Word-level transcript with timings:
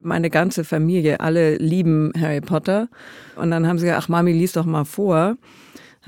Meine 0.00 0.30
ganze 0.30 0.64
Familie, 0.64 1.20
alle 1.20 1.56
lieben 1.56 2.12
Harry 2.18 2.40
Potter. 2.40 2.88
Und 3.36 3.50
dann 3.50 3.66
haben 3.66 3.78
sie 3.78 3.86
gesagt, 3.86 4.04
ach 4.04 4.08
Mami, 4.08 4.32
lies 4.32 4.52
doch 4.52 4.64
mal 4.64 4.84
vor 4.84 5.36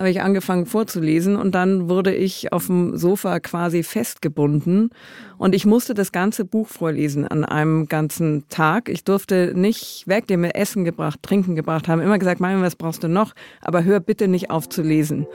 habe 0.00 0.08
ich 0.08 0.22
angefangen 0.22 0.64
vorzulesen 0.64 1.36
und 1.36 1.54
dann 1.54 1.90
wurde 1.90 2.14
ich 2.14 2.54
auf 2.54 2.66
dem 2.66 2.96
Sofa 2.96 3.38
quasi 3.38 3.82
festgebunden 3.82 4.90
und 5.37 5.54
ich 5.54 5.66
musste 5.66 5.92
das 5.92 6.11
ganze 6.11 6.46
Buch 6.46 6.68
vorlesen 6.68 7.29
an 7.29 7.45
einem 7.45 7.87
ganzen 7.87 8.48
Tag. 8.48 8.88
Ich 8.88 9.04
durfte 9.04 9.53
nicht 9.54 10.04
weg, 10.07 10.27
die 10.27 10.38
mir 10.38 10.54
Essen 10.54 10.86
gebracht, 10.86 11.22
Trinken 11.22 11.54
gebracht 11.54 11.86
haben, 11.86 12.00
immer 12.00 12.18
gesagt, 12.18 12.41
Mami, 12.41 12.62
was 12.62 12.77
brauchst 12.77 13.02
du 13.02 13.09
noch? 13.09 13.34
Aber 13.61 13.84
hör 13.84 14.00
bitte 14.00 14.27
nicht 14.27 14.50
auf 14.50 14.70
zu 14.70 14.80
lesen. 14.80 15.27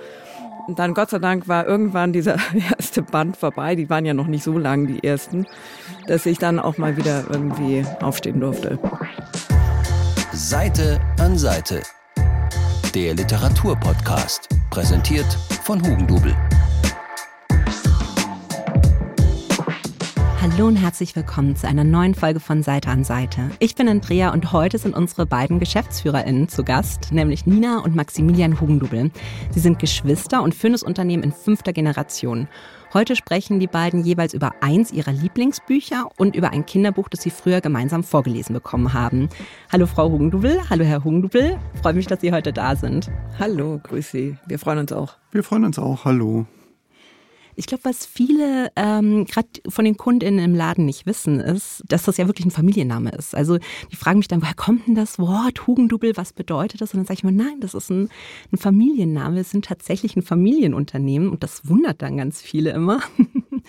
Und 0.68 0.80
dann, 0.80 0.94
Gott 0.94 1.12
sei 1.12 1.20
Dank, 1.20 1.48
war 1.48 1.66
irgendwann 1.66 2.12
dieser 2.14 2.38
erste 2.78 3.02
Band 3.02 3.38
vorbei. 3.38 3.76
Die 3.76 3.90
waren 3.90 4.06
ja 4.06 4.14
noch 4.14 4.28
nicht 4.28 4.44
so 4.44 4.58
lang, 4.58 4.88
die 4.88 5.04
ersten, 5.04 5.46
dass 6.08 6.26
ich 6.26 6.40
dann 6.40 6.60
auch 6.60 6.78
mal 6.78 6.98
wieder 6.98 7.24
irgendwie 7.30 7.86
aufstehen 8.02 8.40
durfte. 8.40 8.80
Seite 10.34 11.00
an 11.20 11.38
Seite 11.38 11.82
der 12.96 13.14
Literaturpodcast, 13.14 14.48
präsentiert 14.70 15.28
von 15.64 15.86
Hugendubel. 15.86 16.34
Hallo 20.48 20.68
und 20.68 20.76
herzlich 20.76 21.16
willkommen 21.16 21.56
zu 21.56 21.68
einer 21.68 21.84
neuen 21.84 22.14
Folge 22.14 22.40
von 22.40 22.62
Seite 22.62 22.90
an 22.90 23.04
Seite. 23.04 23.50
Ich 23.58 23.74
bin 23.74 23.90
Andrea 23.90 24.32
und 24.32 24.52
heute 24.52 24.78
sind 24.78 24.96
unsere 24.96 25.26
beiden 25.26 25.58
GeschäftsführerInnen 25.58 26.50
zu 26.50 26.64
Gast, 26.64 27.12
nämlich 27.12 27.48
Nina 27.48 27.80
und 27.80 27.96
Maximilian 27.96 28.62
Hugendubel. 28.62 29.10
Sie 29.50 29.60
sind 29.60 29.80
Geschwister 29.80 30.44
und 30.44 30.54
führen 30.54 30.74
das 30.74 30.84
Unternehmen 30.84 31.24
in 31.24 31.32
fünfter 31.32 31.74
Generation. 31.74 32.48
Heute 32.94 33.16
sprechen 33.16 33.60
die 33.60 33.66
beiden 33.66 34.04
jeweils 34.04 34.36
über 34.36 34.52
eins 34.62 34.92
ihrer 34.92 35.14
Lieblingsbücher 35.14 36.12
und 36.16 36.36
über 36.36 36.52
ein 36.52 36.68
Kinderbuch, 36.68 37.10
das 37.10 37.24
sie 37.24 37.32
früher 37.32 37.60
gemeinsam 37.60 38.04
vorgelesen 38.04 38.54
bekommen 38.54 38.94
haben. 38.94 39.30
Hallo 39.72 39.88
Frau 39.88 40.12
Hugendubel, 40.12 40.60
hallo 40.70 40.86
Herr 40.86 41.04
Hugendubel. 41.04 41.58
Freue 41.82 41.96
mich, 41.96 42.06
dass 42.06 42.22
Sie 42.22 42.32
heute 42.32 42.54
da 42.54 42.76
sind. 42.76 43.10
Hallo, 43.40 43.80
grüß 43.82 44.12
Sie. 44.12 44.38
Wir 44.46 44.60
freuen 44.60 44.78
uns 44.78 44.94
auch. 44.94 45.16
Wir 45.32 45.44
freuen 45.44 45.66
uns 45.66 45.80
auch. 45.80 46.06
Hallo. 46.06 46.46
Ich 47.56 47.68
glaube, 47.68 47.86
was 47.86 48.06
viele 48.06 48.72
ähm, 48.76 49.26
gerade 49.26 49.48
von 49.68 49.86
den 49.86 49.98
KundInnen 49.98 50.44
im 50.44 50.56
Laden 50.56 50.86
nicht 50.86 51.06
wissen, 51.06 51.40
ist, 51.40 51.84
dass 51.88 52.04
das 52.04 52.18
ja 52.18 52.28
wirklich 52.28 52.46
ein 52.46 52.52
Familienname 52.52 53.12
ist. 53.12 53.36
Also 53.36 53.58
die 53.92 53.96
fragen 53.96 54.20
mich 54.20 54.28
dann, 54.28 54.42
woher 54.42 54.54
kommt 54.54 54.88
denn 54.88 54.96
das 54.96 55.20
Wort 55.20 55.68
Hugendubel, 55.68 56.18
was 56.18 56.34
bedeutet 56.34 56.82
das? 56.82 56.94
Und 56.94 57.00
dann 57.00 57.06
sage 57.06 57.20
ich 57.20 57.24
mir, 57.24 57.32
nein, 57.32 57.60
das 57.60 57.74
ist 57.74 57.90
ein, 57.90 58.10
ein 58.52 58.58
Familienname. 58.58 59.38
Wir 59.38 59.44
sind 59.44 59.66
tatsächlich 59.66 60.16
ein 60.16 60.22
Familienunternehmen 60.22 61.30
und 61.30 61.44
das 61.44 61.68
wundert 61.68 62.02
dann 62.02 62.18
ganz 62.18 62.42
viele 62.42 62.72
immer. 62.72 63.00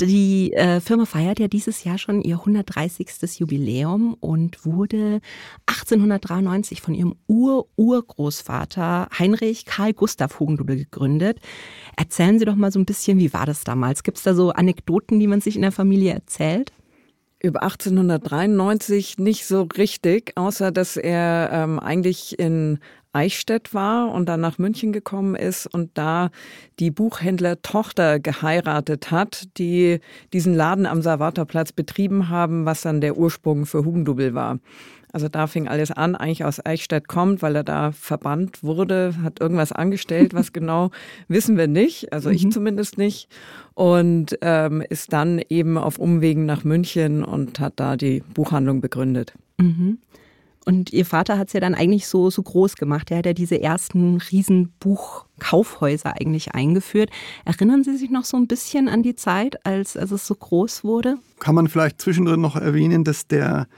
Die 0.00 0.52
äh, 0.52 0.80
Firma 0.80 1.06
feiert 1.06 1.38
ja 1.38 1.48
dieses 1.48 1.84
Jahr 1.84 1.96
schon 1.96 2.20
ihr 2.20 2.36
130. 2.36 3.38
Jubiläum 3.38 4.14
und 4.20 4.66
wurde 4.66 5.20
1893 5.64 6.82
von 6.82 6.92
ihrem 6.92 7.14
Ur-Urgroßvater 7.26 9.08
Heinrich 9.18 9.64
Karl 9.64 9.94
Gustav 9.94 10.38
Hugendubel 10.38 10.76
gegründet. 10.76 11.40
Erzählen 11.96 12.38
Sie 12.38 12.44
doch 12.44 12.56
mal 12.56 12.70
so 12.70 12.78
ein 12.78 12.84
bisschen, 12.84 13.18
wie 13.18 13.32
war 13.32 13.46
das 13.46 13.64
damals? 13.64 14.02
Gibt 14.02 14.18
es 14.18 14.24
da 14.24 14.34
so 14.34 14.50
Anekdoten, 14.50 15.18
die 15.18 15.28
man 15.28 15.40
sich 15.40 15.56
in 15.56 15.62
der 15.62 15.72
Familie 15.72 16.12
erzählt? 16.12 16.72
Über 17.42 17.62
1893 17.62 19.16
nicht 19.18 19.46
so 19.46 19.62
richtig, 19.62 20.32
außer 20.36 20.72
dass 20.72 20.98
er 20.98 21.48
ähm, 21.52 21.78
eigentlich 21.78 22.38
in 22.38 22.80
Eichstätt 23.16 23.72
war 23.72 24.12
und 24.12 24.28
dann 24.28 24.40
nach 24.40 24.58
München 24.58 24.92
gekommen 24.92 25.34
ist 25.34 25.66
und 25.66 25.90
da 25.94 26.30
die 26.78 26.90
Buchhändlertochter 26.90 28.20
geheiratet 28.20 29.10
hat, 29.10 29.48
die 29.56 30.00
diesen 30.34 30.54
Laden 30.54 30.84
am 30.84 31.00
Salvatorplatz 31.00 31.72
betrieben 31.72 32.28
haben, 32.28 32.66
was 32.66 32.82
dann 32.82 33.00
der 33.00 33.16
Ursprung 33.16 33.64
für 33.64 33.86
Hugendubel 33.86 34.34
war. 34.34 34.58
Also 35.12 35.30
da 35.30 35.46
fing 35.46 35.66
alles 35.66 35.92
an, 35.92 36.14
eigentlich 36.14 36.44
aus 36.44 36.64
Eichstätt 36.66 37.08
kommt, 37.08 37.40
weil 37.40 37.56
er 37.56 37.64
da 37.64 37.90
verbannt 37.92 38.62
wurde, 38.62 39.14
hat 39.22 39.40
irgendwas 39.40 39.72
angestellt, 39.72 40.34
was 40.34 40.52
genau 40.52 40.90
wissen 41.26 41.56
wir 41.56 41.68
nicht, 41.68 42.12
also 42.12 42.28
ich 42.28 42.44
mhm. 42.44 42.50
zumindest 42.50 42.98
nicht. 42.98 43.28
Und 43.72 44.36
ähm, 44.42 44.82
ist 44.86 45.14
dann 45.14 45.40
eben 45.48 45.78
auf 45.78 45.98
Umwegen 45.98 46.44
nach 46.44 46.64
München 46.64 47.24
und 47.24 47.60
hat 47.60 47.74
da 47.76 47.96
die 47.96 48.22
Buchhandlung 48.34 48.82
begründet. 48.82 49.32
Mhm. 49.56 50.00
Und 50.66 50.92
ihr 50.92 51.06
Vater 51.06 51.38
hat 51.38 51.46
es 51.46 51.52
ja 51.52 51.60
dann 51.60 51.76
eigentlich 51.76 52.08
so, 52.08 52.28
so 52.28 52.42
groß 52.42 52.74
gemacht. 52.74 53.12
Er 53.12 53.18
hat 53.18 53.26
ja 53.26 53.32
diese 53.32 53.62
ersten 53.62 54.18
Riesenbuchkaufhäuser 54.18 56.14
eigentlich 56.20 56.56
eingeführt. 56.56 57.10
Erinnern 57.44 57.84
Sie 57.84 57.96
sich 57.96 58.10
noch 58.10 58.24
so 58.24 58.36
ein 58.36 58.48
bisschen 58.48 58.88
an 58.88 59.04
die 59.04 59.14
Zeit, 59.14 59.64
als, 59.64 59.96
als 59.96 60.10
es 60.10 60.26
so 60.26 60.34
groß 60.34 60.82
wurde? 60.82 61.18
Kann 61.38 61.54
man 61.54 61.68
vielleicht 61.68 62.00
zwischendrin 62.00 62.40
noch 62.40 62.56
erwähnen, 62.56 63.04
dass 63.04 63.28
der 63.28 63.68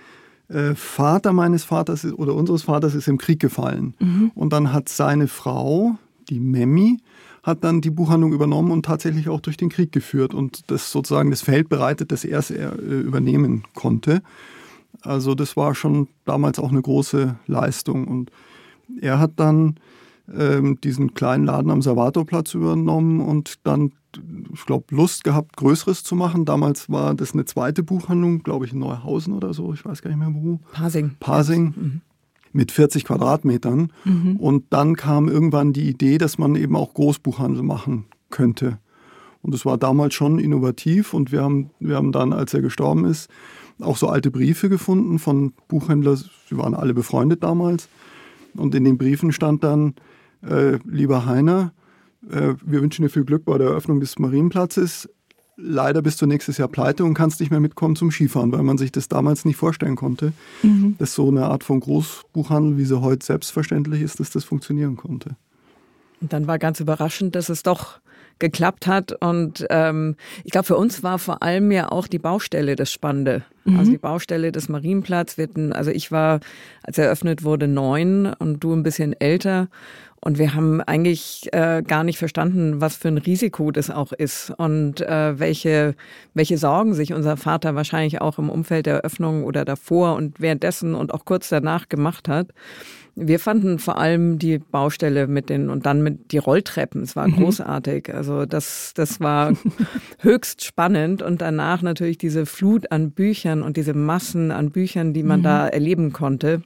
äh, 0.49 0.75
Vater 0.75 1.35
meines 1.35 1.65
Vaters 1.65 2.07
oder 2.07 2.35
unseres 2.35 2.63
Vaters 2.63 2.95
ist 2.95 3.07
im 3.07 3.19
Krieg 3.19 3.39
gefallen. 3.39 3.93
Mhm. 3.99 4.33
Und 4.35 4.55
dann 4.55 4.73
hat 4.73 4.89
seine 4.89 5.29
Frau, 5.29 5.99
die 6.31 6.41
Memmi, 6.41 7.01
hat 7.43 7.65
dann 7.65 7.83
die 7.83 7.91
Buchhandlung 7.91 8.33
übernommen 8.33 8.71
und 8.71 8.87
tatsächlich 8.87 9.29
auch 9.29 9.41
durch 9.41 9.59
den 9.59 9.69
Krieg 9.69 9.93
geführt 9.93 10.33
und 10.33 10.71
das 10.71 10.91
sozusagen 10.91 11.31
das 11.31 11.43
Feld 11.43 11.69
bereitet, 11.69 12.13
das 12.13 12.25
er 12.25 12.51
äh, 12.51 13.01
übernehmen 13.01 13.65
konnte. 13.75 14.23
Also 15.03 15.35
das 15.35 15.57
war 15.57 15.75
schon 15.75 16.09
damals 16.25 16.59
auch 16.59 16.71
eine 16.71 16.83
große 16.83 17.37
Leistung. 17.47 18.09
Und 18.09 18.31
er 19.01 19.19
hat 19.19 19.33
dann 19.37 19.77
ähm, 20.35 20.81
diesen 20.83 21.15
kleinen 21.15 21.45
Laden 21.45 21.71
am 21.71 21.83
Salvatorplatz 21.83 22.55
übernommen 22.55 23.21
und 23.21 23.67
dann, 23.67 23.93
ich 24.53 24.67
glaube, 24.67 24.95
Lust 24.95 25.25
gehabt, 25.25 25.57
Größeres 25.57 26.03
zu 26.03 26.15
machen. 26.17 26.45
Damals 26.45 26.91
war 26.91 27.15
das 27.15 27.33
eine 27.33 27.45
zweite 27.45 27.83
Buchhandlung, 27.83 28.43
glaube 28.43 28.67
ich, 28.67 28.73
in 28.73 28.79
Neuhausen 28.79 29.35
oder 29.35 29.55
so, 29.55 29.73
ich 29.73 29.85
weiß 29.85 30.03
gar 30.03 30.11
nicht 30.11 30.19
mehr 30.19 30.35
wo. 30.35 30.61
Pasing. 30.73 31.17
Pasing. 31.21 31.75
Mhm. 31.77 32.01
Mit 32.53 32.73
40 32.73 33.05
Quadratmetern. 33.05 33.93
Mhm. 34.05 34.37
Und 34.37 34.65
dann 34.71 34.97
kam 34.97 35.29
irgendwann 35.29 35.73
die 35.73 35.89
Idee, 35.89 36.19
dass 36.19 36.39
man 36.39 36.57
eben 36.57 36.77
auch 36.77 36.95
Großbuchhandel 36.95 37.63
machen 37.63 38.07
könnte. 38.31 38.79
Und 39.43 39.55
es 39.55 39.65
war 39.65 39.79
damals 39.79 40.15
schon 40.15 40.39
innovativ 40.39 41.15
und 41.15 41.31
wir 41.31 41.43
haben, 41.43 41.71
wir 41.79 41.97
haben 41.97 42.11
dann, 42.11 42.33
als 42.33 42.55
er 42.55 42.61
gestorben 42.61 43.05
ist, 43.05 43.29
auch 43.81 43.97
so 43.97 44.09
alte 44.09 44.31
Briefe 44.31 44.69
gefunden 44.69 45.19
von 45.19 45.53
Buchhändlern, 45.69 46.17
sie 46.49 46.57
waren 46.57 46.75
alle 46.75 46.95
befreundet 46.95 47.43
damals. 47.43 47.89
Und 48.55 48.75
in 48.75 48.85
den 48.85 48.99
Briefen 48.99 49.33
stand 49.33 49.63
dann, 49.63 49.95
äh, 50.43 50.79
lieber 50.85 51.27
Heiner, 51.27 51.73
äh, 52.31 52.55
wir 52.65 52.83
wünschen 52.83 53.03
dir 53.03 53.09
viel 53.09 53.25
Glück 53.25 53.45
bei 53.45 53.59
der 53.59 53.69
Eröffnung 53.69 54.01
des 54.01 54.19
Marienplatzes. 54.19 55.09
Leider 55.57 56.03
bist 56.03 56.23
du 56.23 56.27
nächstes 56.27 56.59
Jahr 56.59 56.69
pleite 56.69 57.05
und 57.05 57.15
kannst 57.15 57.41
nicht 57.41 57.51
mehr 57.51 57.61
mitkommen 57.61 57.97
zum 57.97 58.11
Skifahren, 58.11 58.53
weil 58.53 58.63
man 58.63 58.79
sich 58.79 58.93
das 58.93 59.09
damals 59.09 59.45
nicht 59.45 59.57
vorstellen 59.57 59.97
konnte, 59.97 60.33
mhm. 60.63 60.95
dass 60.99 61.15
so 61.15 61.29
eine 61.29 61.47
Art 61.47 61.65
von 61.65 61.81
Großbuchhandel, 61.81 62.79
wie 62.79 62.85
sie 62.85 63.01
heute 63.01 63.27
selbstverständlich 63.27 64.03
ist, 64.03 64.21
dass 64.21 64.31
das 64.31 64.45
funktionieren 64.45 64.97
konnte. 64.97 65.37
Und 66.21 66.33
dann 66.33 66.47
war 66.47 66.59
ganz 66.59 66.81
überraschend, 66.81 67.35
dass 67.35 67.49
es 67.49 67.63
doch 67.63 68.01
geklappt 68.39 68.87
hat. 68.87 69.13
Und 69.13 69.67
ähm, 69.71 70.17
ich 70.45 70.53
glaube, 70.53 70.67
für 70.67 70.77
uns 70.77 71.03
war 71.03 71.19
vor 71.19 71.43
allem 71.43 71.71
ja 71.71 71.91
auch 71.91 72.07
die 72.07 72.19
Baustelle 72.19 72.77
das 72.77 72.93
Spannende. 72.93 73.43
Mhm. 73.65 73.79
Also 73.79 73.91
die 73.91 73.99
Baustelle 73.99 74.53
des 74.53 74.69
Marienplatz. 74.69 75.37
Wir 75.37 75.45
hatten, 75.45 75.73
also 75.73 75.91
ich 75.91 76.11
war, 76.13 76.41
als 76.83 76.99
eröffnet 76.99 77.45
wurde, 77.45 77.69
neun 77.69 78.27
und 78.39 78.61
du 78.61 78.75
ein 78.75 78.83
bisschen 78.83 79.19
älter. 79.21 79.69
Und 80.21 80.39
wir 80.39 80.55
haben 80.55 80.81
eigentlich 80.81 81.49
äh, 81.53 81.83
gar 81.87 82.03
nicht 82.03 82.19
verstanden, 82.19 82.81
was 82.81 82.97
für 82.97 83.09
ein 83.09 83.19
Risiko 83.19 83.71
das 83.71 83.89
auch 83.89 84.13
ist 84.13 84.53
und 84.57 85.01
äh, 85.01 85.39
welche, 85.39 85.95
welche 86.35 86.59
Sorgen 86.59 86.95
sich 86.95 87.13
unser 87.13 87.37
Vater 87.37 87.75
wahrscheinlich 87.77 88.21
auch 88.21 88.39
im 88.39 88.51
Umfeld 88.51 88.87
der 88.87 88.97
Eröffnung 88.97 89.45
oder 89.45 89.65
davor 89.65 90.17
und 90.17 90.41
währenddessen 90.41 90.95
und 90.95 91.15
auch 91.15 91.25
kurz 91.25 91.49
danach 91.49 91.89
gemacht 91.89 92.29
hat. 92.29 92.49
Wir 93.21 93.41
fanden 93.41 93.79
vor 93.79 93.99
allem 93.99 94.39
die 94.39 94.59
Baustelle 94.59 95.27
mit 95.27 95.51
den 95.51 95.71
und 95.71 95.87
dann 95.87 96.03
mit 96.03 96.31
die 96.31 96.39
Rolltreppen. 96.39 97.03
Es 97.03 97.17
war 97.17 97.27
mhm. 97.27 97.37
großartig. 97.37 98.15
Also 98.15 98.45
das, 98.47 98.93
das 98.95 99.21
war 99.21 99.53
höchst 100.21 100.65
spannend 100.65 101.23
und 101.23 101.43
danach 101.43 101.83
natürlich 101.83 102.19
diese 102.19 102.47
Flut 102.47 102.91
an 102.93 103.11
Büchern 103.13 103.63
und 103.63 103.77
diese 103.77 103.95
Massen 103.95 104.51
an 104.51 104.71
Büchern, 104.71 105.15
die 105.15 105.23
man 105.23 105.41
mhm. 105.41 105.45
da 105.45 105.69
erleben 105.69 106.13
konnte. 106.13 106.63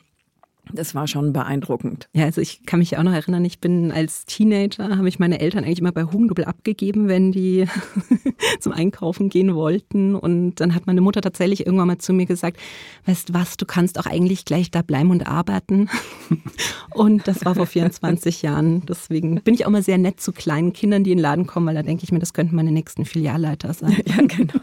Das 0.70 0.94
war 0.94 1.08
schon 1.08 1.32
beeindruckend. 1.32 2.08
Ja, 2.12 2.24
also 2.24 2.40
ich 2.40 2.64
kann 2.64 2.78
mich 2.78 2.96
auch 2.96 3.02
noch 3.02 3.12
erinnern, 3.12 3.44
ich 3.44 3.58
bin 3.58 3.90
als 3.90 4.24
Teenager, 4.24 4.96
habe 4.96 5.08
ich 5.08 5.18
meine 5.18 5.40
Eltern 5.40 5.64
eigentlich 5.64 5.80
immer 5.80 5.92
bei 5.92 6.04
Hugendubel 6.04 6.44
abgegeben, 6.44 7.08
wenn 7.08 7.32
die 7.32 7.66
zum 8.60 8.72
Einkaufen 8.72 9.28
gehen 9.28 9.54
wollten. 9.54 10.14
Und 10.14 10.56
dann 10.56 10.74
hat 10.74 10.86
meine 10.86 11.00
Mutter 11.00 11.20
tatsächlich 11.20 11.66
irgendwann 11.66 11.88
mal 11.88 11.98
zu 11.98 12.12
mir 12.12 12.26
gesagt, 12.26 12.58
weißt 13.06 13.34
was, 13.34 13.56
du 13.56 13.66
kannst 13.66 13.98
auch 13.98 14.06
eigentlich 14.06 14.44
gleich 14.44 14.70
da 14.70 14.82
bleiben 14.82 15.10
und 15.10 15.26
arbeiten. 15.26 15.88
Und 16.94 17.26
das 17.26 17.44
war 17.44 17.54
vor 17.54 17.66
24 17.66 18.42
Jahren. 18.42 18.84
Deswegen 18.86 19.40
bin 19.42 19.54
ich 19.54 19.66
auch 19.66 19.70
mal 19.70 19.82
sehr 19.82 19.98
nett 19.98 20.20
zu 20.20 20.32
kleinen 20.32 20.72
Kindern, 20.72 21.04
die 21.04 21.12
in 21.12 21.18
den 21.18 21.22
Laden 21.22 21.46
kommen, 21.46 21.66
weil 21.66 21.74
da 21.74 21.82
denke 21.82 22.04
ich 22.04 22.12
mir, 22.12 22.18
das 22.18 22.34
könnten 22.34 22.54
meine 22.54 22.70
nächsten 22.70 23.04
Filialleiter 23.04 23.72
sein. 23.74 23.96
Ja, 24.06 24.16
genau. 24.26 24.60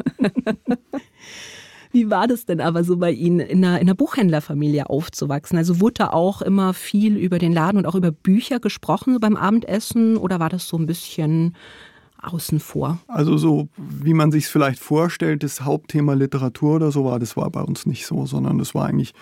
Wie 1.92 2.10
war 2.10 2.28
das 2.28 2.46
denn 2.46 2.62
aber 2.62 2.84
so 2.84 2.98
bei 2.98 3.12
Ihnen, 3.12 3.40
in 3.40 3.64
einer, 3.64 3.80
in 3.80 3.88
einer 3.88 3.96
Buchhändlerfamilie 3.96 4.90
aufzuwachsen? 4.90 5.58
Also 5.58 5.80
wurde 5.80 5.96
da 5.96 6.10
auch 6.12 6.42
immer 6.42 6.74
viel 6.74 7.18
über 7.18 7.40
den 7.40 7.52
Laden 7.52 7.78
und 7.78 7.86
auch 7.86 7.96
über 7.96 8.12
Bücher 8.12 8.60
gesprochen 8.60 9.14
so 9.14 9.20
beim 9.20 9.36
Abendessen 9.36 10.18
oder 10.18 10.40
war 10.40 10.50
das 10.50 10.68
so 10.68 10.78
ein 10.78 10.86
bisschen 10.86 11.56
außen 12.22 12.60
vor? 12.60 13.00
Also 13.08 13.38
so, 13.38 13.70
wie 13.78 14.14
man 14.14 14.32
sich 14.32 14.46
es 14.46 14.50
vielleicht 14.50 14.80
vorstellt, 14.80 15.44
das 15.44 15.62
Hauptthema 15.62 16.14
Literatur 16.14 16.76
oder 16.76 16.92
so 16.92 17.06
war, 17.06 17.20
das 17.20 17.38
war 17.38 17.50
bei 17.50 17.62
uns 17.62 17.86
nicht 17.86 18.06
so, 18.06 18.26
sondern 18.26 18.58
das 18.58 18.76
war 18.76 18.86
eigentlich 18.86 19.14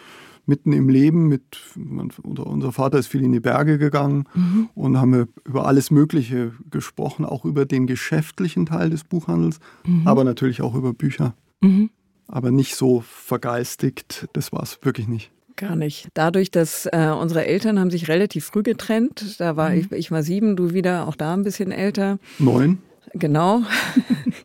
mitten 0.47 0.71
im 0.71 0.89
Leben 0.89 1.27
mit, 1.27 1.43
unser 1.75 2.71
Vater 2.71 2.97
ist 2.97 3.07
viel 3.07 3.23
in 3.23 3.33
die 3.33 3.39
Berge 3.39 3.77
gegangen 3.77 4.23
mhm. 4.33 4.69
und 4.75 4.97
haben 4.97 5.13
wir 5.13 5.27
über 5.43 5.67
alles 5.67 5.91
Mögliche 5.91 6.53
gesprochen, 6.71 7.25
auch 7.25 7.43
über 7.43 7.65
den 7.65 7.85
geschäftlichen 7.85 8.65
Teil 8.65 8.89
des 8.89 9.03
Buchhandels, 9.03 9.59
mhm. 9.85 10.07
aber 10.07 10.23
natürlich 10.23 10.61
auch 10.61 10.73
über 10.73 10.93
Bücher. 10.93 11.35
Mhm. 11.61 11.89
Aber 12.27 12.51
nicht 12.51 12.75
so 12.75 13.01
vergeistigt, 13.01 14.27
das 14.33 14.51
war 14.51 14.63
es 14.63 14.79
wirklich 14.81 15.07
nicht. 15.07 15.31
Gar 15.55 15.75
nicht. 15.75 16.09
Dadurch, 16.13 16.51
dass 16.51 16.85
äh, 16.85 17.09
unsere 17.19 17.45
Eltern 17.45 17.79
haben 17.79 17.89
sich 17.89 18.07
relativ 18.09 18.45
früh 18.45 18.61
getrennt. 18.61 19.39
Da 19.39 19.55
war 19.55 19.71
mhm. 19.71 19.77
ich, 19.77 19.91
ich 19.91 20.11
war 20.11 20.21
sieben, 20.21 20.55
du 20.55 20.73
wieder 20.73 21.07
auch 21.07 21.15
da 21.15 21.33
ein 21.33 21.43
bisschen 21.43 21.71
älter. 21.71 22.19
Neun. 22.39 22.79
Genau. 23.13 23.63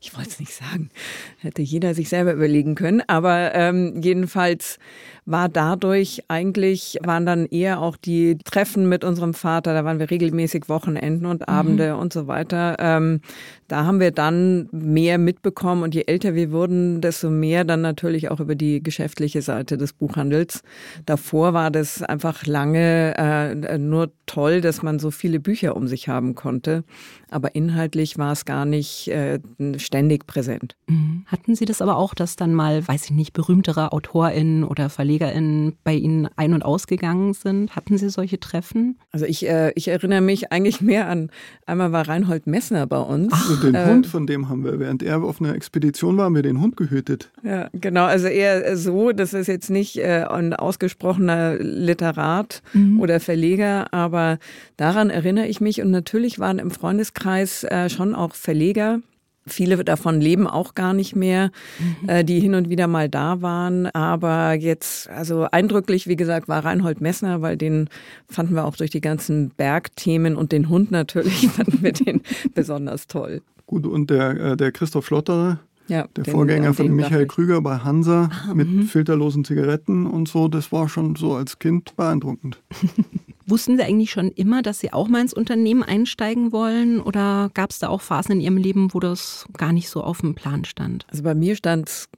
Ich 0.00 0.16
wollte 0.16 0.30
es 0.30 0.40
nicht 0.40 0.52
sagen. 0.52 0.90
Hätte 1.38 1.62
jeder 1.62 1.94
sich 1.94 2.08
selber 2.08 2.32
überlegen 2.32 2.74
können. 2.74 3.02
Aber 3.06 3.54
ähm, 3.54 4.00
jedenfalls 4.02 4.78
war 5.24 5.48
dadurch 5.48 6.24
eigentlich, 6.28 6.98
waren 7.04 7.26
dann 7.26 7.46
eher 7.46 7.80
auch 7.80 7.96
die 7.96 8.38
Treffen 8.44 8.88
mit 8.88 9.04
unserem 9.04 9.34
Vater, 9.34 9.72
da 9.72 9.84
waren 9.84 10.00
wir 10.00 10.10
regelmäßig 10.10 10.68
Wochenenden 10.68 11.26
und 11.26 11.48
Abende 11.48 11.94
mhm. 11.94 12.00
und 12.00 12.12
so 12.12 12.26
weiter. 12.26 12.76
Ähm, 12.80 13.20
da 13.68 13.84
haben 13.84 14.00
wir 14.00 14.10
dann 14.10 14.68
mehr 14.72 15.18
mitbekommen 15.18 15.82
und 15.82 15.94
je 15.94 16.04
älter 16.06 16.34
wir 16.34 16.50
wurden, 16.50 17.00
desto 17.00 17.30
mehr 17.30 17.64
dann 17.64 17.80
natürlich 17.80 18.30
auch 18.30 18.40
über 18.40 18.54
die 18.54 18.82
geschäftliche 18.82 19.42
Seite 19.42 19.78
des 19.78 19.92
Buchhandels. 19.92 20.62
Davor 21.06 21.54
war 21.54 21.70
das 21.70 22.02
einfach 22.02 22.44
lange 22.44 23.14
äh, 23.16 23.78
nur 23.78 24.12
toll, 24.26 24.60
dass 24.60 24.82
man 24.82 24.98
so 24.98 25.10
viele 25.10 25.40
Bücher 25.40 25.76
um 25.76 25.86
sich 25.86 26.08
haben 26.08 26.34
konnte, 26.34 26.84
aber 27.30 27.54
inhaltlich 27.54 28.18
war 28.18 28.32
es 28.32 28.44
gar 28.44 28.64
nicht 28.64 29.08
äh, 29.08 29.38
ständig 29.76 30.26
präsent. 30.26 30.76
Mhm. 30.88 31.24
Hatten 31.26 31.54
Sie 31.54 31.64
das 31.64 31.80
aber 31.80 31.96
auch, 31.96 32.14
dass 32.14 32.36
dann 32.36 32.54
mal, 32.54 32.86
weiß 32.86 33.04
ich 33.06 33.10
nicht, 33.12 33.32
berühmtere 33.32 33.92
AutorInnen 33.92 34.64
oder 34.64 34.90
Verleger 34.90 35.11
KollegInnen 35.18 35.74
bei 35.84 35.94
Ihnen 35.94 36.28
ein- 36.36 36.54
und 36.54 36.64
ausgegangen 36.64 37.34
sind? 37.34 37.74
Hatten 37.76 37.98
Sie 37.98 38.08
solche 38.08 38.40
Treffen? 38.40 38.96
Also 39.10 39.26
ich, 39.26 39.46
äh, 39.48 39.72
ich 39.74 39.88
erinnere 39.88 40.20
mich 40.20 40.52
eigentlich 40.52 40.80
mehr 40.80 41.08
an, 41.08 41.30
einmal 41.66 41.92
war 41.92 42.08
Reinhold 42.08 42.46
Messner 42.46 42.86
bei 42.86 42.98
uns. 42.98 43.32
Ach, 43.34 43.50
und 43.50 43.62
den 43.62 43.74
äh, 43.74 43.86
Hund, 43.86 44.06
von 44.06 44.26
dem 44.26 44.48
haben 44.48 44.64
wir, 44.64 44.78
während 44.78 45.02
er 45.02 45.22
auf 45.22 45.40
einer 45.40 45.54
Expedition 45.54 46.16
war, 46.16 46.26
haben 46.26 46.34
wir 46.34 46.42
den 46.42 46.60
Hund 46.60 46.76
gehütet. 46.76 47.30
Ja, 47.42 47.68
genau. 47.72 48.04
Also 48.04 48.26
eher 48.26 48.76
so, 48.76 49.12
das 49.12 49.34
ist 49.34 49.46
jetzt 49.46 49.70
nicht 49.70 49.98
äh, 49.98 50.24
ein 50.28 50.54
ausgesprochener 50.54 51.56
Literat 51.58 52.62
mhm. 52.72 53.00
oder 53.00 53.20
Verleger, 53.20 53.92
aber 53.92 54.38
daran 54.76 55.10
erinnere 55.10 55.46
ich 55.46 55.60
mich. 55.60 55.82
Und 55.82 55.90
natürlich 55.90 56.38
waren 56.38 56.58
im 56.58 56.70
Freundeskreis 56.70 57.64
äh, 57.64 57.88
schon 57.88 58.14
auch 58.14 58.34
Verleger, 58.34 59.00
Viele 59.46 59.82
davon 59.84 60.20
leben 60.20 60.46
auch 60.46 60.74
gar 60.74 60.94
nicht 60.94 61.16
mehr, 61.16 61.50
mhm. 61.78 62.08
äh, 62.08 62.24
die 62.24 62.38
hin 62.38 62.54
und 62.54 62.68
wieder 62.68 62.86
mal 62.86 63.08
da 63.08 63.42
waren. 63.42 63.86
Aber 63.86 64.52
jetzt, 64.52 65.08
also 65.10 65.48
eindrücklich, 65.50 66.06
wie 66.06 66.16
gesagt, 66.16 66.48
war 66.48 66.64
Reinhold 66.64 67.00
Messner, 67.00 67.42
weil 67.42 67.56
den 67.56 67.88
fanden 68.28 68.54
wir 68.54 68.64
auch 68.64 68.76
durch 68.76 68.90
die 68.90 69.00
ganzen 69.00 69.50
Bergthemen 69.50 70.36
und 70.36 70.52
den 70.52 70.68
Hund 70.68 70.90
natürlich, 70.90 71.48
fanden 71.48 71.82
wir 71.82 71.92
den 71.92 72.22
besonders 72.54 73.08
toll. 73.08 73.42
Gut, 73.66 73.86
und 73.86 74.10
der, 74.10 74.38
äh, 74.38 74.56
der 74.56 74.70
Christoph 74.70 75.06
Schlotterer, 75.06 75.58
ja, 75.88 76.06
der 76.16 76.24
den, 76.24 76.32
Vorgänger 76.32 76.74
von 76.74 76.94
Michael 76.94 77.26
Krüger 77.26 77.60
bei 77.60 77.78
Hansa 77.78 78.30
ah, 78.48 78.54
mit 78.54 78.68
mh. 78.68 78.84
filterlosen 78.84 79.44
Zigaretten 79.44 80.06
und 80.06 80.28
so, 80.28 80.48
das 80.48 80.72
war 80.72 80.88
schon 80.88 81.16
so 81.16 81.34
als 81.34 81.58
Kind 81.58 81.96
beeindruckend. 81.96 82.60
Wussten 83.46 83.76
Sie 83.76 83.82
eigentlich 83.82 84.12
schon 84.12 84.30
immer, 84.30 84.62
dass 84.62 84.78
Sie 84.78 84.92
auch 84.92 85.08
mal 85.08 85.20
ins 85.20 85.34
Unternehmen 85.34 85.82
einsteigen 85.82 86.52
wollen? 86.52 87.00
Oder 87.00 87.50
gab 87.54 87.70
es 87.70 87.80
da 87.80 87.88
auch 87.88 88.00
Phasen 88.00 88.36
in 88.36 88.40
Ihrem 88.40 88.56
Leben, 88.56 88.94
wo 88.94 89.00
das 89.00 89.46
gar 89.58 89.72
nicht 89.72 89.88
so 89.88 90.02
auf 90.02 90.20
dem 90.20 90.34
Plan 90.34 90.64
stand? 90.64 91.06
Also 91.10 91.24
bei 91.24 91.34
mir 91.34 91.56
stand 91.56 91.88
es 91.88 92.08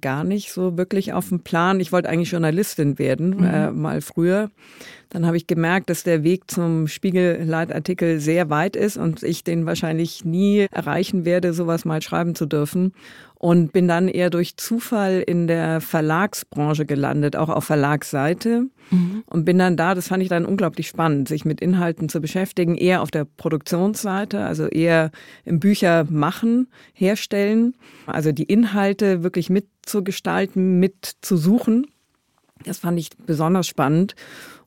gar 0.00 0.24
nicht 0.24 0.52
so 0.52 0.76
wirklich 0.76 1.12
auf 1.12 1.28
dem 1.28 1.40
Plan. 1.40 1.80
Ich 1.80 1.92
wollte 1.92 2.08
eigentlich 2.08 2.30
Journalistin 2.30 2.98
werden, 2.98 3.36
mhm. 3.36 3.44
äh, 3.44 3.70
mal 3.70 4.00
früher. 4.00 4.50
Dann 5.10 5.26
habe 5.26 5.36
ich 5.36 5.48
gemerkt, 5.48 5.90
dass 5.90 6.04
der 6.04 6.22
Weg 6.22 6.48
zum 6.48 6.86
Spiegelleitartikel 6.86 8.20
sehr 8.20 8.48
weit 8.48 8.76
ist 8.76 8.96
und 8.96 9.24
ich 9.24 9.42
den 9.42 9.66
wahrscheinlich 9.66 10.24
nie 10.24 10.66
erreichen 10.70 11.24
werde, 11.24 11.52
sowas 11.52 11.84
mal 11.84 12.00
schreiben 12.00 12.36
zu 12.36 12.46
dürfen. 12.46 12.92
Und 13.34 13.72
bin 13.72 13.88
dann 13.88 14.06
eher 14.06 14.30
durch 14.30 14.56
Zufall 14.56 15.24
in 15.26 15.46
der 15.46 15.80
Verlagsbranche 15.80 16.84
gelandet, 16.84 17.36
auch 17.36 17.48
auf 17.48 17.64
Verlagsseite. 17.64 18.66
Mhm. 18.90 19.24
Und 19.26 19.44
bin 19.46 19.58
dann 19.58 19.76
da, 19.76 19.94
das 19.94 20.08
fand 20.08 20.22
ich 20.22 20.28
dann 20.28 20.44
unglaublich 20.44 20.86
spannend, 20.86 21.26
sich 21.26 21.44
mit 21.44 21.60
Inhalten 21.60 22.08
zu 22.08 22.20
beschäftigen, 22.20 22.76
eher 22.76 23.02
auf 23.02 23.10
der 23.10 23.24
Produktionsseite, 23.24 24.44
also 24.44 24.66
eher 24.66 25.10
im 25.44 25.58
Bücher 25.58 26.06
machen, 26.08 26.68
herstellen, 26.92 27.74
also 28.06 28.30
die 28.30 28.44
Inhalte 28.44 29.22
wirklich 29.22 29.48
mitzugestalten, 29.48 30.78
mitzusuchen. 30.78 31.86
Das 32.64 32.78
fand 32.78 32.98
ich 32.98 33.08
besonders 33.26 33.66
spannend. 33.66 34.14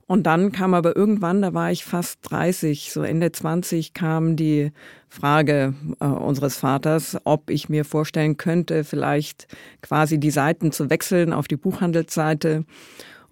Und 0.06 0.24
dann 0.24 0.52
kam 0.52 0.74
aber 0.74 0.96
irgendwann, 0.96 1.42
da 1.42 1.54
war 1.54 1.72
ich 1.72 1.86
fast 1.86 2.20
30, 2.24 2.92
so 2.92 3.04
Ende 3.04 3.32
20, 3.32 3.94
kam 3.94 4.36
die 4.36 4.72
Frage 5.08 5.74
äh, 6.00 6.06
unseres 6.06 6.58
Vaters, 6.58 7.18
ob 7.24 7.50
ich 7.50 7.70
mir 7.70 7.86
vorstellen 7.86 8.38
könnte, 8.38 8.84
vielleicht 8.84 9.48
quasi 9.82 10.20
die 10.20 10.32
Seiten 10.32 10.72
zu 10.72 10.90
wechseln 10.90 11.32
auf 11.32 11.48
die 11.48 11.56
Buchhandelsseite. 11.56 12.66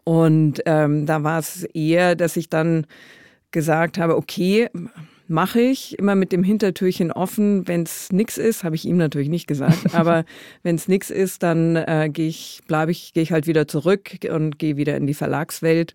Und 0.04 0.62
ähm, 0.66 1.06
da 1.06 1.24
war 1.24 1.40
es 1.40 1.64
eher, 1.64 2.16
dass 2.16 2.38
ich 2.38 2.50
dann 2.50 2.88
gesagt 3.52 3.98
habe, 3.98 4.16
okay, 4.16 4.70
mache 5.32 5.62
ich 5.62 5.98
immer 5.98 6.16
mit 6.16 6.32
dem 6.32 6.44
Hintertürchen 6.44 7.12
offen. 7.12 7.68
Wenn 7.68 7.84
es 7.84 8.12
nichts 8.12 8.38
ist, 8.38 8.64
habe 8.64 8.76
ich 8.76 8.86
ihm 8.86 8.98
natürlich 8.98 9.30
nicht 9.30 9.48
gesagt, 9.48 9.96
aber 9.96 10.26
wenn 10.62 10.76
es 10.76 10.88
nichts 10.88 11.10
ist, 11.10 11.42
dann 11.42 11.76
äh, 11.76 12.10
gehe 12.12 12.28
ich, 12.28 12.62
bleibe 12.68 12.92
ich, 12.92 13.14
gehe 13.14 13.24
ich 13.24 13.32
halt 13.32 13.48
wieder 13.48 13.68
zurück 13.68 14.12
und 14.32 14.60
gehe 14.60 14.78
wieder 14.78 14.96
in 14.98 15.08
die 15.08 15.14
Verlagswelt. 15.14 15.94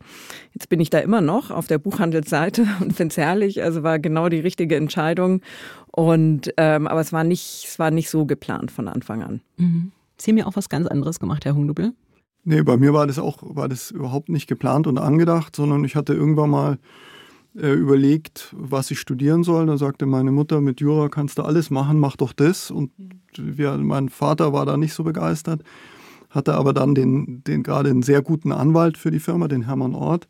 Jetzt 0.54 0.68
bin 0.68 0.80
ich 0.80 0.90
da 0.90 0.98
immer 0.98 1.20
noch 1.20 1.50
auf 1.50 1.66
der 1.66 1.78
Buchhandelsseite 1.78 2.62
und 2.80 2.94
finde 2.94 3.12
es 3.12 3.16
herrlich. 3.16 3.62
Also 3.62 3.82
war 3.82 3.98
genau 3.98 4.28
die 4.28 4.40
richtige 4.40 4.74
Entscheidung. 4.76 5.42
Und 5.92 6.52
ähm, 6.56 6.86
aber 6.86 7.00
es 7.00 7.12
war 7.12 7.24
nicht, 7.24 7.66
es 7.68 7.78
war 7.78 7.90
nicht 7.90 8.10
so 8.10 8.26
geplant 8.26 8.70
von 8.70 8.88
Anfang 8.88 9.22
an. 9.22 9.40
Mhm. 9.58 9.92
Sie 10.18 10.30
haben 10.30 10.38
ja 10.38 10.46
auch 10.46 10.56
was 10.56 10.68
ganz 10.68 10.86
anderes 10.86 11.20
gemacht, 11.20 11.44
Herr 11.44 11.54
Hungdubel. 11.54 11.92
Nee, 12.44 12.62
bei 12.62 12.76
mir 12.76 12.94
war 12.94 13.06
das 13.06 13.18
auch, 13.18 13.38
war 13.42 13.68
das 13.68 13.90
überhaupt 13.90 14.28
nicht 14.28 14.46
geplant 14.46 14.86
und 14.86 14.98
angedacht, 14.98 15.56
sondern 15.56 15.84
ich 15.84 15.96
hatte 15.96 16.14
irgendwann 16.14 16.50
mal 16.50 16.78
äh, 17.56 17.72
überlegt, 17.72 18.54
was 18.56 18.90
ich 18.90 18.98
studieren 18.98 19.42
soll. 19.42 19.66
Da 19.66 19.78
sagte 19.78 20.06
meine 20.06 20.32
Mutter, 20.32 20.60
mit 20.60 20.80
Jura 20.80 21.08
kannst 21.08 21.38
du 21.38 21.42
alles 21.42 21.70
machen, 21.70 21.98
mach 21.98 22.16
doch 22.16 22.32
das. 22.32 22.70
Und 22.70 22.90
wir, 23.36 23.76
mein 23.78 24.08
Vater 24.08 24.52
war 24.52 24.66
da 24.66 24.76
nicht 24.76 24.94
so 24.94 25.04
begeistert, 25.04 25.62
hatte 26.30 26.54
aber 26.54 26.72
dann 26.72 26.94
den, 26.94 27.42
den 27.44 27.62
gerade 27.62 27.90
einen 27.90 28.02
sehr 28.02 28.22
guten 28.22 28.52
Anwalt 28.52 28.98
für 28.98 29.10
die 29.10 29.20
Firma, 29.20 29.48
den 29.48 29.62
Hermann 29.62 29.94
Ort, 29.94 30.28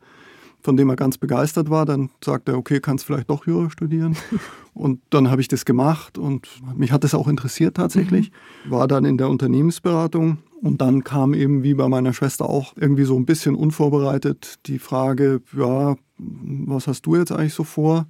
von 0.61 0.77
dem 0.77 0.89
er 0.89 0.95
ganz 0.95 1.17
begeistert 1.17 1.69
war. 1.69 1.85
Dann 1.85 2.09
sagte 2.23 2.53
er, 2.53 2.57
okay, 2.57 2.79
kannst 2.79 3.05
vielleicht 3.05 3.29
doch 3.29 3.45
Jura 3.45 3.69
studieren. 3.69 4.15
Und 4.73 5.01
dann 5.09 5.29
habe 5.29 5.41
ich 5.41 5.47
das 5.47 5.65
gemacht 5.65 6.19
und 6.19 6.47
mich 6.75 6.91
hat 6.91 7.03
das 7.03 7.15
auch 7.15 7.27
interessiert 7.27 7.77
tatsächlich. 7.77 8.31
Mhm. 8.65 8.71
War 8.71 8.87
dann 8.87 9.05
in 9.05 9.17
der 9.17 9.27
Unternehmensberatung 9.27 10.37
und 10.61 10.81
dann 10.81 11.03
kam 11.03 11.33
eben 11.33 11.63
wie 11.63 11.73
bei 11.73 11.87
meiner 11.87 12.13
Schwester 12.13 12.47
auch 12.47 12.73
irgendwie 12.75 13.03
so 13.03 13.15
ein 13.15 13.25
bisschen 13.25 13.55
unvorbereitet 13.55 14.59
die 14.67 14.77
Frage, 14.77 15.41
ja, 15.57 15.95
was 16.17 16.87
hast 16.87 17.05
du 17.05 17.15
jetzt 17.15 17.31
eigentlich 17.31 17.53
so 17.53 17.63
vor? 17.63 18.07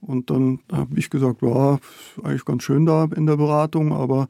Und 0.00 0.30
dann 0.30 0.60
habe 0.72 0.98
ich 0.98 1.10
gesagt, 1.10 1.42
ja, 1.42 1.78
eigentlich 2.22 2.44
ganz 2.44 2.62
schön 2.62 2.86
da 2.86 3.08
in 3.16 3.26
der 3.26 3.36
Beratung, 3.36 3.92
aber 3.92 4.28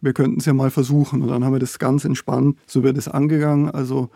wir 0.00 0.12
könnten 0.12 0.40
es 0.40 0.46
ja 0.46 0.52
mal 0.52 0.70
versuchen. 0.70 1.22
Und 1.22 1.28
dann 1.28 1.44
haben 1.44 1.52
wir 1.52 1.58
das 1.58 1.78
ganz 1.78 2.04
entspannt, 2.04 2.58
so 2.66 2.82
wird 2.82 2.98
es 2.98 3.08
angegangen. 3.08 3.70
Also 3.70 4.10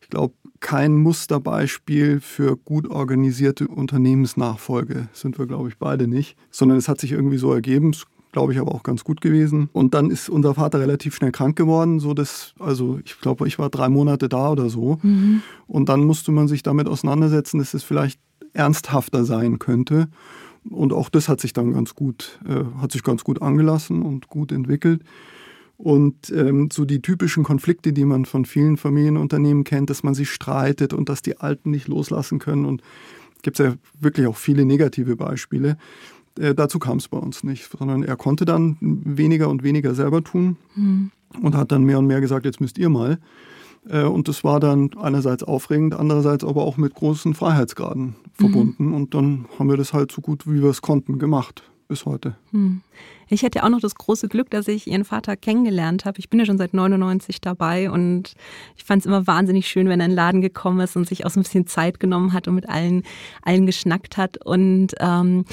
ich 0.00 0.08
glaube, 0.08 0.34
kein 0.60 0.96
Musterbeispiel 0.96 2.20
für 2.20 2.56
gut 2.56 2.88
organisierte 2.88 3.68
Unternehmensnachfolge 3.68 5.08
sind 5.12 5.38
wir, 5.38 5.46
glaube 5.46 5.68
ich, 5.68 5.78
beide 5.78 6.08
nicht, 6.08 6.36
sondern 6.50 6.78
es 6.78 6.88
hat 6.88 7.00
sich 7.00 7.12
irgendwie 7.12 7.38
so 7.38 7.52
ergeben. 7.52 7.90
Es 7.90 8.06
glaube 8.36 8.52
ich, 8.52 8.58
aber 8.58 8.74
auch 8.74 8.82
ganz 8.82 9.02
gut 9.02 9.22
gewesen. 9.22 9.70
Und 9.72 9.94
dann 9.94 10.10
ist 10.10 10.28
unser 10.28 10.52
Vater 10.52 10.78
relativ 10.78 11.14
schnell 11.14 11.32
krank 11.32 11.56
geworden, 11.56 12.00
so 12.00 12.12
dass, 12.12 12.52
also 12.58 13.00
ich 13.02 13.18
glaube, 13.18 13.48
ich 13.48 13.58
war 13.58 13.70
drei 13.70 13.88
Monate 13.88 14.28
da 14.28 14.50
oder 14.50 14.68
so. 14.68 14.98
Mhm. 15.00 15.40
Und 15.66 15.88
dann 15.88 16.04
musste 16.04 16.32
man 16.32 16.46
sich 16.46 16.62
damit 16.62 16.86
auseinandersetzen, 16.86 17.60
dass 17.60 17.72
es 17.72 17.82
vielleicht 17.82 18.20
ernsthafter 18.52 19.24
sein 19.24 19.58
könnte. 19.58 20.08
Und 20.68 20.92
auch 20.92 21.08
das 21.08 21.30
hat 21.30 21.40
sich 21.40 21.54
dann 21.54 21.72
ganz 21.72 21.94
gut, 21.94 22.38
äh, 22.46 22.64
hat 22.78 22.92
sich 22.92 23.02
ganz 23.02 23.24
gut 23.24 23.40
angelassen 23.40 24.02
und 24.02 24.28
gut 24.28 24.52
entwickelt. 24.52 25.02
Und 25.78 26.30
ähm, 26.30 26.68
so 26.70 26.84
die 26.84 27.00
typischen 27.00 27.42
Konflikte, 27.42 27.94
die 27.94 28.04
man 28.04 28.26
von 28.26 28.44
vielen 28.44 28.76
Familienunternehmen 28.76 29.64
kennt, 29.64 29.88
dass 29.88 30.02
man 30.02 30.12
sich 30.12 30.28
streitet 30.28 30.92
und 30.92 31.08
dass 31.08 31.22
die 31.22 31.38
Alten 31.38 31.70
nicht 31.70 31.88
loslassen 31.88 32.38
können. 32.38 32.66
Und 32.66 32.82
gibt 33.40 33.58
es 33.58 33.64
ja 33.64 33.74
wirklich 33.98 34.26
auch 34.26 34.36
viele 34.36 34.66
negative 34.66 35.16
Beispiele. 35.16 35.78
Äh, 36.38 36.54
dazu 36.54 36.78
kam 36.78 36.98
es 36.98 37.08
bei 37.08 37.18
uns 37.18 37.44
nicht, 37.44 37.70
sondern 37.78 38.02
er 38.02 38.16
konnte 38.16 38.44
dann 38.44 38.76
weniger 38.80 39.48
und 39.48 39.62
weniger 39.62 39.94
selber 39.94 40.22
tun 40.22 40.56
mhm. 40.74 41.10
und 41.42 41.54
hat 41.54 41.72
dann 41.72 41.84
mehr 41.84 41.98
und 41.98 42.06
mehr 42.06 42.20
gesagt, 42.20 42.44
jetzt 42.44 42.60
müsst 42.60 42.78
ihr 42.78 42.88
mal. 42.88 43.18
Äh, 43.88 44.02
und 44.04 44.28
das 44.28 44.44
war 44.44 44.60
dann 44.60 44.90
einerseits 45.00 45.42
aufregend, 45.42 45.94
andererseits 45.94 46.44
aber 46.44 46.62
auch 46.62 46.76
mit 46.76 46.94
großen 46.94 47.34
Freiheitsgraden 47.34 48.16
verbunden. 48.32 48.88
Mhm. 48.88 48.94
Und 48.94 49.14
dann 49.14 49.46
haben 49.58 49.68
wir 49.68 49.76
das 49.76 49.92
halt 49.92 50.12
so 50.12 50.20
gut, 50.20 50.46
wie 50.46 50.62
wir 50.62 50.70
es 50.70 50.82
konnten, 50.82 51.18
gemacht. 51.18 51.62
bis 51.88 52.04
heute. 52.04 52.36
Hm. 52.50 52.80
Ich 53.28 53.44
hatte 53.44 53.64
auch 53.64 53.68
noch 53.68 53.80
das 53.80 53.94
große 53.94 54.28
Glück, 54.28 54.50
dass 54.50 54.68
ich 54.68 54.86
ihren 54.86 55.04
Vater 55.04 55.36
kennengelernt 55.36 56.04
habe. 56.04 56.18
Ich 56.18 56.30
bin 56.30 56.38
ja 56.38 56.46
schon 56.46 56.58
seit 56.58 56.74
99 56.74 57.40
dabei 57.40 57.90
und 57.90 58.34
ich 58.76 58.84
fand 58.84 59.00
es 59.00 59.06
immer 59.06 59.26
wahnsinnig 59.26 59.66
schön, 59.66 59.88
wenn 59.88 60.00
er 60.00 60.06
in 60.06 60.12
den 60.12 60.16
Laden 60.16 60.40
gekommen 60.40 60.80
ist 60.80 60.96
und 60.96 61.08
sich 61.08 61.26
auch 61.26 61.30
so 61.30 61.40
ein 61.40 61.42
bisschen 61.42 61.66
Zeit 61.66 61.98
genommen 61.98 62.32
hat 62.32 62.46
und 62.46 62.54
mit 62.54 62.68
allen, 62.68 63.02
allen 63.42 63.66
geschnackt 63.66 64.16
hat. 64.16 64.44
Und 64.44 64.94
ähm, 65.00 65.44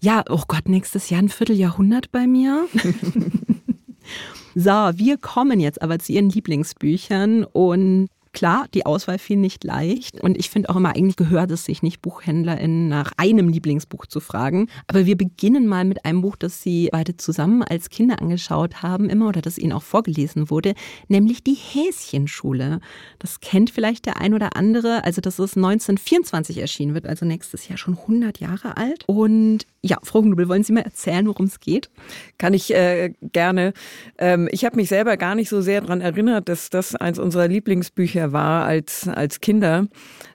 ja, 0.00 0.24
oh 0.28 0.42
Gott, 0.46 0.68
nächstes 0.68 1.08
Jahr 1.10 1.22
ein 1.22 1.28
Vierteljahrhundert 1.28 2.12
bei 2.12 2.26
mir. 2.26 2.66
so, 4.54 4.70
wir 4.70 5.16
kommen 5.16 5.60
jetzt 5.60 5.80
aber 5.80 5.98
zu 5.98 6.12
Ihren 6.12 6.28
Lieblingsbüchern 6.28 7.44
und 7.44 8.08
Klar, 8.32 8.66
die 8.72 8.86
Auswahl 8.86 9.18
fiel 9.18 9.36
nicht 9.36 9.62
leicht 9.62 10.22
und 10.22 10.38
ich 10.38 10.48
finde 10.48 10.70
auch 10.70 10.76
immer, 10.76 10.96
eigentlich 10.96 11.16
gehört 11.16 11.50
es 11.50 11.66
sich 11.66 11.82
nicht, 11.82 12.00
BuchhändlerInnen 12.00 12.88
nach 12.88 13.12
einem 13.18 13.50
Lieblingsbuch 13.50 14.06
zu 14.06 14.20
fragen. 14.20 14.68
Aber 14.86 15.04
wir 15.04 15.18
beginnen 15.18 15.66
mal 15.66 15.84
mit 15.84 16.06
einem 16.06 16.22
Buch, 16.22 16.36
das 16.36 16.62
Sie 16.62 16.88
beide 16.90 17.18
zusammen 17.18 17.62
als 17.62 17.90
Kinder 17.90 18.22
angeschaut 18.22 18.82
haben, 18.82 19.10
immer 19.10 19.28
oder 19.28 19.42
das 19.42 19.58
Ihnen 19.58 19.72
auch 19.72 19.82
vorgelesen 19.82 20.48
wurde, 20.48 20.74
nämlich 21.08 21.44
die 21.44 21.54
Häschenschule. 21.56 22.80
Das 23.18 23.40
kennt 23.40 23.68
vielleicht 23.68 24.06
der 24.06 24.16
ein 24.18 24.32
oder 24.32 24.56
andere. 24.56 25.04
Also, 25.04 25.20
das 25.20 25.38
ist 25.38 25.58
1924 25.58 26.56
erschienen, 26.56 26.94
wird 26.94 27.06
also 27.06 27.26
nächstes 27.26 27.68
Jahr 27.68 27.76
schon 27.76 27.98
100 27.98 28.40
Jahre 28.40 28.78
alt. 28.78 29.04
Und 29.06 29.66
ja, 29.84 29.98
Frau 30.04 30.20
Hugendubel, 30.20 30.48
wollen 30.48 30.62
Sie 30.62 30.72
mal 30.72 30.82
erzählen, 30.82 31.26
worum 31.26 31.46
es 31.46 31.58
geht? 31.58 31.90
Kann 32.38 32.54
ich 32.54 32.72
äh, 32.72 33.12
gerne. 33.20 33.72
Ähm, 34.16 34.48
ich 34.52 34.64
habe 34.64 34.76
mich 34.76 34.88
selber 34.88 35.16
gar 35.16 35.34
nicht 35.34 35.48
so 35.48 35.60
sehr 35.60 35.80
daran 35.80 36.00
erinnert, 36.00 36.48
dass 36.48 36.70
das 36.70 36.94
eins 36.94 37.18
unserer 37.18 37.48
Lieblingsbücher 37.48 38.32
war 38.32 38.64
als, 38.64 39.08
als 39.08 39.40
Kinder. 39.40 39.88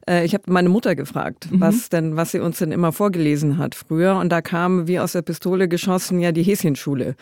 Äh, 0.07 0.25
ich 0.25 0.33
habe 0.33 0.51
meine 0.51 0.67
Mutter 0.67 0.95
gefragt, 0.95 1.49
mhm. 1.49 1.61
was 1.61 1.87
denn, 1.87 2.17
was 2.17 2.31
sie 2.31 2.39
uns 2.39 2.57
denn 2.57 2.73
immer 2.73 2.91
vorgelesen 2.91 3.57
hat 3.57 3.73
früher. 3.73 4.17
Und 4.17 4.29
da 4.29 4.41
kam 4.41 4.87
wie 4.89 4.99
aus 4.99 5.13
der 5.13 5.21
Pistole 5.21 5.69
geschossen 5.69 6.19
ja 6.19 6.33
die 6.33 6.43
Häschenschule. 6.43 7.15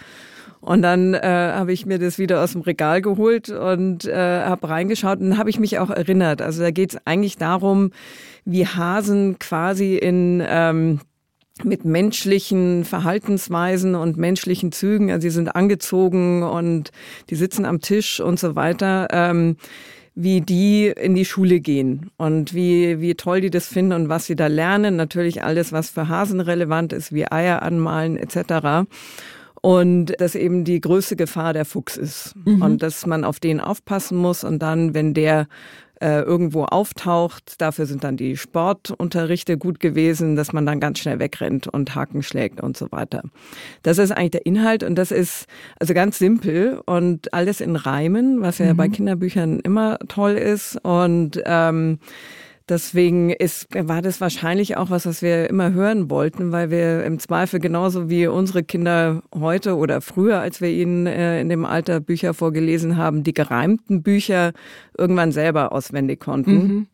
Und 0.62 0.82
dann 0.82 1.13
äh, 1.13 1.20
habe 1.22 1.74
ich 1.74 1.86
mir 1.86 2.00
das 2.00 2.17
wieder 2.17 2.44
aus 2.44 2.53
dem 2.53 2.62
Regal 2.62 3.03
geholt 3.03 3.50
und 3.50 4.05
äh, 4.05 4.41
habe 4.41 4.67
reingeschaut 4.67 5.20
und 5.20 5.38
habe 5.38 5.51
ich 5.51 5.60
mich 5.60 5.77
auch 5.77 5.91
erinnert. 5.91 6.41
Also 6.41 6.63
da 6.63 6.72
geht 6.72 6.96
es 6.96 7.00
eigentlich 7.05 7.38
darum, 7.38 7.91
wie 8.46 8.65
Hasen 8.65 9.38
quasi 9.38 9.96
in 9.96 10.41
ähm, 10.44 11.01
mit 11.64 11.86
menschlichen 11.86 12.84
Verhaltensweisen 12.84 13.96
und 13.96 14.18
menschlichen 14.18 14.72
Zügen. 14.72 15.12
Also 15.12 15.22
sie 15.24 15.34
sind 15.34 15.56
angezogen 15.56 16.44
und 16.44 16.92
die 17.30 17.36
sitzen 17.36 17.66
am 17.66 17.82
Tisch 17.82 18.20
und 18.20 18.40
so 18.40 18.56
weiter. 18.56 19.08
Ähm, 19.12 19.58
wie 20.16 20.40
die 20.40 20.88
in 20.88 21.14
die 21.14 21.26
Schule 21.26 21.60
gehen 21.60 22.10
und 22.16 22.54
wie, 22.54 23.02
wie 23.02 23.16
toll 23.16 23.42
die 23.42 23.50
das 23.50 23.68
finden 23.68 23.92
und 23.92 24.10
was 24.10 24.26
sie 24.26 24.38
da 24.38 24.48
lernen. 24.48 24.96
Natürlich 24.96 25.44
alles, 25.44 25.74
was 25.74 25.90
für 25.90 26.08
Hasen 26.08 26.40
relevant 26.40 26.94
ist, 26.94 27.12
wie 27.12 27.30
Eier 27.30 27.62
anmalen 27.62 28.16
etc. 28.16 28.88
Und 29.62 30.14
dass 30.20 30.36
eben 30.36 30.64
die 30.64 30.80
größte 30.80 31.18
Gefahr 31.18 31.52
der 31.52 31.66
Fuchs 31.66 31.98
ist 31.98 32.34
mhm. 32.46 32.62
und 32.62 32.82
dass 32.82 33.06
man 33.06 33.26
auf 33.26 33.42
den 33.42 33.60
aufpassen 33.60 34.18
muss 34.18 34.46
und 34.46 34.60
dann, 34.60 34.94
wenn 34.94 35.14
der 35.14 35.48
äh, 36.06 36.22
irgendwo 36.22 36.66
auftaucht. 36.66 37.60
Dafür 37.60 37.88
sind 37.88 38.04
dann 38.04 38.16
die 38.16 38.38
Sportunterrichte 38.38 39.58
gut 39.58 39.80
gewesen, 39.80 40.36
dass 40.36 40.54
man 40.54 40.64
dann 40.64 40.80
ganz 40.80 41.00
schnell 41.00 41.18
wegrennt 41.18 41.68
und 41.68 41.96
Haken 41.96 42.22
schlägt 42.22 42.62
und 42.62 42.78
so 42.78 42.92
weiter. 42.92 43.24
Das 43.82 43.98
ist 43.98 44.12
eigentlich 44.12 44.32
der 44.32 44.46
Inhalt 44.46 44.84
und 44.84 44.96
das 44.96 45.10
ist 45.10 45.48
also 45.80 45.96
ganz 45.96 46.20
simpel 46.20 46.80
und 46.86 47.34
alles 47.34 47.60
in 47.60 47.76
Reimen, 47.76 48.42
was 48.42 48.60
ja 48.60 48.72
mhm. 48.72 48.78
bei 48.78 48.88
Kinderbüchern 48.88 49.62
immer 49.62 49.98
toll 50.08 50.34
ist 50.34 50.78
und 50.84 51.42
ähm, 51.44 51.98
Deswegen 52.67 53.29
ist, 53.29 53.67
war 53.75 54.01
das 54.01 54.22
wahrscheinlich 54.22 54.75
auch 54.75 54.89
was, 54.89 55.05
was 55.05 55.22
wir 55.22 55.50
immer 55.50 55.74
hören 55.74 56.10
wollten, 56.10 56.51
weil 56.51 56.72
wir 56.72 57.03
im 57.03 57.19
Zweifel 57.19 57.60
genauso 57.60 58.10
wie 58.10 58.25
unsere 58.25 58.63
Kinder 58.63 59.22
heute 59.34 59.75
oder 59.75 60.01
früher, 60.01 60.39
als 60.39 60.62
wir 60.62 60.69
ihnen 60.69 61.05
äh, 61.05 61.41
in 61.41 61.50
dem 61.50 61.63
Alter 61.63 62.00
Bücher 62.00 62.34
vorgelesen 62.34 62.98
haben, 62.98 63.24
die 63.24 63.34
gereimten 63.34 64.01
Bücher 64.01 64.53
irgendwann 64.98 65.31
selber 65.31 65.74
auswendig 65.74 66.19
konnten. 66.19 66.53
Mhm. 66.53 66.88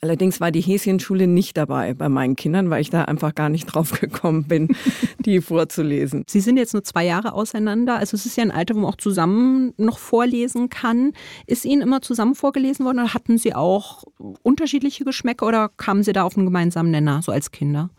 Allerdings 0.00 0.40
war 0.40 0.50
die 0.50 0.60
Häschenschule 0.60 1.26
nicht 1.26 1.56
dabei 1.56 1.94
bei 1.94 2.08
meinen 2.08 2.36
Kindern, 2.36 2.70
weil 2.70 2.80
ich 2.80 2.90
da 2.90 3.02
einfach 3.02 3.34
gar 3.34 3.48
nicht 3.48 3.66
drauf 3.72 4.00
gekommen 4.00 4.44
bin, 4.44 4.68
die 5.20 5.40
vorzulesen. 5.40 6.24
Sie 6.26 6.40
sind 6.40 6.56
jetzt 6.56 6.72
nur 6.72 6.84
zwei 6.84 7.04
Jahre 7.04 7.32
auseinander, 7.32 7.96
also 7.96 8.16
es 8.16 8.26
ist 8.26 8.36
ja 8.36 8.42
ein 8.42 8.50
Alter, 8.50 8.74
wo 8.74 8.80
man 8.80 8.90
auch 8.90 8.96
zusammen 8.96 9.74
noch 9.76 9.98
vorlesen 9.98 10.68
kann. 10.68 11.12
Ist 11.46 11.64
Ihnen 11.64 11.82
immer 11.82 12.02
zusammen 12.02 12.34
vorgelesen 12.34 12.84
worden 12.84 13.00
oder 13.00 13.14
hatten 13.14 13.38
Sie 13.38 13.54
auch 13.54 14.04
unterschiedliche 14.42 15.04
Geschmäcker 15.04 15.46
oder 15.46 15.68
kamen 15.68 16.02
Sie 16.02 16.12
da 16.12 16.22
auf 16.22 16.36
einen 16.36 16.46
gemeinsamen 16.46 16.90
Nenner, 16.90 17.22
so 17.22 17.32
als 17.32 17.50
Kinder? 17.50 17.90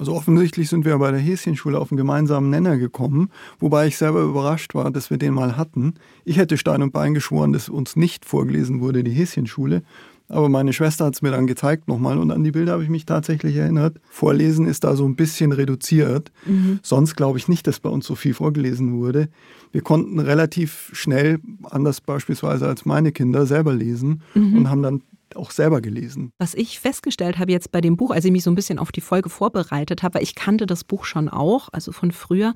Also 0.00 0.14
offensichtlich 0.14 0.70
sind 0.70 0.86
wir 0.86 0.96
bei 0.96 1.10
der 1.10 1.20
Häschenschule 1.20 1.78
auf 1.78 1.92
einen 1.92 1.98
gemeinsamen 1.98 2.48
Nenner 2.48 2.78
gekommen, 2.78 3.28
wobei 3.58 3.86
ich 3.86 3.98
selber 3.98 4.22
überrascht 4.22 4.74
war, 4.74 4.90
dass 4.90 5.10
wir 5.10 5.18
den 5.18 5.34
mal 5.34 5.58
hatten. 5.58 5.92
Ich 6.24 6.38
hätte 6.38 6.56
Stein 6.56 6.80
und 6.80 6.94
Bein 6.94 7.12
geschworen, 7.12 7.52
dass 7.52 7.68
uns 7.68 7.96
nicht 7.96 8.24
vorgelesen 8.24 8.80
wurde, 8.80 9.04
die 9.04 9.10
Häschenschule. 9.10 9.82
Aber 10.30 10.48
meine 10.48 10.72
Schwester 10.72 11.06
hat 11.06 11.14
es 11.14 11.22
mir 11.22 11.32
dann 11.32 11.46
gezeigt 11.46 11.88
nochmal 11.88 12.16
und 12.18 12.30
an 12.30 12.44
die 12.44 12.52
Bilder 12.52 12.72
habe 12.72 12.84
ich 12.84 12.88
mich 12.88 13.04
tatsächlich 13.04 13.56
erinnert. 13.56 14.00
Vorlesen 14.08 14.66
ist 14.66 14.84
da 14.84 14.94
so 14.94 15.04
ein 15.04 15.16
bisschen 15.16 15.50
reduziert. 15.50 16.30
Mhm. 16.46 16.78
Sonst 16.82 17.16
glaube 17.16 17.38
ich 17.38 17.48
nicht, 17.48 17.66
dass 17.66 17.80
bei 17.80 17.90
uns 17.90 18.06
so 18.06 18.14
viel 18.14 18.32
vorgelesen 18.32 18.96
wurde. 18.96 19.28
Wir 19.72 19.82
konnten 19.82 20.20
relativ 20.20 20.90
schnell, 20.92 21.40
anders 21.64 22.00
beispielsweise 22.00 22.66
als 22.68 22.84
meine 22.84 23.10
Kinder, 23.10 23.44
selber 23.44 23.74
lesen 23.74 24.22
mhm. 24.34 24.56
und 24.56 24.70
haben 24.70 24.82
dann 24.82 25.02
auch 25.36 25.50
selber 25.50 25.80
gelesen. 25.80 26.32
Was 26.38 26.54
ich 26.54 26.80
festgestellt 26.80 27.38
habe 27.38 27.52
jetzt 27.52 27.72
bei 27.72 27.80
dem 27.80 27.96
Buch, 27.96 28.10
als 28.10 28.24
ich 28.24 28.32
mich 28.32 28.42
so 28.42 28.50
ein 28.50 28.54
bisschen 28.54 28.78
auf 28.78 28.92
die 28.92 29.00
Folge 29.00 29.28
vorbereitet 29.28 30.02
habe, 30.02 30.14
weil 30.14 30.22
ich 30.22 30.34
kannte 30.34 30.66
das 30.66 30.84
Buch 30.84 31.04
schon 31.04 31.28
auch, 31.28 31.68
also 31.72 31.92
von 31.92 32.12
früher, 32.12 32.54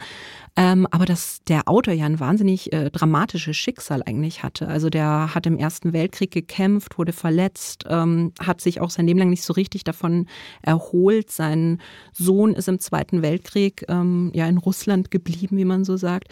ähm, 0.56 0.86
aber 0.90 1.04
dass 1.04 1.38
der 1.48 1.68
Autor 1.68 1.94
ja 1.94 2.06
ein 2.06 2.20
wahnsinnig 2.20 2.72
äh, 2.72 2.90
dramatisches 2.90 3.56
Schicksal 3.56 4.02
eigentlich 4.04 4.42
hatte. 4.42 4.68
Also 4.68 4.90
der 4.90 5.34
hat 5.34 5.46
im 5.46 5.58
Ersten 5.58 5.92
Weltkrieg 5.92 6.30
gekämpft, 6.30 6.98
wurde 6.98 7.12
verletzt, 7.12 7.84
ähm, 7.88 8.32
hat 8.40 8.60
sich 8.60 8.80
auch 8.80 8.90
sein 8.90 9.06
Leben 9.06 9.18
lang 9.18 9.30
nicht 9.30 9.42
so 9.42 9.52
richtig 9.52 9.84
davon 9.84 10.26
erholt. 10.62 11.30
Sein 11.30 11.80
Sohn 12.12 12.54
ist 12.54 12.68
im 12.68 12.78
Zweiten 12.78 13.22
Weltkrieg 13.22 13.84
ähm, 13.88 14.30
ja 14.34 14.46
in 14.46 14.58
Russland 14.58 15.10
geblieben, 15.10 15.56
wie 15.56 15.64
man 15.64 15.84
so 15.84 15.96
sagt. 15.96 16.28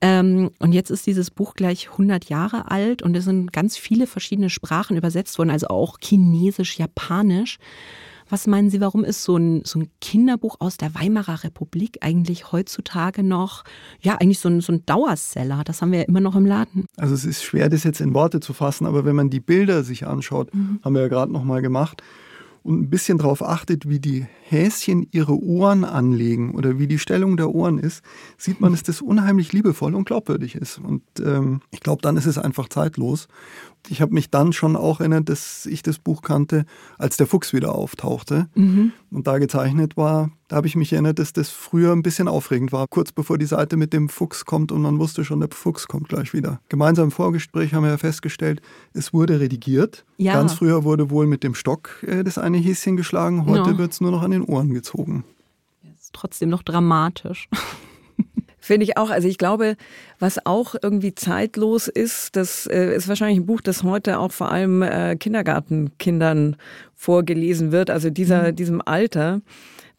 Ähm, 0.00 0.50
und 0.58 0.72
jetzt 0.72 0.90
ist 0.90 1.06
dieses 1.06 1.30
Buch 1.30 1.54
gleich 1.54 1.90
100 1.92 2.26
Jahre 2.26 2.70
alt 2.70 3.02
und 3.02 3.16
es 3.16 3.24
sind 3.24 3.52
ganz 3.52 3.76
viele 3.76 4.06
verschiedene 4.06 4.50
Sprachen 4.50 4.96
übersetzt 4.96 5.38
worden, 5.38 5.50
also 5.50 5.68
auch 5.76 5.98
Chinesisch, 6.00 6.78
Japanisch. 6.78 7.58
Was 8.28 8.48
meinen 8.48 8.70
Sie, 8.70 8.80
warum 8.80 9.04
ist 9.04 9.22
so 9.22 9.36
ein, 9.36 9.62
so 9.64 9.78
ein 9.78 9.88
Kinderbuch 10.00 10.56
aus 10.58 10.76
der 10.76 10.94
Weimarer 10.96 11.44
Republik 11.44 11.98
eigentlich 12.00 12.50
heutzutage 12.50 13.22
noch, 13.22 13.62
ja, 14.00 14.16
eigentlich 14.16 14.40
so 14.40 14.48
ein, 14.48 14.60
so 14.60 14.72
ein 14.72 14.84
Dauerseller? 14.84 15.62
Das 15.64 15.80
haben 15.80 15.92
wir 15.92 16.00
ja 16.00 16.04
immer 16.06 16.20
noch 16.20 16.34
im 16.34 16.44
Laden. 16.44 16.86
Also 16.96 17.14
es 17.14 17.24
ist 17.24 17.44
schwer, 17.44 17.68
das 17.68 17.84
jetzt 17.84 18.00
in 18.00 18.14
Worte 18.14 18.40
zu 18.40 18.52
fassen, 18.52 18.84
aber 18.84 19.04
wenn 19.04 19.14
man 19.14 19.30
die 19.30 19.38
Bilder 19.38 19.84
sich 19.84 20.06
anschaut, 20.06 20.52
mhm. 20.52 20.80
haben 20.84 20.94
wir 20.94 21.02
ja 21.02 21.08
gerade 21.08 21.32
noch 21.32 21.44
mal 21.44 21.62
gemacht, 21.62 22.02
und 22.66 22.80
ein 22.80 22.90
bisschen 22.90 23.18
darauf 23.18 23.44
achtet, 23.44 23.88
wie 23.88 24.00
die 24.00 24.26
Häschen 24.42 25.06
ihre 25.12 25.40
Ohren 25.40 25.84
anlegen 25.84 26.52
oder 26.56 26.80
wie 26.80 26.88
die 26.88 26.98
Stellung 26.98 27.36
der 27.36 27.54
Ohren 27.54 27.78
ist, 27.78 28.02
sieht 28.36 28.60
man, 28.60 28.72
dass 28.72 28.82
das 28.82 29.00
unheimlich 29.00 29.52
liebevoll 29.52 29.94
und 29.94 30.04
glaubwürdig 30.04 30.56
ist. 30.56 30.78
Und 30.78 31.04
ähm, 31.24 31.60
ich 31.70 31.78
glaube, 31.78 32.02
dann 32.02 32.16
ist 32.16 32.26
es 32.26 32.38
einfach 32.38 32.68
zeitlos 32.68 33.28
ich 33.88 34.00
habe 34.00 34.14
mich 34.14 34.30
dann 34.30 34.52
schon 34.52 34.76
auch 34.76 35.00
erinnert, 35.00 35.28
dass 35.28 35.66
ich 35.66 35.82
das 35.82 35.98
Buch 35.98 36.22
kannte, 36.22 36.64
als 36.98 37.16
der 37.16 37.26
Fuchs 37.26 37.52
wieder 37.52 37.74
auftauchte 37.74 38.48
mhm. 38.54 38.92
und 39.10 39.26
da 39.26 39.38
gezeichnet 39.38 39.96
war. 39.96 40.30
Da 40.48 40.56
habe 40.56 40.66
ich 40.66 40.76
mich 40.76 40.92
erinnert, 40.92 41.18
dass 41.18 41.32
das 41.32 41.50
früher 41.50 41.92
ein 41.92 42.02
bisschen 42.02 42.28
aufregend 42.28 42.72
war, 42.72 42.86
kurz 42.88 43.12
bevor 43.12 43.38
die 43.38 43.46
Seite 43.46 43.76
mit 43.76 43.92
dem 43.92 44.08
Fuchs 44.08 44.44
kommt 44.44 44.70
und 44.72 44.82
man 44.82 44.98
wusste 44.98 45.24
schon, 45.24 45.40
der 45.40 45.48
Fuchs 45.52 45.88
kommt 45.88 46.08
gleich 46.08 46.32
wieder. 46.32 46.60
Gemeinsam 46.68 47.06
im 47.06 47.10
Vorgespräch 47.10 47.74
haben 47.74 47.82
wir 47.82 47.90
ja 47.90 47.98
festgestellt, 47.98 48.60
es 48.92 49.12
wurde 49.12 49.40
redigiert. 49.40 50.04
Ja. 50.18 50.34
Ganz 50.34 50.54
früher 50.54 50.84
wurde 50.84 51.10
wohl 51.10 51.26
mit 51.26 51.42
dem 51.42 51.54
Stock 51.54 52.02
äh, 52.02 52.22
das 52.22 52.38
eine 52.38 52.58
Häschen 52.58 52.96
geschlagen, 52.96 53.46
heute 53.46 53.70
ja. 53.70 53.78
wird 53.78 53.92
es 53.92 54.00
nur 54.00 54.10
noch 54.10 54.22
an 54.22 54.30
den 54.30 54.42
Ohren 54.42 54.72
gezogen. 54.72 55.24
Ist 55.98 56.12
trotzdem 56.12 56.48
noch 56.48 56.62
dramatisch. 56.62 57.48
Finde 58.66 58.82
ich 58.82 58.96
auch. 58.96 59.10
Also 59.10 59.28
ich 59.28 59.38
glaube, 59.38 59.76
was 60.18 60.44
auch 60.44 60.74
irgendwie 60.82 61.14
zeitlos 61.14 61.86
ist, 61.86 62.34
das 62.34 62.66
äh, 62.66 62.96
ist 62.96 63.06
wahrscheinlich 63.06 63.38
ein 63.38 63.46
Buch, 63.46 63.60
das 63.60 63.84
heute 63.84 64.18
auch 64.18 64.32
vor 64.32 64.50
allem 64.50 64.82
äh, 64.82 65.14
Kindergartenkindern 65.14 66.56
vorgelesen 66.92 67.70
wird, 67.70 67.90
also 67.90 68.10
dieser, 68.10 68.50
mhm. 68.50 68.56
diesem 68.56 68.82
Alter. 68.84 69.40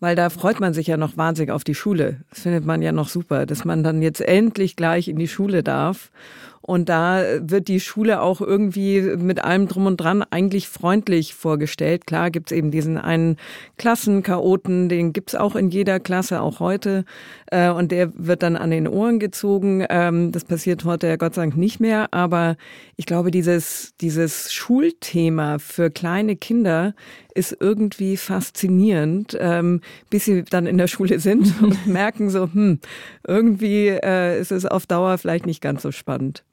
Weil 0.01 0.17
da 0.17 0.29
freut 0.29 0.59
man 0.59 0.73
sich 0.73 0.87
ja 0.87 0.97
noch 0.97 1.15
wahnsinnig 1.15 1.51
auf 1.51 1.63
die 1.63 1.75
Schule. 1.75 2.17
Das 2.29 2.41
findet 2.41 2.65
man 2.65 2.81
ja 2.81 2.91
noch 2.91 3.07
super, 3.07 3.45
dass 3.45 3.63
man 3.63 3.85
dann 3.85 4.01
jetzt 4.01 4.19
endlich 4.19 4.75
gleich 4.75 5.07
in 5.07 5.17
die 5.17 5.29
Schule 5.29 5.63
darf 5.63 6.11
Und 6.61 6.89
da 6.89 7.23
wird 7.39 7.67
die 7.67 7.79
Schule 7.79 8.21
auch 8.21 8.41
irgendwie 8.41 9.01
mit 9.01 9.43
allem 9.43 9.67
drum 9.67 9.85
und 9.85 9.97
dran 9.97 10.23
eigentlich 10.29 10.67
freundlich 10.67 11.33
vorgestellt. 11.33 12.07
Klar 12.07 12.31
gibt's 12.31 12.51
eben 12.51 12.71
diesen 12.71 12.97
einen 12.97 13.37
Klassenchaoten, 13.77 14.89
den 14.89 15.13
gibt's 15.13 15.35
auch 15.35 15.55
in 15.55 15.69
jeder 15.69 15.99
Klasse, 15.99 16.41
auch 16.41 16.59
heute. 16.59 17.05
Äh, 17.51 17.69
und 17.69 17.91
der 17.91 18.11
wird 18.15 18.43
dann 18.43 18.55
an 18.55 18.71
den 18.71 18.87
Ohren 18.87 19.19
gezogen. 19.19 19.85
Ähm, 19.89 20.31
das 20.31 20.45
passiert 20.45 20.83
heute 20.83 21.07
ja 21.07 21.15
Gott 21.15 21.35
sei 21.35 21.43
Dank 21.43 21.57
nicht 21.57 21.79
mehr. 21.79 22.13
Aber 22.13 22.57
ich 22.95 23.05
glaube, 23.05 23.31
dieses, 23.31 23.93
dieses 24.01 24.51
Schulthema 24.53 25.59
für 25.59 25.89
kleine 25.89 26.35
Kinder 26.35 26.93
ist 27.33 27.55
irgendwie 27.59 28.17
faszinierend, 28.17 29.37
ähm, 29.39 29.81
bis 30.09 30.25
sie 30.25 30.43
dann 30.43 30.65
in 30.65 30.77
der 30.77 30.87
Schule 30.87 31.19
sind 31.19 31.53
und 31.61 31.87
merken 31.87 32.29
so, 32.29 32.49
hm, 32.51 32.79
irgendwie 33.25 33.87
äh, 33.87 34.39
ist 34.39 34.51
es 34.51 34.65
auf 34.65 34.85
Dauer 34.85 35.17
vielleicht 35.17 35.45
nicht 35.45 35.61
ganz 35.61 35.83
so 35.83 35.91
spannend. 35.91 36.43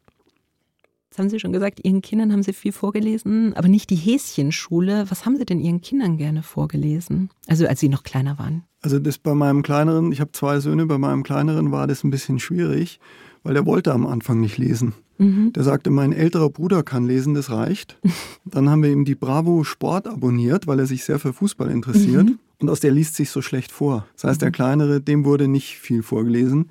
Jetzt 1.15 1.21
haben 1.21 1.31
Sie 1.31 1.39
schon 1.39 1.53
gesagt, 1.53 1.79
Ihren 1.85 2.03
Kindern 2.03 2.33
haben 2.33 2.43
Sie 2.43 2.53
viel 2.53 2.73
vorgelesen, 2.73 3.55
aber 3.55 3.69
nicht 3.69 3.89
die 3.91 3.95
Häschenschule. 3.95 5.05
Was 5.11 5.25
haben 5.25 5.37
Sie 5.37 5.45
denn 5.45 5.61
Ihren 5.61 5.81
Kindern 5.81 6.17
gerne 6.17 6.43
vorgelesen? 6.43 7.31
Also 7.47 7.69
als 7.69 7.79
Sie 7.79 7.89
noch 7.89 8.03
kleiner 8.03 8.37
waren? 8.37 8.65
Also 8.83 8.99
das 8.99 9.19
bei 9.19 9.33
meinem 9.33 9.63
kleineren, 9.63 10.11
ich 10.11 10.21
habe 10.21 10.33
zwei 10.33 10.59
Söhne, 10.59 10.87
bei 10.87 10.99
meinem 10.99 11.23
kleineren 11.23 11.71
war 11.71 11.87
das 11.87 12.03
ein 12.03 12.11
bisschen 12.11 12.41
schwierig, 12.41 12.99
weil 13.45 13.55
der 13.55 13.65
wollte 13.65 13.93
am 13.93 14.09
Anfang 14.09 14.41
nicht 14.41 14.59
lesen. 14.59 14.93
Mhm. 15.19 15.53
Der 15.53 15.63
sagte, 15.63 15.91
mein 15.91 16.13
älterer 16.13 16.51
Bruder 16.51 16.83
kann 16.83 17.07
lesen, 17.07 17.35
das 17.35 17.49
reicht. 17.49 17.97
Dann 18.45 18.69
haben 18.69 18.83
wir 18.83 18.91
ihm 18.91 19.05
die 19.05 19.15
Bravo 19.15 19.63
Sport 19.63 20.09
abonniert, 20.09 20.67
weil 20.67 20.81
er 20.81 20.87
sich 20.87 21.05
sehr 21.05 21.21
für 21.21 21.33
Fußball 21.33 21.71
interessiert. 21.71 22.27
Mhm. 22.27 22.39
Und 22.59 22.71
aus 22.71 22.81
der 22.81 22.91
liest 22.91 23.15
sich 23.15 23.31
so 23.31 23.41
schlecht 23.41 23.71
vor. 23.71 24.05
Das 24.15 24.25
heißt, 24.25 24.43
der 24.43 24.49
mhm. 24.49 24.55
kleinere, 24.55 25.01
dem 25.01 25.25
wurde 25.25 25.47
nicht 25.47 25.77
viel 25.77 26.03
vorgelesen. 26.03 26.71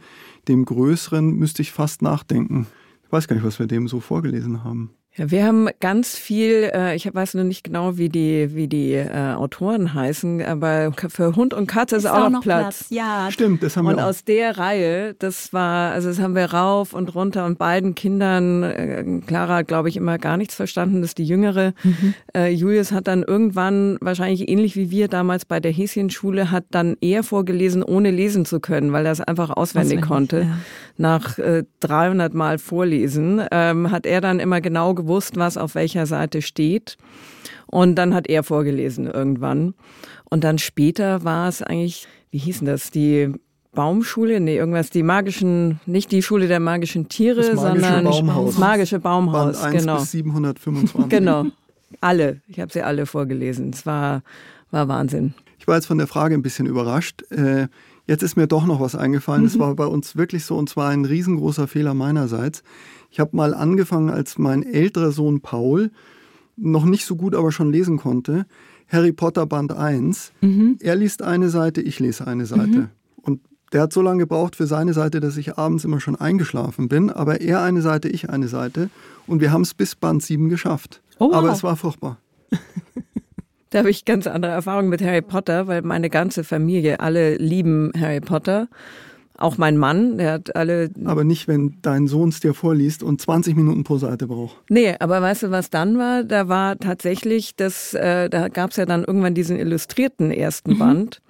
Dem 0.50 0.65
größeren 0.65 1.33
müsste 1.33 1.62
ich 1.62 1.71
fast 1.71 2.01
nachdenken. 2.01 2.67
Ich 3.13 3.15
weiß 3.15 3.27
gar 3.27 3.36
nicht, 3.36 3.46
was 3.46 3.60
wir 3.60 3.67
dem 3.67 3.88
so 3.88 4.00
vorgelesen 4.00 4.63
haben. 4.63 4.96
Ja, 5.15 5.29
wir 5.29 5.46
haben 5.46 5.70
ganz 5.79 6.17
viel, 6.17 6.72
äh, 6.74 6.96
ich 6.96 7.13
weiß 7.13 7.36
nur 7.36 7.43
nicht 7.43 7.63
genau, 7.63 7.98
wie 7.98 8.10
die, 8.10 8.55
wie 8.55 8.67
die 8.67 8.93
äh, 8.93 9.34
Autoren 9.36 9.93
heißen, 9.93 10.41
aber 10.41 10.91
für 11.10 11.36
Hund 11.36 11.53
und 11.53 11.67
Katze 11.67 11.98
ist, 11.98 12.05
ist 12.05 12.10
auch 12.10 12.32
noch 12.32 12.41
Platz. 12.41 12.88
Platz. 12.88 12.88
Ja, 12.89 13.29
stimmt, 13.29 13.62
das 13.62 13.77
haben 13.77 13.86
und 13.86 13.98
wir 13.98 14.01
Und 14.01 14.10
aus 14.10 14.24
der 14.24 14.58
Reihe, 14.58 15.13
das 15.13 15.53
war, 15.53 15.91
also 15.91 16.10
das 16.10 16.20
haben 16.20 16.34
wir 16.34 16.51
rauf 16.51 16.93
und 16.93 17.13
runter 17.13 17.46
und 17.46 17.60
beiden 17.60 17.93
Kindern, 17.93 18.63
äh, 18.63 19.03
Clara 19.27 19.58
hat, 19.58 19.67
glaube 19.67 19.88
ich, 19.88 19.98
immer 19.98 20.17
gar 20.17 20.36
nichts 20.36 20.55
verstanden, 20.55 21.01
das 21.01 21.12
ist 21.12 21.20
die 21.20 21.25
Jüngere. 21.25 21.75
Mhm. 21.84 22.15
Äh, 22.36 22.50
Julius 22.50 22.91
hat 22.91 23.08
dann 23.08 23.22
irgendwann, 23.22 24.00
wahrscheinlich 24.01 24.50
ähnlich 24.50 24.75
wie 24.75 24.89
wir 24.89 25.10
damals 25.10 25.46
bei 25.46 25.60
der 25.60 25.72
Häschenschule, 25.72 26.50
hat 26.50 26.65
dann 26.72 26.98
eher 27.01 27.22
vorgelesen, 27.22 27.84
ohne 27.84 28.10
lesen 28.10 28.46
zu 28.46 28.60
können, 28.60 28.93
weil 28.93 29.05
er 29.05 29.12
es 29.12 29.22
einfach 29.22 29.51
auswendig, 29.51 30.00
auswendig 30.00 30.08
konnte. 30.08 30.39
Ja. 30.39 30.58
Nach 30.98 31.38
äh, 31.38 31.65
300 31.82 32.34
Mal 32.34 32.58
vorlesen 32.58 33.43
ähm, 33.51 33.91
hat 33.91 34.08
er 34.08 34.20
dann 34.20 34.39
immer 34.39 34.60
genau 34.60 34.96
gewusst, 35.03 35.36
was 35.36 35.57
auf 35.57 35.75
welcher 35.75 36.05
Seite 36.05 36.41
steht. 36.41 36.98
Und 37.67 37.95
dann 37.95 38.13
hat 38.13 38.27
er 38.27 38.43
vorgelesen 38.43 39.07
irgendwann. 39.07 39.74
Und 40.29 40.43
dann 40.43 40.57
später 40.57 41.24
war 41.24 41.48
es 41.48 41.62
eigentlich, 41.62 42.07
wie 42.31 42.38
hießen 42.38 42.65
das, 42.65 42.91
die 42.91 43.33
Baumschule, 43.74 44.39
nee, 44.39 44.55
irgendwas, 44.55 44.89
die 44.89 45.03
magischen, 45.03 45.79
nicht 45.86 46.12
die 46.12 46.22
Schule 46.22 46.48
der 46.48 46.60
magischen 46.60 47.10
Tiere, 47.10 47.41
das 47.41 47.55
magische 47.55 47.81
sondern 47.81 48.03
Baumhaus. 48.03 48.45
das 48.51 48.60
magische 48.60 49.00
Baumhaus. 49.00 49.62
Band 49.62 49.75
1 49.75 49.81
genau. 49.81 50.00
bis 50.00 50.12
725. 50.12 51.10
genau. 51.10 51.45
Alle. 52.01 52.41
Ich 52.48 52.60
habe 52.60 52.72
sie 52.72 52.81
alle 52.81 53.05
vorgelesen. 53.05 53.72
Es 53.74 53.86
war, 53.86 54.24
war 54.72 54.88
Wahnsinn. 54.88 55.33
Ich 55.60 55.67
war 55.67 55.75
jetzt 55.75 55.86
von 55.86 55.98
der 55.98 56.07
Frage 56.07 56.36
ein 56.36 56.41
bisschen 56.41 56.65
überrascht. 56.65 57.24
Äh, 57.31 57.67
Jetzt 58.05 58.22
ist 58.22 58.36
mir 58.36 58.48
doch 58.48 58.65
noch 58.65 58.81
was 58.81 58.95
eingefallen. 58.95 59.45
Es 59.45 59.55
mhm. 59.55 59.60
war 59.60 59.75
bei 59.75 59.86
uns 59.86 60.17
wirklich 60.17 60.43
so 60.43 60.57
und 60.57 60.69
zwar 60.69 60.89
ein 60.89 61.05
riesengroßer 61.05 61.67
Fehler 61.67 61.93
meinerseits. 61.93 62.63
Ich 63.13 63.20
habe 63.20 63.38
mal 63.38 63.53
angefangen, 63.53 64.10
als 64.10 64.39
mein 64.39 64.63
älterer 64.63 65.12
Sohn 65.12 65.39
Paul 65.39 65.91
noch 66.58 66.84
nicht 66.84 67.05
so 67.05 67.15
gut, 67.15 67.36
aber 67.36 67.51
schon 67.51 67.72
lesen 67.72 67.98
konnte. 67.98 68.48
Harry 68.88 69.12
Potter 69.12 69.46
Band 69.46 69.72
1. 69.72 70.32
Mhm. 70.41 70.79
Er 70.82 70.96
liest 70.96 71.22
eine 71.22 71.50
Seite, 71.50 71.79
ich 71.79 72.00
lese 72.00 72.25
eine 72.25 72.48
Seite. 72.48 72.65
Mhm. 72.65 72.89
Und 73.22 73.41
der 73.72 73.84
hat 73.84 73.93
so 73.93 74.01
lange 74.01 74.22
gebraucht 74.22 74.55
für 74.55 74.65
seine 74.65 74.93
Seite, 74.93 75.20
dass 75.20 75.38
ich 75.38 75.60
abends 75.60 75.86
immer 75.86 76.00
schon 76.00 76.15
eingeschlafen 76.15 76.88
bin. 76.89 77.12
Aber 77.12 77.39
er 77.39 77.62
eine 77.62 77.84
Seite, 77.84 78.10
ich 78.10 78.32
eine 78.32 78.48
Seite. 78.48 78.89
Und 79.27 79.41
wir 79.41 79.51
haben 79.51 79.62
es 79.62 79.75
bis 79.75 79.93
Band 79.93 80.24
7 80.24 80.50
geschafft. 80.50 81.03
Oh, 81.20 81.27
wow. 81.27 81.36
Aber 81.36 81.51
es 81.51 81.62
war 81.62 81.75
furchtbar. 81.75 82.17
Da 83.70 83.79
habe 83.79 83.89
ich 83.89 84.05
ganz 84.05 84.27
andere 84.27 84.51
Erfahrungen 84.51 84.89
mit 84.89 85.01
Harry 85.01 85.24
Potter, 85.24 85.65
weil 85.65 85.82
meine 85.82 86.12
ganze 86.12 86.43
Familie, 86.43 87.00
alle 87.00 87.38
lieben 87.38 87.91
Harry 88.00 88.22
Potter. 88.22 88.67
Auch 89.43 89.57
mein 89.57 89.75
Mann, 89.75 90.17
der 90.17 90.31
hat 90.31 90.55
alle. 90.55 90.89
Aber 91.03 91.25
nicht, 91.25 91.50
wenn 91.50 91.75
dein 91.81 92.07
Sohn 92.07 92.29
es 92.29 92.39
dir 92.39 92.53
vorliest 92.53 93.03
und 93.03 93.19
20 93.19 93.57
Minuten 93.57 93.83
pro 93.83 93.97
Seite 93.97 94.25
braucht. 94.25 94.55
Nee, 94.69 94.95
aber 95.00 95.21
weißt 95.21 95.43
du, 95.43 95.51
was 95.51 95.69
dann 95.69 95.97
war? 95.97 96.23
Da 96.23 96.47
war 96.47 96.79
tatsächlich 96.79 97.53
das, 97.57 97.93
äh, 97.93 98.29
da 98.29 98.47
gab 98.47 98.71
es 98.71 98.77
ja 98.77 98.85
dann 98.85 99.03
irgendwann 99.03 99.33
diesen 99.33 99.59
illustrierten 99.59 100.31
ersten 100.31 100.75
mhm. 100.75 100.79
Band. 100.79 101.21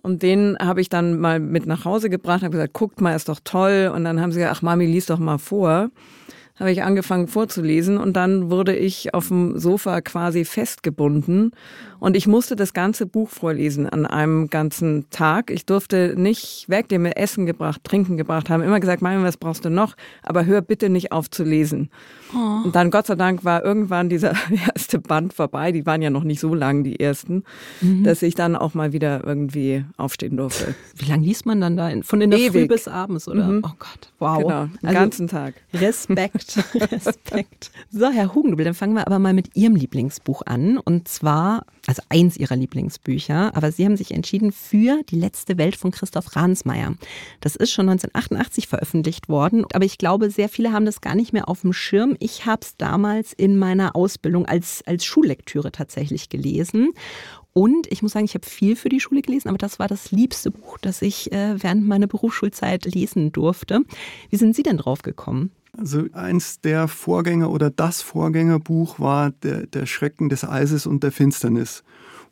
Und 0.00 0.22
den 0.22 0.56
habe 0.58 0.80
ich 0.80 0.88
dann 0.88 1.20
mal 1.20 1.38
mit 1.38 1.66
nach 1.66 1.84
Hause 1.84 2.08
gebracht, 2.08 2.40
habe 2.40 2.52
gesagt, 2.52 2.72
guckt 2.72 3.02
mal, 3.02 3.14
ist 3.14 3.28
doch 3.28 3.40
toll. 3.44 3.92
Und 3.94 4.04
dann 4.04 4.22
haben 4.22 4.32
sie 4.32 4.38
gesagt, 4.38 4.56
ach 4.56 4.62
Mami, 4.62 4.86
lies 4.86 5.04
doch 5.04 5.18
mal 5.18 5.36
vor 5.36 5.90
habe 6.60 6.70
ich 6.70 6.82
angefangen 6.82 7.26
vorzulesen 7.26 7.96
und 7.96 8.14
dann 8.16 8.50
wurde 8.50 8.76
ich 8.76 9.14
auf 9.14 9.28
dem 9.28 9.58
Sofa 9.58 10.02
quasi 10.02 10.44
festgebunden 10.44 11.52
und 12.00 12.16
ich 12.16 12.26
musste 12.26 12.56
das 12.56 12.72
ganze 12.72 13.06
Buch 13.06 13.28
vorlesen 13.28 13.88
an 13.88 14.06
einem 14.06 14.50
ganzen 14.50 15.08
Tag. 15.10 15.50
Ich 15.50 15.66
durfte 15.66 16.14
nicht 16.16 16.68
weg, 16.68 16.88
die 16.88 16.98
mir 16.98 17.16
Essen 17.16 17.46
gebracht, 17.46 17.84
Trinken 17.84 18.16
gebracht 18.16 18.50
haben, 18.50 18.62
immer 18.62 18.80
gesagt, 18.80 19.02
Mami, 19.02 19.22
was 19.22 19.36
brauchst 19.36 19.64
du 19.64 19.70
noch? 19.70 19.94
Aber 20.22 20.46
hör 20.46 20.62
bitte 20.62 20.88
nicht 20.88 21.12
auf 21.12 21.30
zu 21.30 21.44
lesen. 21.44 21.90
Oh. 22.34 22.64
Und 22.64 22.74
dann, 22.74 22.90
Gott 22.90 23.06
sei 23.06 23.16
Dank, 23.16 23.44
war 23.44 23.64
irgendwann 23.64 24.08
dieser 24.08 24.34
erste 24.66 24.98
Band 24.98 25.34
vorbei. 25.34 25.72
Die 25.72 25.86
waren 25.86 26.02
ja 26.02 26.10
noch 26.10 26.24
nicht 26.24 26.40
so 26.40 26.54
lang, 26.54 26.84
die 26.84 26.98
ersten, 26.98 27.44
mhm. 27.80 28.04
dass 28.04 28.22
ich 28.22 28.34
dann 28.34 28.56
auch 28.56 28.74
mal 28.74 28.92
wieder 28.92 29.24
irgendwie 29.24 29.84
aufstehen 29.96 30.36
durfte. 30.36 30.74
Wie 30.96 31.06
lange 31.06 31.24
liest 31.24 31.46
man 31.46 31.60
dann 31.60 31.76
da? 31.76 31.90
Von 32.02 32.20
in 32.20 32.30
der 32.30 32.38
Ewig. 32.38 32.52
Früh 32.52 32.66
bis 32.68 32.88
abends, 32.88 33.28
oder? 33.28 33.46
Mhm. 33.46 33.62
Oh 33.64 33.72
Gott, 33.78 34.12
wow. 34.18 34.38
Genau, 34.38 34.66
den 34.66 34.88
also, 34.88 35.00
ganzen 35.00 35.28
Tag. 35.28 35.54
Respekt, 35.74 36.58
Respekt. 36.74 37.70
So, 37.90 38.08
Herr 38.10 38.34
Hugendubel, 38.34 38.64
dann 38.64 38.74
fangen 38.74 38.94
wir 38.94 39.06
aber 39.06 39.18
mal 39.18 39.34
mit 39.34 39.56
Ihrem 39.56 39.76
Lieblingsbuch 39.76 40.42
an. 40.46 40.78
Und 40.78 41.08
zwar, 41.08 41.64
also 41.90 42.02
eins 42.08 42.36
Ihrer 42.36 42.54
Lieblingsbücher, 42.54 43.56
aber 43.56 43.72
Sie 43.72 43.84
haben 43.84 43.96
sich 43.96 44.12
entschieden 44.12 44.52
für 44.52 45.02
Die 45.10 45.18
letzte 45.18 45.58
Welt 45.58 45.74
von 45.74 45.90
Christoph 45.90 46.36
Ransmayr. 46.36 46.94
Das 47.40 47.56
ist 47.56 47.72
schon 47.72 47.88
1988 47.88 48.68
veröffentlicht 48.68 49.28
worden, 49.28 49.64
aber 49.72 49.84
ich 49.84 49.98
glaube, 49.98 50.30
sehr 50.30 50.48
viele 50.48 50.72
haben 50.72 50.86
das 50.86 51.00
gar 51.00 51.16
nicht 51.16 51.32
mehr 51.32 51.48
auf 51.48 51.62
dem 51.62 51.72
Schirm 51.72 52.16
ich 52.20 52.46
habe 52.46 52.60
es 52.62 52.76
damals 52.76 53.32
in 53.32 53.56
meiner 53.56 53.96
Ausbildung 53.96 54.46
als, 54.46 54.82
als 54.86 55.04
Schullektüre 55.04 55.72
tatsächlich 55.72 56.28
gelesen. 56.28 56.92
Und 57.52 57.90
ich 57.90 58.02
muss 58.02 58.12
sagen, 58.12 58.24
ich 58.24 58.34
habe 58.34 58.46
viel 58.46 58.76
für 58.76 58.88
die 58.88 59.00
Schule 59.00 59.22
gelesen, 59.22 59.48
aber 59.48 59.58
das 59.58 59.80
war 59.80 59.88
das 59.88 60.12
liebste 60.12 60.52
Buch, 60.52 60.78
das 60.78 61.02
ich 61.02 61.32
äh, 61.32 61.60
während 61.60 61.88
meiner 61.88 62.06
Berufsschulzeit 62.06 62.84
lesen 62.84 63.32
durfte. 63.32 63.80
Wie 64.28 64.36
sind 64.36 64.54
Sie 64.54 64.62
denn 64.62 64.76
drauf 64.76 65.02
gekommen? 65.02 65.50
Also 65.76 66.04
eins 66.12 66.60
der 66.60 66.88
Vorgänger 66.88 67.50
oder 67.50 67.70
das 67.70 68.02
Vorgängerbuch 68.02 68.98
war 68.98 69.30
der, 69.42 69.66
der 69.66 69.86
Schrecken 69.86 70.28
des 70.28 70.44
Eises 70.44 70.86
und 70.86 71.02
der 71.02 71.12
Finsternis. 71.12 71.82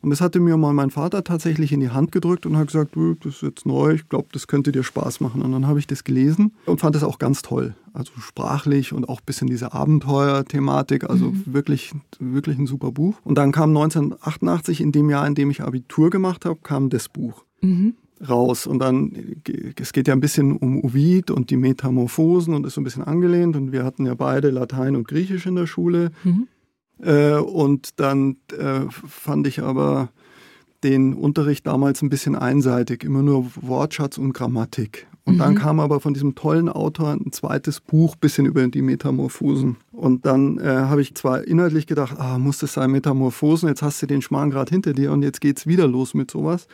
Und 0.01 0.11
das 0.11 0.21
hatte 0.21 0.39
mir 0.39 0.55
mal 0.55 0.71
mein 0.71 0.91
Vater 0.91 1.25
tatsächlich 1.25 1.73
in 1.73 1.81
die 1.81 1.89
Hand 1.89 2.13
gedrückt 2.13 2.45
und 2.45 2.55
hat 2.55 2.67
gesagt, 2.67 2.95
das 2.95 3.35
ist 3.35 3.41
jetzt 3.41 3.65
neu, 3.65 3.93
ich 3.93 4.07
glaube, 4.07 4.29
das 4.31 4.47
könnte 4.47 4.71
dir 4.71 4.83
Spaß 4.83 5.19
machen. 5.19 5.41
Und 5.41 5.51
dann 5.51 5.67
habe 5.67 5.79
ich 5.79 5.87
das 5.87 6.05
gelesen 6.05 6.53
und 6.65 6.79
fand 6.79 6.95
es 6.95 7.03
auch 7.03 7.19
ganz 7.19 7.41
toll. 7.41 7.75
Also 7.91 8.13
sprachlich 8.17 8.93
und 8.93 9.09
auch 9.09 9.19
ein 9.19 9.25
bisschen 9.25 9.49
diese 9.49 9.73
Abenteuer-Thematik, 9.73 11.09
also 11.09 11.31
mhm. 11.31 11.43
wirklich, 11.47 11.91
wirklich 12.19 12.57
ein 12.57 12.67
super 12.67 12.91
Buch. 12.91 13.17
Und 13.25 13.37
dann 13.37 13.51
kam 13.51 13.75
1988, 13.75 14.79
in 14.79 14.93
dem 14.93 15.09
Jahr, 15.09 15.27
in 15.27 15.35
dem 15.35 15.51
ich 15.51 15.61
Abitur 15.61 16.09
gemacht 16.09 16.45
habe, 16.45 16.59
kam 16.63 16.89
das 16.89 17.09
Buch. 17.09 17.43
Mhm 17.61 17.95
raus. 18.27 18.67
Und 18.67 18.79
dann, 18.79 19.41
es 19.79 19.93
geht 19.93 20.07
ja 20.07 20.13
ein 20.13 20.19
bisschen 20.19 20.57
um 20.57 20.83
Ovid 20.83 21.31
und 21.31 21.49
die 21.49 21.57
Metamorphosen 21.57 22.53
und 22.53 22.65
ist 22.65 22.73
so 22.73 22.81
ein 22.81 22.83
bisschen 22.83 23.03
angelehnt. 23.03 23.55
Und 23.55 23.71
wir 23.71 23.83
hatten 23.83 24.05
ja 24.05 24.15
beide 24.15 24.49
Latein 24.49 24.95
und 24.95 25.07
Griechisch 25.07 25.45
in 25.45 25.55
der 25.55 25.67
Schule. 25.67 26.11
Mhm. 26.23 26.47
Äh, 27.01 27.35
und 27.35 27.99
dann 27.99 28.37
äh, 28.57 28.81
fand 28.89 29.47
ich 29.47 29.61
aber 29.61 30.09
den 30.83 31.13
Unterricht 31.13 31.67
damals 31.67 32.01
ein 32.01 32.09
bisschen 32.09 32.35
einseitig, 32.35 33.03
immer 33.03 33.21
nur 33.21 33.51
Wortschatz 33.55 34.17
und 34.17 34.33
Grammatik. 34.33 35.07
Und 35.25 35.35
mhm. 35.35 35.39
dann 35.39 35.55
kam 35.55 35.79
aber 35.79 35.99
von 35.99 36.13
diesem 36.13 36.35
tollen 36.35 36.69
Autor 36.69 37.11
ein 37.11 37.31
zweites 37.31 37.81
Buch, 37.81 38.15
bisschen 38.15 38.45
über 38.45 38.65
die 38.67 38.81
Metamorphosen. 38.81 39.77
Und 39.91 40.25
dann 40.25 40.57
äh, 40.57 40.63
habe 40.63 41.01
ich 41.01 41.15
zwar 41.15 41.45
inhaltlich 41.45 41.85
gedacht, 41.85 42.15
ah, 42.17 42.39
muss 42.39 42.59
das 42.59 42.73
sein, 42.73 42.91
Metamorphosen, 42.91 43.69
jetzt 43.69 43.81
hast 43.81 44.01
du 44.01 44.07
den 44.07 44.21
Schmarrn 44.21 44.49
gerade 44.49 44.71
hinter 44.71 44.93
dir 44.93 45.11
und 45.11 45.21
jetzt 45.21 45.41
geht's 45.41 45.67
wieder 45.67 45.87
los 45.87 46.13
mit 46.13 46.31
sowas. 46.31 46.67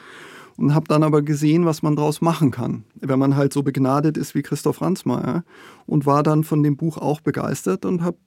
Und 0.57 0.73
habe 0.73 0.87
dann 0.87 1.03
aber 1.03 1.21
gesehen, 1.21 1.65
was 1.65 1.81
man 1.81 1.97
daraus 1.97 2.21
machen 2.21 2.51
kann, 2.51 2.85
wenn 2.95 3.19
man 3.19 3.35
halt 3.35 3.51
so 3.51 3.61
begnadet 3.61 4.17
ist 4.17 4.35
wie 4.35 4.41
Christoph 4.41 4.81
Ransmayr. 4.81 5.43
Und 5.85 6.05
war 6.05 6.23
dann 6.23 6.43
von 6.43 6.63
dem 6.63 6.77
Buch 6.77 6.97
auch 6.97 7.19
begeistert 7.19 7.85
und 7.85 8.03
habe 8.03 8.17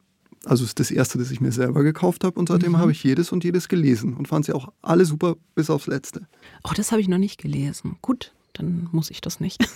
also 0.44 0.64
ist 0.64 0.78
das 0.78 0.90
erste, 0.90 1.18
das 1.18 1.30
ich 1.30 1.40
mir 1.40 1.52
selber 1.52 1.82
gekauft 1.82 2.24
habe 2.24 2.38
und 2.38 2.48
seitdem 2.48 2.72
mhm. 2.72 2.78
habe 2.78 2.92
ich 2.92 3.02
jedes 3.02 3.32
und 3.32 3.44
jedes 3.44 3.68
gelesen 3.68 4.14
und 4.14 4.28
fand 4.28 4.44
sie 4.44 4.52
auch 4.52 4.72
alle 4.82 5.04
super 5.04 5.36
bis 5.54 5.68
aufs 5.68 5.86
letzte. 5.86 6.26
Oh, 6.64 6.72
das 6.74 6.92
habe 6.92 7.00
ich 7.00 7.08
noch 7.08 7.18
nicht 7.18 7.40
gelesen. 7.40 7.96
Gut, 8.02 8.32
dann 8.52 8.88
muss 8.92 9.10
ich 9.10 9.20
das 9.20 9.40
nicht. 9.40 9.66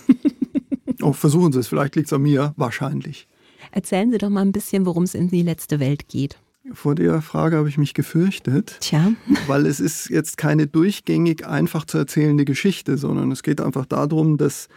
oh, 1.01 1.13
versuchen 1.13 1.51
Sie 1.51 1.59
es, 1.59 1.67
vielleicht 1.67 1.95
liegt 1.95 2.07
es 2.07 2.13
an 2.13 2.21
mir, 2.21 2.53
wahrscheinlich. 2.55 3.27
Erzählen 3.71 4.11
Sie 4.11 4.17
doch 4.17 4.29
mal 4.29 4.41
ein 4.41 4.51
bisschen, 4.51 4.85
worum 4.85 5.03
es 5.03 5.15
in 5.15 5.29
die 5.29 5.41
letzte 5.41 5.79
Welt 5.79 6.07
geht. 6.07 6.37
Vor 6.71 6.95
der 6.95 7.21
Frage 7.21 7.57
habe 7.57 7.67
ich 7.67 7.77
mich 7.77 7.93
gefürchtet, 7.93 8.77
Tja. 8.79 9.11
weil 9.47 9.65
es 9.65 9.79
ist 9.79 10.09
jetzt 10.09 10.37
keine 10.37 10.65
durchgängig 10.67 11.45
einfach 11.45 11.85
zu 11.85 11.97
erzählende 11.97 12.45
Geschichte, 12.45 12.97
sondern 12.97 13.31
es 13.31 13.43
geht 13.43 13.59
einfach 13.59 13.85
darum, 13.85 14.37
dass 14.37 14.69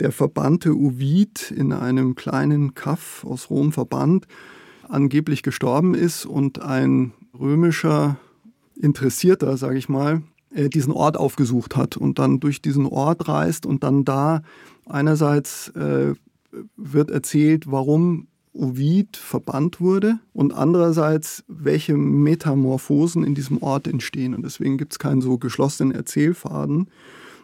der 0.00 0.12
verbannte 0.12 0.76
Ovid 0.76 1.50
in 1.50 1.72
einem 1.72 2.14
kleinen 2.14 2.74
Kaff 2.74 3.24
aus 3.24 3.50
Rom 3.50 3.72
verbannt, 3.72 4.26
angeblich 4.88 5.42
gestorben 5.42 5.94
ist 5.94 6.24
und 6.24 6.62
ein 6.62 7.12
römischer 7.38 8.16
Interessierter, 8.76 9.56
sage 9.56 9.78
ich 9.78 9.88
mal, 9.88 10.22
äh, 10.54 10.68
diesen 10.68 10.92
Ort 10.92 11.16
aufgesucht 11.16 11.76
hat 11.76 11.96
und 11.96 12.18
dann 12.18 12.40
durch 12.40 12.62
diesen 12.62 12.86
Ort 12.86 13.28
reist 13.28 13.66
und 13.66 13.82
dann 13.82 14.04
da 14.04 14.42
einerseits 14.86 15.68
äh, 15.70 16.14
wird 16.76 17.10
erzählt, 17.10 17.70
warum 17.70 18.28
Ovid 18.54 19.16
verbannt 19.16 19.80
wurde 19.80 20.20
und 20.32 20.54
andererseits, 20.54 21.44
welche 21.48 21.96
Metamorphosen 21.96 23.24
in 23.24 23.34
diesem 23.34 23.62
Ort 23.62 23.88
entstehen. 23.88 24.34
Und 24.34 24.44
deswegen 24.44 24.78
gibt 24.78 24.92
es 24.92 24.98
keinen 24.98 25.20
so 25.20 25.38
geschlossenen 25.38 25.92
Erzählfaden, 25.94 26.88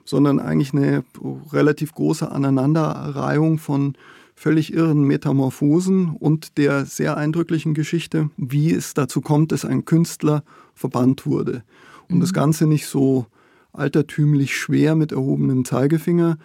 sondern 0.05 0.38
eigentlich 0.38 0.73
eine 0.73 1.05
relativ 1.53 1.92
große 1.94 2.31
Aneinanderreihung 2.31 3.59
von 3.59 3.94
völlig 4.35 4.73
irren 4.73 5.03
Metamorphosen 5.03 6.16
und 6.18 6.57
der 6.57 6.87
sehr 6.87 7.16
eindrücklichen 7.16 7.75
Geschichte, 7.75 8.31
wie 8.37 8.73
es 8.73 8.94
dazu 8.94 9.20
kommt, 9.20 9.53
dass 9.53 9.64
ein 9.64 9.85
Künstler 9.85 10.44
verbannt 10.75 11.27
wurde. 11.27 11.62
Und 12.09 12.16
mhm. 12.16 12.20
das 12.20 12.33
Ganze 12.33 12.66
nicht 12.66 12.87
so 12.87 13.27
altertümlich 13.73 14.57
schwer 14.57 14.94
mit 14.94 15.12
erhobenem 15.12 15.64
Zeigefinger, 15.64 16.38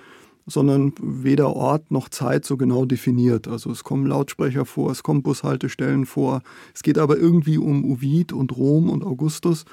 sondern 0.47 0.93
weder 1.01 1.55
Ort 1.55 1.91
noch 1.91 2.09
Zeit 2.09 2.45
so 2.45 2.57
genau 2.57 2.85
definiert. 2.85 3.47
Also 3.47 3.71
es 3.71 3.83
kommen 3.83 4.05
Lautsprecher 4.05 4.65
vor, 4.65 4.91
es 4.91 5.01
kommen 5.01 5.23
Bushaltestellen 5.23 6.05
vor. 6.05 6.41
Es 6.73 6.83
geht 6.83 6.97
aber 6.97 7.17
irgendwie 7.17 7.57
um 7.57 7.83
Ovid 7.85 8.31
und 8.31 8.55
Rom 8.55 8.89
und 8.89 9.03
Augustus. 9.03 9.65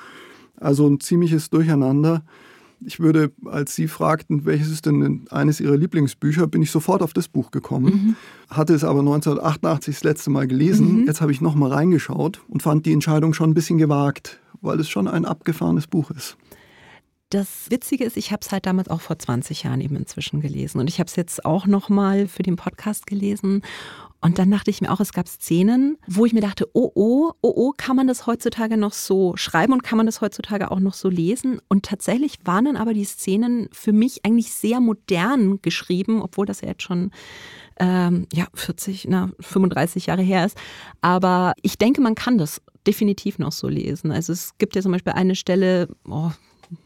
Also 0.56 0.88
ein 0.88 1.00
ziemliches 1.00 1.50
Durcheinander. 1.50 2.24
Ich 2.84 2.98
würde, 2.98 3.30
als 3.44 3.74
Sie 3.74 3.86
fragten, 3.86 4.44
welches 4.44 4.70
ist 4.70 4.86
denn 4.86 5.26
eines 5.30 5.60
Ihrer 5.60 5.76
Lieblingsbücher, 5.76 6.46
bin 6.46 6.62
ich 6.62 6.70
sofort 6.70 7.02
auf 7.02 7.12
das 7.12 7.28
Buch 7.28 7.50
gekommen. 7.50 7.92
Mhm. 7.92 8.16
Hatte 8.48 8.74
es 8.74 8.82
aber 8.82 9.00
1988 9.00 9.94
das 9.94 10.04
letzte 10.04 10.30
Mal 10.30 10.48
gelesen. 10.48 11.02
Mhm. 11.02 11.06
Jetzt 11.06 11.20
habe 11.20 11.32
ich 11.32 11.40
nochmal 11.40 11.72
reingeschaut 11.72 12.40
und 12.48 12.62
fand 12.62 12.86
die 12.86 12.92
Entscheidung 12.92 13.34
schon 13.34 13.50
ein 13.50 13.54
bisschen 13.54 13.78
gewagt, 13.78 14.40
weil 14.62 14.80
es 14.80 14.88
schon 14.88 15.06
ein 15.06 15.26
abgefahrenes 15.26 15.86
Buch 15.86 16.10
ist. 16.10 16.36
Das 17.32 17.70
Witzige 17.70 18.04
ist, 18.04 18.18
ich 18.18 18.30
habe 18.30 18.40
es 18.42 18.52
halt 18.52 18.66
damals 18.66 18.90
auch 18.90 19.00
vor 19.00 19.18
20 19.18 19.62
Jahren 19.62 19.80
eben 19.80 19.96
inzwischen 19.96 20.42
gelesen. 20.42 20.80
Und 20.80 20.90
ich 20.90 20.98
habe 20.98 21.08
es 21.08 21.16
jetzt 21.16 21.46
auch 21.46 21.66
nochmal 21.66 22.28
für 22.28 22.42
den 22.42 22.56
Podcast 22.56 23.06
gelesen. 23.06 23.62
Und 24.20 24.38
dann 24.38 24.50
dachte 24.50 24.70
ich 24.70 24.82
mir 24.82 24.92
auch, 24.92 25.00
es 25.00 25.14
gab 25.14 25.26
Szenen, 25.26 25.96
wo 26.06 26.26
ich 26.26 26.34
mir 26.34 26.42
dachte, 26.42 26.68
oh, 26.74 26.92
oh, 26.94 27.32
oh, 27.40 27.52
oh, 27.56 27.72
kann 27.74 27.96
man 27.96 28.06
das 28.06 28.26
heutzutage 28.26 28.76
noch 28.76 28.92
so 28.92 29.34
schreiben 29.38 29.72
und 29.72 29.82
kann 29.82 29.96
man 29.96 30.04
das 30.04 30.20
heutzutage 30.20 30.70
auch 30.70 30.78
noch 30.78 30.92
so 30.92 31.08
lesen? 31.08 31.58
Und 31.68 31.86
tatsächlich 31.86 32.36
waren 32.44 32.66
dann 32.66 32.76
aber 32.76 32.92
die 32.92 33.06
Szenen 33.06 33.70
für 33.72 33.94
mich 33.94 34.26
eigentlich 34.26 34.52
sehr 34.52 34.80
modern 34.80 35.62
geschrieben, 35.62 36.20
obwohl 36.20 36.44
das 36.44 36.60
ja 36.60 36.68
jetzt 36.68 36.82
schon 36.82 37.12
ähm, 37.80 38.26
ja, 38.30 38.46
40, 38.52 39.06
na, 39.08 39.30
35 39.40 40.04
Jahre 40.04 40.22
her 40.22 40.44
ist. 40.44 40.58
Aber 41.00 41.54
ich 41.62 41.78
denke, 41.78 42.02
man 42.02 42.14
kann 42.14 42.36
das 42.36 42.60
definitiv 42.86 43.38
noch 43.38 43.52
so 43.52 43.68
lesen. 43.68 44.12
Also 44.12 44.34
es 44.34 44.58
gibt 44.58 44.76
ja 44.76 44.82
zum 44.82 44.92
Beispiel 44.92 45.14
eine 45.14 45.34
Stelle, 45.34 45.88
oh, 46.06 46.30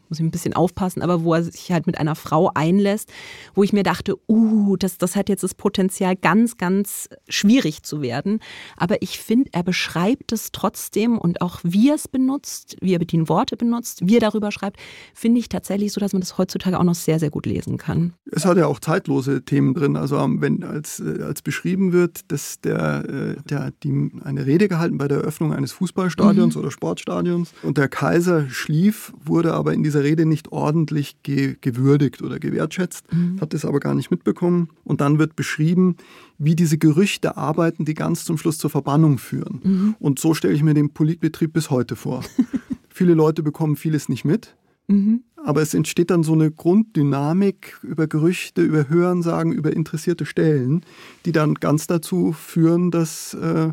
muss 0.09 0.19
ich 0.19 0.25
ein 0.25 0.31
bisschen 0.31 0.53
aufpassen, 0.53 1.01
aber 1.01 1.23
wo 1.23 1.33
er 1.33 1.43
sich 1.43 1.71
halt 1.71 1.87
mit 1.87 1.99
einer 1.99 2.15
Frau 2.15 2.51
einlässt, 2.53 3.11
wo 3.53 3.63
ich 3.63 3.73
mir 3.73 3.83
dachte, 3.83 4.15
uh, 4.27 4.77
das, 4.77 4.97
das 4.97 5.15
hat 5.15 5.29
jetzt 5.29 5.43
das 5.43 5.53
Potenzial, 5.53 6.15
ganz, 6.15 6.57
ganz 6.57 7.09
schwierig 7.27 7.83
zu 7.83 8.01
werden. 8.01 8.39
Aber 8.77 9.01
ich 9.01 9.19
finde, 9.19 9.49
er 9.53 9.63
beschreibt 9.63 10.31
es 10.31 10.51
trotzdem 10.51 11.17
und 11.17 11.41
auch 11.41 11.59
wie 11.63 11.89
er 11.89 11.95
es 11.95 12.07
benutzt, 12.07 12.77
wie 12.81 12.93
er 12.93 12.99
die 12.99 13.29
Worte 13.29 13.57
benutzt, 13.57 14.01
wie 14.03 14.17
er 14.17 14.21
darüber 14.21 14.51
schreibt, 14.51 14.77
finde 15.13 15.39
ich 15.39 15.49
tatsächlich 15.49 15.91
so, 15.91 15.99
dass 15.99 16.13
man 16.13 16.21
das 16.21 16.37
heutzutage 16.37 16.79
auch 16.79 16.83
noch 16.83 16.95
sehr, 16.95 17.19
sehr 17.19 17.29
gut 17.29 17.45
lesen 17.45 17.77
kann. 17.77 18.13
Es 18.31 18.45
hat 18.45 18.57
ja 18.57 18.67
auch 18.67 18.79
zeitlose 18.79 19.43
Themen 19.43 19.73
drin. 19.73 19.95
Also 19.95 20.17
ähm, 20.17 20.41
wenn 20.41 20.63
als, 20.63 20.99
äh, 20.99 21.21
als 21.23 21.41
beschrieben 21.41 21.91
wird, 21.91 22.31
dass 22.31 22.61
der, 22.61 23.05
äh, 23.09 23.35
der 23.49 23.71
die, 23.83 24.11
eine 24.23 24.45
Rede 24.45 24.67
gehalten 24.67 24.97
bei 24.97 25.07
der 25.07 25.19
Eröffnung 25.19 25.53
eines 25.53 25.71
Fußballstadions 25.73 26.55
mhm. 26.55 26.61
oder 26.61 26.71
Sportstadions 26.71 27.53
und 27.63 27.77
der 27.77 27.89
Kaiser 27.89 28.49
schlief, 28.49 29.13
wurde 29.23 29.53
aber 29.53 29.73
in 29.77 29.83
dieser 29.83 30.03
Rede 30.03 30.25
nicht 30.25 30.51
ordentlich 30.51 31.21
ge 31.23 31.55
gewürdigt 31.61 32.21
oder 32.21 32.39
gewertschätzt, 32.39 33.11
mhm. 33.13 33.39
hat 33.39 33.53
es 33.53 33.63
aber 33.63 33.79
gar 33.79 33.95
nicht 33.95 34.11
mitbekommen. 34.11 34.69
Und 34.83 35.01
dann 35.01 35.19
wird 35.19 35.35
beschrieben, 35.35 35.95
wie 36.37 36.55
diese 36.55 36.77
Gerüchte 36.77 37.37
arbeiten, 37.37 37.85
die 37.85 37.93
ganz 37.93 38.25
zum 38.25 38.37
Schluss 38.37 38.57
zur 38.57 38.69
Verbannung 38.69 39.17
führen. 39.17 39.61
Mhm. 39.63 39.95
Und 39.99 40.19
so 40.19 40.33
stelle 40.33 40.53
ich 40.53 40.63
mir 40.63 40.73
den 40.73 40.89
Politbetrieb 40.89 41.53
bis 41.53 41.69
heute 41.69 41.95
vor. 41.95 42.23
Viele 42.89 43.13
Leute 43.13 43.43
bekommen 43.43 43.75
vieles 43.75 44.09
nicht 44.09 44.25
mit. 44.25 44.55
Mhm. 44.87 45.23
Aber 45.35 45.61
es 45.61 45.73
entsteht 45.73 46.09
dann 46.09 46.23
so 46.23 46.33
eine 46.33 46.51
Grunddynamik 46.51 47.79
über 47.83 48.07
Gerüchte, 48.07 48.63
über 48.63 48.89
Hörensagen, 48.89 49.51
über 49.51 49.71
interessierte 49.71 50.25
Stellen, 50.25 50.81
die 51.25 51.31
dann 51.31 51.53
ganz 51.53 51.87
dazu 51.87 52.33
führen, 52.33 52.91
dass 52.91 53.33
äh, 53.35 53.69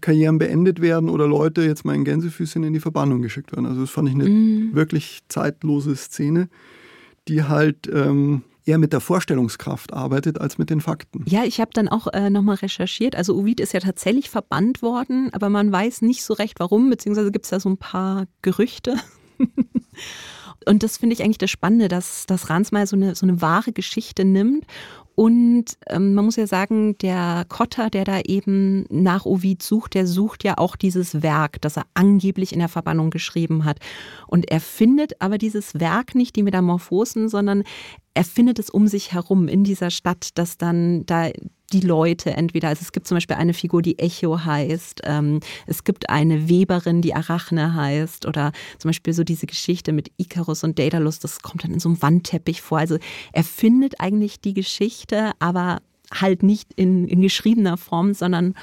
Karrieren 0.00 0.38
beendet 0.38 0.80
werden 0.80 1.08
oder 1.08 1.26
Leute 1.26 1.62
jetzt 1.62 1.84
mal 1.84 1.94
in 1.94 2.04
Gänsefüßchen 2.04 2.62
in 2.64 2.72
die 2.72 2.80
Verbannung 2.80 3.22
geschickt 3.22 3.52
werden. 3.52 3.66
Also 3.66 3.82
das 3.82 3.90
fand 3.90 4.08
ich 4.08 4.14
eine 4.14 4.28
mhm. 4.28 4.74
wirklich 4.74 5.20
zeitlose 5.28 5.96
Szene, 5.96 6.48
die 7.28 7.44
halt 7.44 7.88
ähm, 7.92 8.42
eher 8.64 8.78
mit 8.78 8.92
der 8.92 9.00
Vorstellungskraft 9.00 9.92
arbeitet 9.92 10.40
als 10.40 10.58
mit 10.58 10.70
den 10.70 10.80
Fakten. 10.80 11.24
Ja, 11.26 11.44
ich 11.44 11.60
habe 11.60 11.70
dann 11.72 11.88
auch 11.88 12.08
äh, 12.08 12.30
nochmal 12.30 12.56
recherchiert. 12.56 13.16
Also 13.16 13.36
Ovid 13.36 13.60
ist 13.60 13.72
ja 13.72 13.80
tatsächlich 13.80 14.30
verbannt 14.30 14.82
worden, 14.82 15.30
aber 15.32 15.48
man 15.48 15.72
weiß 15.72 16.02
nicht 16.02 16.22
so 16.22 16.34
recht 16.34 16.60
warum, 16.60 16.90
beziehungsweise 16.90 17.32
gibt 17.32 17.46
es 17.46 17.50
da 17.50 17.60
so 17.60 17.68
ein 17.68 17.78
paar 17.78 18.26
Gerüchte. 18.42 18.96
Und 20.66 20.82
das 20.82 20.98
finde 20.98 21.14
ich 21.14 21.22
eigentlich 21.22 21.38
das 21.38 21.50
Spannende, 21.50 21.88
dass, 21.88 22.26
dass 22.26 22.50
Ransmayr 22.50 22.86
so 22.86 22.94
eine, 22.94 23.14
so 23.14 23.24
eine 23.24 23.40
wahre 23.40 23.72
Geschichte 23.72 24.26
nimmt 24.26 24.66
und 25.20 25.76
ähm, 25.86 26.14
man 26.14 26.24
muss 26.24 26.36
ja 26.36 26.46
sagen, 26.46 26.96
der 26.96 27.44
Kotter, 27.46 27.90
der 27.90 28.06
da 28.06 28.20
eben 28.20 28.86
nach 28.88 29.26
Ovid 29.26 29.62
sucht, 29.62 29.92
der 29.92 30.06
sucht 30.06 30.44
ja 30.44 30.56
auch 30.56 30.76
dieses 30.76 31.22
Werk, 31.22 31.60
das 31.60 31.76
er 31.76 31.84
angeblich 31.92 32.54
in 32.54 32.58
der 32.58 32.70
Verbannung 32.70 33.10
geschrieben 33.10 33.66
hat. 33.66 33.80
Und 34.28 34.50
er 34.50 34.60
findet 34.60 35.20
aber 35.20 35.36
dieses 35.36 35.78
Werk 35.78 36.14
nicht, 36.14 36.36
die 36.36 36.42
Metamorphosen, 36.42 37.28
sondern 37.28 37.64
er 38.14 38.24
findet 38.24 38.58
es 38.58 38.70
um 38.70 38.88
sich 38.88 39.12
herum 39.12 39.48
in 39.48 39.64
dieser 39.64 39.90
Stadt, 39.90 40.30
dass 40.34 40.58
dann 40.58 41.06
da 41.06 41.30
die 41.72 41.80
Leute 41.80 42.32
entweder, 42.32 42.68
also 42.68 42.82
es 42.82 42.90
gibt 42.90 43.06
zum 43.06 43.16
Beispiel 43.16 43.36
eine 43.36 43.54
Figur, 43.54 43.80
die 43.80 43.98
Echo 43.98 44.44
heißt, 44.44 45.02
ähm, 45.04 45.40
es 45.66 45.84
gibt 45.84 46.10
eine 46.10 46.48
Weberin, 46.48 47.00
die 47.00 47.14
Arachne 47.14 47.74
heißt 47.74 48.26
oder 48.26 48.52
zum 48.78 48.88
Beispiel 48.88 49.12
so 49.12 49.22
diese 49.22 49.46
Geschichte 49.46 49.92
mit 49.92 50.10
Icarus 50.16 50.64
und 50.64 50.78
Daedalus, 50.78 51.20
das 51.20 51.40
kommt 51.40 51.62
dann 51.62 51.72
in 51.72 51.78
so 51.78 51.88
einem 51.88 52.02
Wandteppich 52.02 52.60
vor. 52.60 52.78
Also 52.78 52.98
er 53.32 53.44
findet 53.44 54.00
eigentlich 54.00 54.40
die 54.40 54.54
Geschichte, 54.54 55.30
aber 55.38 55.80
halt 56.12 56.42
nicht 56.42 56.72
in, 56.74 57.06
in 57.06 57.20
geschriebener 57.20 57.76
Form, 57.76 58.14
sondern 58.14 58.54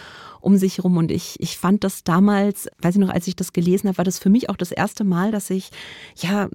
um 0.42 0.58
sich 0.58 0.78
herum. 0.78 0.98
Und 0.98 1.12
ich, 1.12 1.38
ich 1.40 1.58
fand 1.58 1.84
das 1.84 2.04
damals, 2.04 2.68
weiß 2.82 2.96
ich 2.96 3.02
noch, 3.02 3.10
als 3.10 3.28
ich 3.28 3.36
das 3.36 3.54
gelesen 3.54 3.88
habe, 3.88 3.98
war 3.98 4.06
das 4.06 4.20
für 4.20 4.30
mich 4.30 4.50
auch 4.50 4.58
das 4.58 4.72
erste 4.72 5.04
Mal, 5.04 5.32
dass 5.32 5.50
ich, 5.50 5.70
ja, 6.16 6.50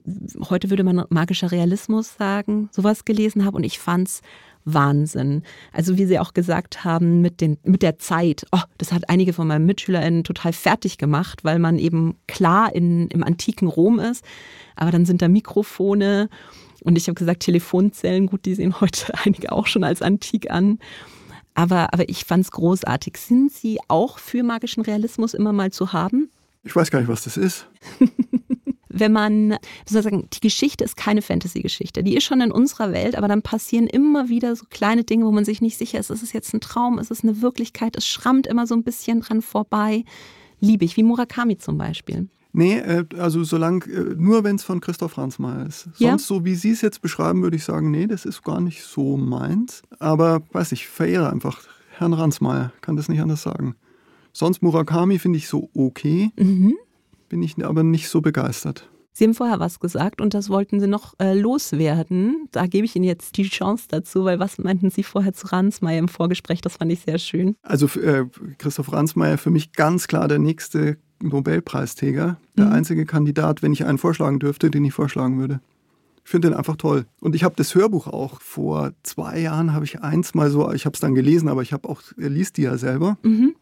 heute 0.49 0.71
würde 0.71 0.85
man 0.85 1.05
magischer 1.11 1.51
Realismus 1.51 2.15
sagen, 2.17 2.69
sowas 2.73 3.05
gelesen 3.05 3.45
habe. 3.45 3.57
Und 3.57 3.65
ich 3.65 3.79
fand 3.79 4.09
es 4.09 4.23
Wahnsinn. 4.65 5.43
Also 5.73 5.99
wie 5.99 6.07
Sie 6.07 6.19
auch 6.19 6.35
gesagt 6.35 6.85
haben, 6.85 7.21
mit, 7.21 7.41
den, 7.41 7.59
mit 7.65 7.83
der 7.83 7.99
Zeit. 7.99 8.47
Oh, 8.53 8.61
das 8.79 8.93
hat 8.93 9.09
einige 9.09 9.33
von 9.33 9.47
meinen 9.49 9.67
MitschülerInnen 9.67 10.25
total 10.25 10.53
fertig 10.53 10.99
gemacht, 10.99 11.45
weil 11.45 11.59
man 11.59 11.79
eben 11.79 12.17
klar 12.29 12.75
in, 12.75 13.09
im 13.09 13.25
antiken 13.25 13.67
Rom 13.69 13.99
ist. 13.99 14.25
Aber 14.77 14.91
dann 14.91 15.05
sind 15.05 15.23
da 15.23 15.29
Mikrofone 15.29 16.29
und 16.83 16.97
ich 16.97 17.09
habe 17.09 17.15
gesagt, 17.15 17.41
Telefonzellen, 17.41 18.27
gut, 18.27 18.45
die 18.45 18.55
sehen 18.55 18.81
heute 18.81 19.13
einige 19.25 19.53
auch 19.53 19.67
schon 19.67 19.85
als 19.85 20.03
antik 20.03 20.51
an. 20.51 20.79
Aber, 21.55 21.93
aber 21.93 22.09
ich 22.09 22.25
fand 22.25 22.45
es 22.45 22.51
großartig. 22.51 23.17
Sind 23.19 23.53
Sie 23.53 23.79
auch 23.89 24.19
für 24.19 24.43
magischen 24.43 24.83
Realismus 24.83 25.35
immer 25.35 25.53
mal 25.53 25.71
zu 25.71 25.93
haben? 25.93 26.31
Ich 26.65 26.75
weiß 26.75 26.91
gar 26.91 27.01
nicht, 27.01 27.09
was 27.09 27.25
das 27.25 27.37
ist. 27.37 27.67
wenn 28.93 29.13
man 29.13 29.57
sozusagen, 29.89 30.29
die 30.33 30.41
Geschichte 30.41 30.85
ist 30.85 30.97
keine 30.97 31.23
Fantasy-Geschichte. 31.23 32.03
Die 32.05 32.15
ist 32.15 32.25
schon 32.25 32.41
in 32.41 32.53
unserer 32.53 32.93
Welt, 32.93 33.17
aber 33.17 33.27
dann 33.27 33.43
passieren 33.43 33.87
immer 33.87 34.29
wieder 34.29 34.55
so 34.55 34.67
kleine 34.69 35.03
Dinge, 35.03 35.25
wo 35.25 35.33
man 35.33 35.45
sich 35.45 35.61
nicht 35.61 35.79
sicher 35.79 35.99
ist, 35.99 36.11
ist 36.11 36.23
es 36.23 36.33
jetzt 36.33 36.53
ein 36.53 36.61
Traum, 36.61 36.99
ist 36.99 37.11
es 37.11 37.25
eine 37.25 37.41
Wirklichkeit, 37.41 37.97
es 37.97 38.07
schrammt 38.07 38.47
immer 38.47 38.67
so 38.67 38.75
ein 38.75 38.85
bisschen 38.85 39.21
dran 39.23 39.43
vorbei. 39.43 40.05
Liebe 40.61 40.85
ich, 40.85 40.97
wie 40.97 41.03
Murakami 41.03 41.59
zum 41.59 41.79
Beispiel. 41.79 42.29
Nee, 42.53 42.79
äh, 42.79 43.05
also 43.19 43.45
solange, 43.45 43.85
äh, 43.87 44.15
nur 44.17 44.45
wenn 44.45 44.57
es 44.57 44.65
von 44.65 44.81
Christoph 44.81 45.17
Ransmayr 45.17 45.67
ist. 45.67 45.85
Sonst, 45.85 46.01
ja. 46.01 46.19
so 46.19 46.45
wie 46.45 46.55
Sie 46.55 46.71
es 46.71 46.83
jetzt 46.83 47.01
beschreiben, 47.01 47.43
würde 47.43 47.57
ich 47.57 47.65
sagen, 47.65 47.91
nee, 47.91 48.07
das 48.07 48.25
ist 48.25 48.43
gar 48.45 48.61
nicht 48.61 48.83
so 48.83 49.17
meins. 49.17 49.83
Aber 49.99 50.43
weiß 50.53 50.73
ich, 50.73 50.87
verehre 50.89 51.31
einfach 51.31 51.61
Herrn 51.97 52.13
Ransmayr, 52.13 52.73
kann 52.81 52.97
das 52.97 53.09
nicht 53.09 53.21
anders 53.21 53.43
sagen. 53.43 53.75
Sonst 54.33 54.63
Murakami 54.63 55.19
finde 55.19 55.39
ich 55.39 55.49
so 55.49 55.71
okay. 55.75 56.31
Mhm 56.39 56.75
bin 57.33 57.43
ich 57.43 57.65
aber 57.65 57.83
nicht 57.83 58.11
so 58.11 58.21
begeistert. 58.21 58.91
Sie 59.15 59.25
haben 59.25 59.33
vorher 59.33 59.59
was 59.59 59.81
gesagt 59.81 60.21
und 60.21 60.35
das 60.35 60.51
wollten 60.51 60.81
Sie 60.81 60.87
noch 60.87 61.15
äh, 61.19 61.33
loswerden. 61.33 62.47
Da 62.53 62.67
gebe 62.67 62.85
ich 62.85 62.95
Ihnen 62.95 63.07
jetzt 63.07 63.39
die 63.39 63.49
Chance 63.49 63.87
dazu, 63.89 64.27
weil 64.27 64.39
was 64.39 64.59
meinten 64.59 64.91
Sie 64.91 65.03
vorher 65.03 65.33
zu 65.33 65.47
Ransmayr 65.47 65.99
im 65.99 66.09
Vorgespräch? 66.09 66.61
Das 66.61 66.77
fand 66.77 66.93
ich 66.93 67.01
sehr 67.01 67.17
schön. 67.17 67.57
Also 67.63 67.87
äh, 67.99 68.27
Christoph 68.59 68.93
Ransmayr 68.93 69.39
für 69.39 69.49
mich 69.49 69.73
ganz 69.73 70.09
klar 70.09 70.29
der 70.29 70.41
nächste 70.41 70.99
Nobelpreisträger, 71.23 72.37
der 72.57 72.67
mhm. 72.67 72.73
einzige 72.73 73.07
Kandidat, 73.07 73.63
wenn 73.63 73.73
ich 73.73 73.85
einen 73.85 73.99
vorschlagen 73.99 74.39
dürfte, 74.39 74.71
den 74.71 74.85
ich 74.85 74.93
vorschlagen 74.93 75.39
würde. 75.39 75.61
Ich 76.25 76.31
finde 76.31 76.51
den 76.51 76.57
einfach 76.57 76.77
toll. 76.77 77.07
Und 77.21 77.35
ich 77.35 77.45
habe 77.45 77.55
das 77.57 77.75
Hörbuch 77.75 78.07
auch 78.07 78.41
vor 78.41 78.93
zwei 79.03 79.41
Jahren, 79.41 79.73
habe 79.73 79.85
ich 79.85 80.01
eins 80.01 80.35
mal 80.35 80.51
so, 80.51 80.73
ich 80.73 80.87
habe 80.87 80.95
es 80.95 81.01
dann 81.01 81.15
gelesen, 81.15 81.49
aber 81.49 81.63
ich 81.63 81.73
habe 81.73 81.89
auch, 81.89 82.03
er 82.17 82.31
liest 82.31 82.57
die 82.57 82.63
ja 82.63 82.79
selber. 82.79 83.19
Mhm. 83.23 83.55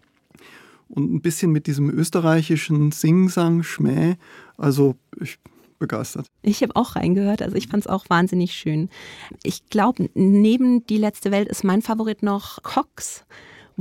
Und 0.89 1.15
ein 1.15 1.23
bisschen 1.23 1.53
mit 1.53 1.67
diesem 1.67 1.89
österreichischen 1.89 2.91
Singsang, 2.91 3.63
Schmäh. 3.63 4.17
Also 4.57 4.97
ich 5.21 5.39
begeistert. 5.81 6.27
Ich 6.43 6.63
habe 6.63 6.77
auch 6.77 6.95
reingehört, 6.95 7.43
also 7.43 7.57
ich 7.57 7.67
fand 7.67 7.85
es 7.85 7.87
auch 7.89 8.05
wahnsinnig 8.09 8.53
schön. 8.53 8.89
Ich 9.43 9.67
glaube, 9.71 10.09
neben 10.15 10.87
Die 10.87 10.99
letzte 10.99 11.33
Welt 11.33 11.49
ist 11.49 11.65
mein 11.65 11.83
Favorit 11.83 12.23
noch 12.23 12.63
Cox 12.63 13.25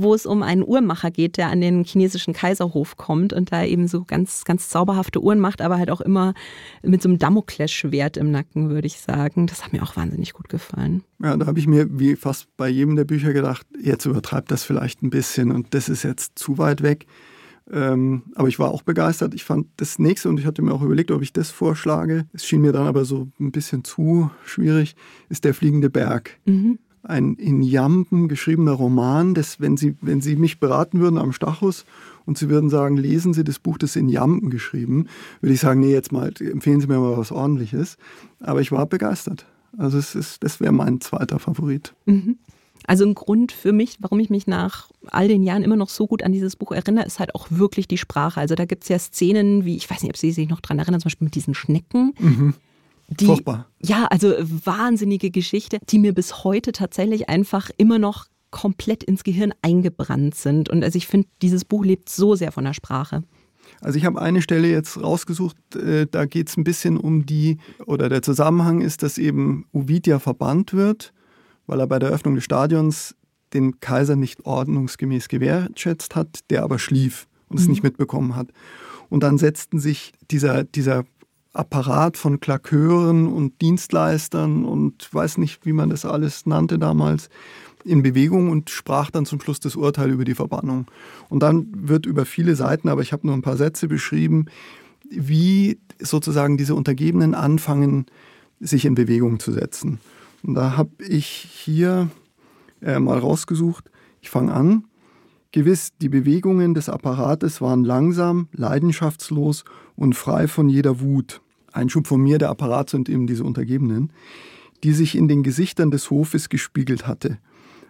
wo 0.02 0.14
es 0.14 0.26
um 0.26 0.42
einen 0.42 0.62
Uhrmacher 0.62 1.10
geht, 1.10 1.36
der 1.36 1.48
an 1.48 1.60
den 1.60 1.84
chinesischen 1.84 2.34
Kaiserhof 2.34 2.96
kommt 2.96 3.32
und 3.32 3.52
da 3.52 3.64
eben 3.64 3.88
so 3.88 4.04
ganz, 4.04 4.44
ganz 4.44 4.68
zauberhafte 4.68 5.22
Uhren 5.22 5.40
macht, 5.40 5.60
aber 5.62 5.78
halt 5.78 5.90
auch 5.90 6.00
immer 6.00 6.34
mit 6.82 7.02
so 7.02 7.08
einem 7.08 7.18
Damoklesschwert 7.18 8.16
im 8.16 8.30
Nacken, 8.30 8.70
würde 8.70 8.86
ich 8.86 9.00
sagen. 9.00 9.46
Das 9.46 9.64
hat 9.64 9.72
mir 9.72 9.82
auch 9.82 9.96
wahnsinnig 9.96 10.32
gut 10.32 10.48
gefallen. 10.48 11.02
Ja, 11.22 11.36
da 11.36 11.46
habe 11.46 11.58
ich 11.58 11.66
mir 11.66 11.86
wie 11.98 12.16
fast 12.16 12.48
bei 12.56 12.68
jedem 12.68 12.96
der 12.96 13.04
Bücher 13.04 13.32
gedacht, 13.32 13.66
jetzt 13.82 14.06
übertreibt 14.06 14.50
das 14.50 14.64
vielleicht 14.64 15.02
ein 15.02 15.10
bisschen 15.10 15.50
und 15.52 15.74
das 15.74 15.88
ist 15.88 16.02
jetzt 16.02 16.38
zu 16.38 16.58
weit 16.58 16.82
weg. 16.82 17.06
Ähm, 17.72 18.24
aber 18.34 18.48
ich 18.48 18.58
war 18.58 18.70
auch 18.72 18.82
begeistert. 18.82 19.34
Ich 19.34 19.44
fand 19.44 19.68
das 19.76 19.98
nächste 19.98 20.28
und 20.28 20.40
ich 20.40 20.46
hatte 20.46 20.60
mir 20.62 20.72
auch 20.72 20.82
überlegt, 20.82 21.12
ob 21.12 21.22
ich 21.22 21.32
das 21.32 21.50
vorschlage. 21.50 22.26
Es 22.32 22.44
schien 22.44 22.62
mir 22.62 22.72
dann 22.72 22.86
aber 22.86 23.04
so 23.04 23.28
ein 23.38 23.52
bisschen 23.52 23.84
zu 23.84 24.30
schwierig, 24.44 24.96
ist 25.28 25.44
der 25.44 25.54
fliegende 25.54 25.88
Berg. 25.88 26.38
Mhm 26.46 26.78
ein 27.02 27.34
in 27.34 27.62
Jamben 27.62 28.28
geschriebener 28.28 28.72
Roman, 28.72 29.34
das, 29.34 29.60
wenn 29.60 29.76
Sie, 29.76 29.96
wenn 30.00 30.20
Sie 30.20 30.36
mich 30.36 30.60
beraten 30.60 31.00
würden 31.00 31.18
am 31.18 31.32
Stachus 31.32 31.84
und 32.26 32.38
Sie 32.38 32.48
würden 32.48 32.70
sagen, 32.70 32.96
lesen 32.96 33.32
Sie 33.32 33.44
das 33.44 33.58
Buch, 33.58 33.78
das 33.78 33.96
in 33.96 34.08
Jamben 34.08 34.50
geschrieben, 34.50 35.06
würde 35.40 35.54
ich 35.54 35.60
sagen, 35.60 35.80
nee, 35.80 35.92
jetzt 35.92 36.12
mal, 36.12 36.32
empfehlen 36.40 36.80
Sie 36.80 36.86
mir 36.86 36.98
mal 36.98 37.16
was 37.16 37.32
ordentliches. 37.32 37.96
Aber 38.40 38.60
ich 38.60 38.72
war 38.72 38.86
begeistert. 38.86 39.46
Also 39.78 39.98
es 39.98 40.14
ist, 40.14 40.42
das 40.44 40.60
wäre 40.60 40.72
mein 40.72 41.00
zweiter 41.00 41.38
Favorit. 41.38 41.94
Mhm. 42.06 42.36
Also 42.86 43.04
ein 43.04 43.14
Grund 43.14 43.52
für 43.52 43.72
mich, 43.72 43.98
warum 44.00 44.18
ich 44.20 44.30
mich 44.30 44.46
nach 44.46 44.90
all 45.06 45.28
den 45.28 45.42
Jahren 45.42 45.62
immer 45.62 45.76
noch 45.76 45.90
so 45.90 46.06
gut 46.06 46.22
an 46.22 46.32
dieses 46.32 46.56
Buch 46.56 46.72
erinnere, 46.72 47.04
ist 47.04 47.20
halt 47.20 47.34
auch 47.34 47.46
wirklich 47.50 47.86
die 47.88 47.98
Sprache. 47.98 48.40
Also 48.40 48.54
da 48.54 48.64
gibt 48.64 48.84
es 48.84 48.88
ja 48.88 48.98
Szenen, 48.98 49.64
wie, 49.64 49.76
ich 49.76 49.88
weiß 49.88 50.02
nicht, 50.02 50.10
ob 50.10 50.16
Sie 50.16 50.32
sich 50.32 50.48
noch 50.48 50.60
daran 50.60 50.78
erinnern, 50.78 51.00
zum 51.00 51.08
Beispiel 51.08 51.26
mit 51.26 51.34
diesen 51.34 51.54
Schnecken. 51.54 52.14
Mhm 52.18 52.54
die, 53.10 53.26
Furchtbar. 53.26 53.66
Ja, 53.82 54.06
also 54.06 54.32
wahnsinnige 54.38 55.30
Geschichte, 55.30 55.78
die 55.88 55.98
mir 55.98 56.14
bis 56.14 56.44
heute 56.44 56.72
tatsächlich 56.72 57.28
einfach 57.28 57.70
immer 57.76 57.98
noch 57.98 58.26
komplett 58.50 59.02
ins 59.04 59.24
Gehirn 59.24 59.52
eingebrannt 59.62 60.34
sind. 60.34 60.68
Und 60.68 60.82
also 60.84 60.96
ich 60.96 61.06
finde, 61.06 61.28
dieses 61.42 61.64
Buch 61.64 61.84
lebt 61.84 62.08
so 62.08 62.34
sehr 62.34 62.52
von 62.52 62.64
der 62.64 62.74
Sprache. 62.74 63.22
Also 63.80 63.98
ich 63.98 64.04
habe 64.04 64.20
eine 64.20 64.42
Stelle 64.42 64.68
jetzt 64.68 65.00
rausgesucht, 65.00 65.56
äh, 65.76 66.06
da 66.10 66.26
geht 66.26 66.48
es 66.48 66.56
ein 66.56 66.64
bisschen 66.64 66.96
um 66.96 67.26
die, 67.26 67.58
oder 67.86 68.08
der 68.08 68.22
Zusammenhang 68.22 68.80
ist, 68.80 69.02
dass 69.02 69.18
eben 69.18 69.66
Ovidia 69.72 70.18
verbannt 70.18 70.74
wird, 70.74 71.12
weil 71.66 71.80
er 71.80 71.86
bei 71.86 71.98
der 71.98 72.10
Öffnung 72.10 72.34
des 72.34 72.44
Stadions 72.44 73.14
den 73.54 73.80
Kaiser 73.80 74.16
nicht 74.16 74.44
ordnungsgemäß 74.44 75.28
gewertschätzt 75.28 76.14
hat, 76.14 76.40
der 76.50 76.62
aber 76.62 76.78
schlief 76.78 77.26
und 77.48 77.58
es 77.58 77.64
mhm. 77.64 77.70
nicht 77.70 77.82
mitbekommen 77.82 78.36
hat. 78.36 78.48
Und 79.08 79.22
dann 79.22 79.38
setzten 79.38 79.80
sich 79.80 80.12
dieser, 80.30 80.64
dieser 80.64 81.04
Apparat 81.52 82.16
von 82.16 82.40
Klakeuren 82.40 83.26
und 83.26 83.60
Dienstleistern 83.60 84.64
und 84.64 85.12
weiß 85.12 85.38
nicht, 85.38 85.66
wie 85.66 85.72
man 85.72 85.90
das 85.90 86.04
alles 86.04 86.46
nannte 86.46 86.78
damals, 86.78 87.28
in 87.84 88.02
Bewegung 88.02 88.50
und 88.50 88.70
sprach 88.70 89.10
dann 89.10 89.26
zum 89.26 89.40
Schluss 89.40 89.58
das 89.58 89.74
Urteil 89.74 90.10
über 90.10 90.24
die 90.24 90.34
Verbannung. 90.34 90.86
Und 91.28 91.42
dann 91.42 91.66
wird 91.74 92.06
über 92.06 92.24
viele 92.24 92.54
Seiten, 92.54 92.88
aber 92.88 93.02
ich 93.02 93.12
habe 93.12 93.26
nur 93.26 93.34
ein 93.34 93.42
paar 93.42 93.56
Sätze 93.56 93.88
beschrieben, 93.88 94.46
wie 95.10 95.78
sozusagen 95.98 96.56
diese 96.56 96.74
Untergebenen 96.74 97.34
anfangen, 97.34 98.06
sich 98.60 98.84
in 98.84 98.94
Bewegung 98.94 99.40
zu 99.40 99.52
setzen. 99.52 99.98
Und 100.42 100.54
da 100.54 100.76
habe 100.76 100.90
ich 101.06 101.26
hier 101.26 102.10
äh, 102.82 102.98
mal 102.98 103.18
rausgesucht, 103.18 103.90
ich 104.20 104.30
fange 104.30 104.52
an. 104.52 104.84
Gewiss, 105.52 105.92
die 106.00 106.08
Bewegungen 106.08 106.74
des 106.74 106.88
Apparates 106.88 107.60
waren 107.60 107.82
langsam, 107.82 108.48
leidenschaftslos 108.52 109.64
und 109.96 110.14
frei 110.14 110.46
von 110.46 110.68
jeder 110.68 111.00
Wut. 111.00 111.40
Ein 111.72 111.88
Schub 111.88 112.06
von 112.06 112.20
mir, 112.20 112.38
der 112.38 112.50
Apparat 112.50 112.88
sind 112.88 113.08
eben 113.08 113.26
diese 113.26 113.42
Untergebenen, 113.42 114.12
die 114.84 114.92
sich 114.92 115.16
in 115.16 115.26
den 115.26 115.42
Gesichtern 115.42 115.90
des 115.90 116.08
Hofes 116.08 116.50
gespiegelt 116.50 117.08
hatte. 117.08 117.38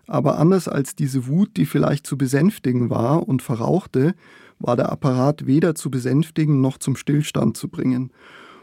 Aber 0.06 0.38
anders 0.38 0.68
als 0.68 0.96
diese 0.96 1.26
Wut, 1.26 1.58
die 1.58 1.66
vielleicht 1.66 2.06
zu 2.06 2.16
besänftigen 2.16 2.88
war 2.88 3.28
und 3.28 3.42
verrauchte, 3.42 4.14
war 4.58 4.76
der 4.76 4.90
Apparat 4.90 5.46
weder 5.46 5.74
zu 5.74 5.90
besänftigen 5.90 6.62
noch 6.62 6.78
zum 6.78 6.96
Stillstand 6.96 7.58
zu 7.58 7.68
bringen. 7.68 8.10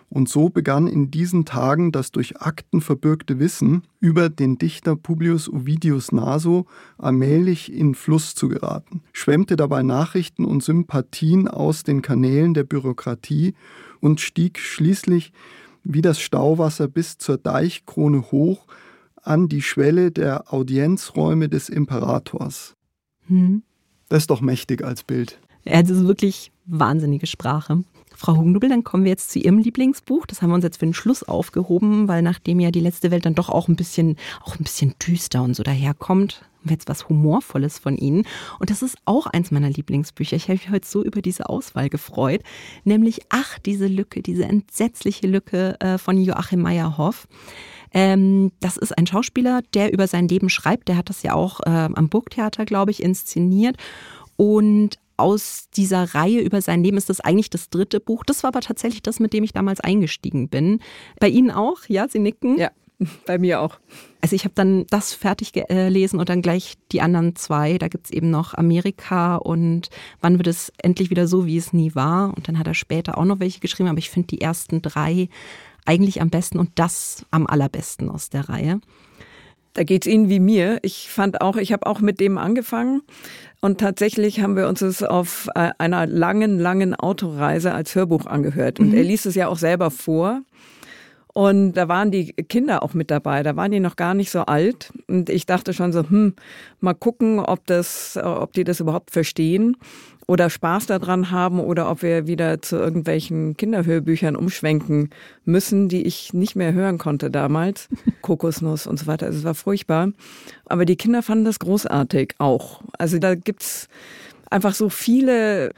Und 0.10 0.30
so 0.30 0.50
begann 0.50 0.88
in 0.88 1.12
diesen 1.12 1.44
Tagen 1.44 1.92
das 1.92 2.12
durch 2.12 2.38
Akten 2.38 2.80
verbürgte 2.80 3.40
Wissen 3.40 3.84
über 4.00 4.30
den 4.30 4.58
Dichter 4.58 4.96
Publius 4.96 5.52
Ovidius 5.52 6.12
Naso 6.14 6.66
allmählich 6.98 7.74
in 7.74 7.94
Fluss 7.94 8.34
zu 8.34 8.48
geraten, 8.48 9.04
schwemmte 9.12 9.58
dabei 9.58 9.84
Nachrichten 9.84 10.46
und 10.46 10.64
Sympathien 10.64 11.48
aus 11.50 11.84
den 11.84 12.02
Kanälen 12.02 12.54
der 12.54 12.64
Bürokratie 12.64 13.54
und 14.00 14.22
stieg 14.22 14.60
schließlich 14.60 15.34
wie 15.84 16.02
das 16.02 16.20
Stauwasser 16.20 16.88
bis 16.88 17.18
zur 17.18 17.38
Deichkrone 17.38 18.32
hoch 18.32 18.66
an 19.24 19.50
die 19.50 19.62
Schwelle 19.62 20.12
der 20.12 20.54
Audienzräume 20.54 21.50
des 21.50 21.70
Imperators. 21.70 22.76
Hm. 23.28 23.64
Das 24.10 24.24
ist 24.24 24.30
doch 24.30 24.42
mächtig 24.42 24.84
als 24.84 25.04
Bild. 25.04 25.40
Ja, 25.66 25.82
das 25.82 25.92
ist 25.92 26.08
wirklich 26.08 26.52
wahnsinnige 26.66 27.28
Sprache. 27.28 27.84
Frau 28.20 28.36
Hugendubel, 28.36 28.68
dann 28.68 28.84
kommen 28.84 29.04
wir 29.04 29.12
jetzt 29.12 29.30
zu 29.30 29.38
Ihrem 29.38 29.60
Lieblingsbuch. 29.60 30.26
Das 30.26 30.42
haben 30.42 30.50
wir 30.50 30.56
uns 30.56 30.64
jetzt 30.64 30.80
für 30.80 30.88
den 30.88 30.96
Schluss 30.96 31.22
aufgehoben, 31.22 32.08
weil 32.08 32.24
nachdem 32.24 32.60
ja 32.60 32.72
die 32.72 32.80
letzte 32.80 33.12
Welt 33.12 33.28
dann 33.28 33.36
doch 33.36 33.50
auch 33.50 33.68
ein 33.68 33.76
bisschen, 33.76 34.16
auch 34.44 34.56
ein 34.56 34.64
bisschen 34.64 34.96
düster 35.06 35.44
und 35.44 35.56
so 35.56 35.62
daherkommt, 35.62 36.42
haben 36.42 36.70
wir 36.70 36.74
jetzt 36.74 36.90
was 36.90 37.10
Humorvolles 37.10 37.78
von 37.78 37.96
Ihnen. 37.96 38.26
Und 38.60 38.72
das 38.72 38.82
ist 38.82 38.98
auch 39.06 39.28
eins 39.28 39.52
meiner 39.52 39.70
Lieblingsbücher. 39.70 40.36
Ich 40.36 40.46
habe 40.46 40.54
mich 40.54 40.72
heute 40.72 40.88
so 40.88 41.04
über 41.04 41.22
diese 41.22 41.48
Auswahl 41.48 41.90
gefreut. 41.90 42.42
Nämlich 42.86 43.22
Ach, 43.30 43.60
diese 43.60 43.86
Lücke, 43.86 44.24
diese 44.24 44.46
entsetzliche 44.46 45.28
Lücke 45.28 45.80
äh, 45.80 46.00
von 46.00 46.20
Joachim 46.20 46.64
Meyerhoff. 46.64 47.28
Ähm, 47.94 48.52
das 48.60 48.78
ist 48.78 48.98
ein 48.98 49.06
Schauspieler, 49.06 49.62
der 49.76 49.94
über 49.94 50.08
sein 50.08 50.28
Leben 50.28 50.50
schreibt. 50.50 50.88
Der 50.88 50.98
hat 50.98 51.10
das 51.10 51.22
ja 51.22 51.36
auch 51.36 51.60
äh, 51.60 51.70
am 51.70 52.10
Burgtheater, 52.10 52.66
glaube 52.66 52.90
ich, 52.90 53.04
inszeniert. 53.04 53.78
Und 54.38 54.98
aus 55.18 55.68
dieser 55.76 56.16
Reihe 56.16 56.40
über 56.42 56.62
sein 56.62 56.84
Leben 56.84 56.98
ist 56.98 57.10
das 57.10 57.20
eigentlich 57.20 57.50
das 57.50 57.70
dritte 57.70 58.00
Buch. 58.00 58.24
Das 58.24 58.44
war 58.44 58.50
aber 58.50 58.62
tatsächlich 58.62 59.02
das, 59.02 59.20
mit 59.20 59.34
dem 59.34 59.44
ich 59.44 59.54
damals 59.54 59.80
eingestiegen 59.80 60.48
bin. 60.48 60.80
Bei 61.20 61.28
Ihnen 61.28 61.52
auch? 61.52 61.80
Ja, 61.88 62.08
Sie 62.08 62.20
nicken? 62.20 62.58
Ja. 62.58 62.72
Bei 63.28 63.38
mir 63.38 63.62
auch. 63.62 63.78
Also 64.22 64.36
ich 64.36 64.44
habe 64.44 64.56
dann 64.56 64.88
das 64.90 65.14
fertig 65.14 65.54
gelesen 65.54 66.20
und 66.20 66.30
dann 66.30 66.42
gleich 66.42 66.74
die 66.92 67.02
anderen 67.02 67.36
zwei. 67.36 67.78
Da 67.78 67.90
gibt 67.90 68.08
es 68.08 68.12
eben 68.12 68.32
noch 68.32 68.56
Amerika 68.56 69.36
und 69.36 69.90
wann 70.20 70.40
wird 70.40 70.48
es 70.48 70.72
endlich 70.82 71.12
wieder 71.12 71.28
so, 71.28 71.46
wie 71.46 71.58
es 71.58 71.74
nie 71.74 71.94
war. 71.94 72.36
Und 72.36 72.48
dann 72.48 72.58
hat 72.58 72.66
er 72.66 72.74
später 72.74 73.20
auch 73.20 73.26
noch 73.26 73.40
welche 73.40 73.60
geschrieben, 73.60 73.90
aber 73.90 74.00
ich 74.00 74.10
finde 74.10 74.30
die 74.30 74.42
ersten 74.42 74.82
drei 74.82 75.30
eigentlich 75.86 76.22
am 76.22 76.32
besten 76.32 76.58
und 76.58 76.72
das 76.76 77.24
am 77.30 77.46
allerbesten 77.46 78.10
aus 78.10 78.30
der 78.32 78.50
Reihe. 78.50 78.82
Da 79.78 79.84
geht 79.84 80.08
es 80.08 80.12
Ihnen 80.12 80.28
wie 80.28 80.40
mir. 80.40 80.80
Ich 80.82 81.08
fand 81.08 81.40
auch, 81.42 81.56
ich 81.56 81.72
habe 81.72 81.86
auch 81.86 82.00
mit 82.00 82.20
dem 82.20 82.40
angefangen 82.40 83.04
und 83.62 83.80
tatsächlich 83.80 84.42
haben 84.42 84.56
wir 84.56 84.68
uns 84.68 84.82
es 84.82 85.04
auf 85.04 85.50
äh, 85.54 85.70
einer 85.78 86.08
langen, 86.08 86.58
langen 86.58 86.96
Autoreise 86.96 87.76
als 87.76 87.94
Hörbuch 87.94 88.26
angehört. 88.26 88.80
Und 88.80 88.88
mhm. 88.90 88.96
er 88.96 89.04
liest 89.04 89.28
es 89.28 89.36
ja 89.36 89.48
auch 89.48 89.60
selber 89.60 89.92
vor. 89.92 90.42
Und 91.32 91.74
da 91.74 91.88
waren 91.88 92.10
die 92.10 92.34
Kinder 92.34 92.82
auch 92.82 92.96
mit 92.96 93.12
dabei. 93.12 93.44
Da 93.44 93.56
waren 93.56 93.70
die 93.70 93.80
noch 93.80 93.98
gar 93.98 94.16
nicht 94.16 94.32
so 94.32 94.42
alt. 94.42 94.92
Und 95.08 95.30
ich 95.30 95.46
dachte 95.46 95.74
schon 95.74 95.94
so, 95.94 96.00
hm, 96.10 96.34
mal 96.80 96.96
gucken, 96.96 97.40
ob 97.40 97.64
das, 97.68 98.18
ob 98.18 98.54
die 98.54 98.64
das 98.64 98.80
überhaupt 98.80 99.12
verstehen 99.12 99.78
oder 100.28 100.50
Spaß 100.50 100.88
daran 100.88 101.32
haben 101.32 101.60
oder 101.60 101.90
ob 101.90 102.02
wir 102.02 102.28
wieder 102.28 102.62
zu 102.62 102.76
irgendwelchen 102.76 103.56
Kinderhörbüchern 103.56 104.36
umschwenken 104.36 105.10
müssen, 105.46 105.88
die 105.88 106.06
ich 106.06 106.34
nicht 106.34 106.56
mehr 106.56 106.74
hören 106.74 106.98
konnte 106.98 107.32
damals. 107.32 107.88
Kokosnuss 108.22 108.88
und 108.88 109.00
so 109.00 109.08
weiter. 109.08 109.28
Also 109.28 109.40
es 109.40 109.46
war 109.46 109.56
furchtbar. 109.56 110.10
Aber 110.66 110.86
die 110.86 110.98
Kinder 110.98 111.24
fanden 111.24 111.46
das 111.46 111.60
großartig 111.60 112.36
auch. 112.40 112.82
Also 113.00 113.20
da 113.20 113.36
gibt's 113.36 113.88
einfach 114.50 114.74
so 114.74 114.90
viele, 114.90 115.72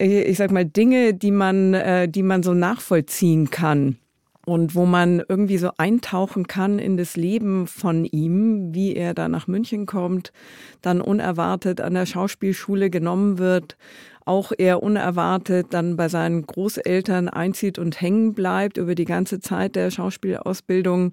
äh, 0.00 0.22
ich 0.22 0.36
sag 0.36 0.50
mal, 0.50 0.64
Dinge, 0.64 1.14
die 1.14 1.30
man, 1.30 1.74
äh, 1.74 2.08
die 2.08 2.24
man 2.24 2.42
so 2.42 2.54
nachvollziehen 2.54 3.50
kann 3.50 3.98
und 4.44 4.74
wo 4.74 4.86
man 4.86 5.22
irgendwie 5.28 5.58
so 5.58 5.70
eintauchen 5.76 6.46
kann 6.46 6.78
in 6.78 6.96
das 6.96 7.16
Leben 7.16 7.66
von 7.66 8.04
ihm, 8.04 8.74
wie 8.74 8.94
er 8.96 9.14
da 9.14 9.28
nach 9.28 9.46
München 9.46 9.86
kommt, 9.86 10.32
dann 10.80 11.00
unerwartet 11.00 11.80
an 11.80 11.94
der 11.94 12.06
Schauspielschule 12.06 12.90
genommen 12.90 13.38
wird, 13.38 13.76
auch 14.24 14.52
eher 14.56 14.82
unerwartet 14.82 15.68
dann 15.70 15.96
bei 15.96 16.08
seinen 16.08 16.46
Großeltern 16.46 17.28
einzieht 17.28 17.78
und 17.78 18.00
hängen 18.00 18.34
bleibt 18.34 18.76
über 18.78 18.94
die 18.94 19.04
ganze 19.04 19.40
Zeit 19.40 19.76
der 19.76 19.90
Schauspielausbildung 19.90 21.12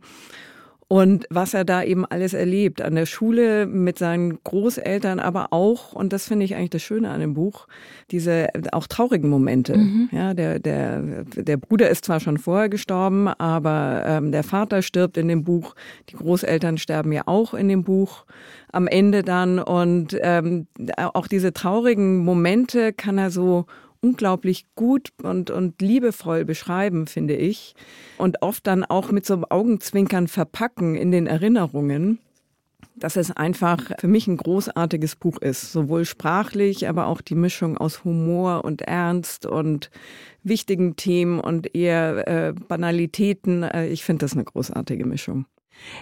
und 0.91 1.28
was 1.30 1.54
er 1.54 1.65
da 1.65 1.84
eben 1.84 2.04
alles 2.04 2.34
erlebt 2.34 2.82
an 2.82 2.95
der 2.95 3.06
Schule 3.06 3.67
mit 3.67 3.99
seinen 3.99 4.43
Großeltern, 4.43 5.19
aber 5.19 5.54
auch, 5.54 5.93
und 5.93 6.12
das 6.12 6.28
finde 6.28 6.45
ich 6.45 6.56
eigentlich 6.56 6.71
das 6.71 6.82
Schöne 6.82 7.12
an 7.12 7.19
dem 7.19 7.36
Buch, 7.36 7.67
diese 8.10 8.47
auch 8.71 8.88
traurigen 8.88 9.30
Momente. 9.30 9.78
Mhm. 9.78 10.10
Ja, 10.12 10.34
der, 10.34 10.58
der, 10.58 11.25
der 11.25 11.58
Bruder 11.58 11.91
ist 11.91 12.06
zwar 12.06 12.19
schon 12.19 12.39
vorher 12.39 12.69
gestorben, 12.69 13.28
aber 13.28 14.04
ähm, 14.08 14.32
der 14.32 14.43
Vater 14.43 14.82
stirbt 14.82 15.17
in 15.17 15.28
dem 15.28 15.43
Buch, 15.43 15.75
die 16.10 16.15
Großeltern 16.15 16.80
sterben 16.80 17.12
ja 17.12 17.21
auch 17.28 17.54
in 17.54 17.69
dem 17.69 17.84
Buch 17.84 18.25
am 18.71 18.88
Ende 18.88 19.21
dann 19.21 19.60
und 19.60 20.17
ähm, 20.19 20.65
auch 20.97 21.28
diese 21.28 21.54
traurigen 21.54 22.17
Momente 22.17 22.93
kann 22.93 23.19
er 23.19 23.30
so 23.30 23.67
unglaublich 24.01 24.65
gut 24.75 25.09
und, 25.21 25.51
und 25.51 25.81
liebevoll 25.81 26.45
beschreiben, 26.45 27.07
finde 27.07 27.35
ich. 27.35 27.75
Und 28.17 28.41
oft 28.41 28.65
dann 28.67 28.83
auch 28.83 29.12
mit 29.12 29.25
so 29.25 29.43
Augenzwinkern 29.49 30.27
verpacken 30.27 30.95
in 30.95 31.12
den 31.12 31.27
Erinnerungen 31.27 32.19
dass 32.99 33.15
es 33.15 33.31
einfach 33.31 33.91
für 33.99 34.07
mich 34.07 34.27
ein 34.27 34.38
großartiges 34.38 35.15
Buch 35.15 35.38
ist. 35.38 35.71
Sowohl 35.71 36.05
sprachlich, 36.05 36.88
aber 36.88 37.07
auch 37.07 37.21
die 37.21 37.35
Mischung 37.35 37.77
aus 37.77 38.03
Humor 38.03 38.65
und 38.65 38.81
Ernst 38.81 39.45
und 39.45 39.89
wichtigen 40.43 40.95
Themen 40.95 41.39
und 41.39 41.75
eher 41.75 42.27
äh, 42.27 42.53
Banalitäten. 42.53 43.63
Äh, 43.63 43.88
ich 43.88 44.03
finde 44.03 44.25
das 44.25 44.33
eine 44.33 44.43
großartige 44.43 45.05
Mischung. 45.05 45.45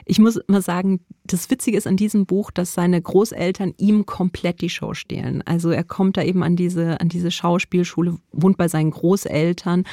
Ich 0.06 0.20
muss 0.20 0.40
mal 0.48 0.62
sagen, 0.62 1.02
das 1.26 1.50
Witzige 1.50 1.78
ist 1.78 1.88
an 1.88 1.98
diesem 1.98 2.26
Buch, 2.26 2.52
dass 2.52 2.74
seine 2.74 3.02
Großeltern 3.02 3.74
ihm 3.78 4.06
komplett 4.06 4.62
die 4.62 4.70
Show 4.70 4.94
stehlen. 4.94 5.42
Also 5.46 5.70
er 5.70 5.84
kommt 5.84 6.18
da 6.18 6.24
eben 6.24 6.44
an 6.44 6.56
diese, 6.56 7.00
an 7.00 7.10
diese 7.10 7.32
Schauspielschule, 7.32 8.18
wohnt 8.32 8.58
bei 8.58 8.68
seinen 8.68 8.92
Großeltern 8.92 9.84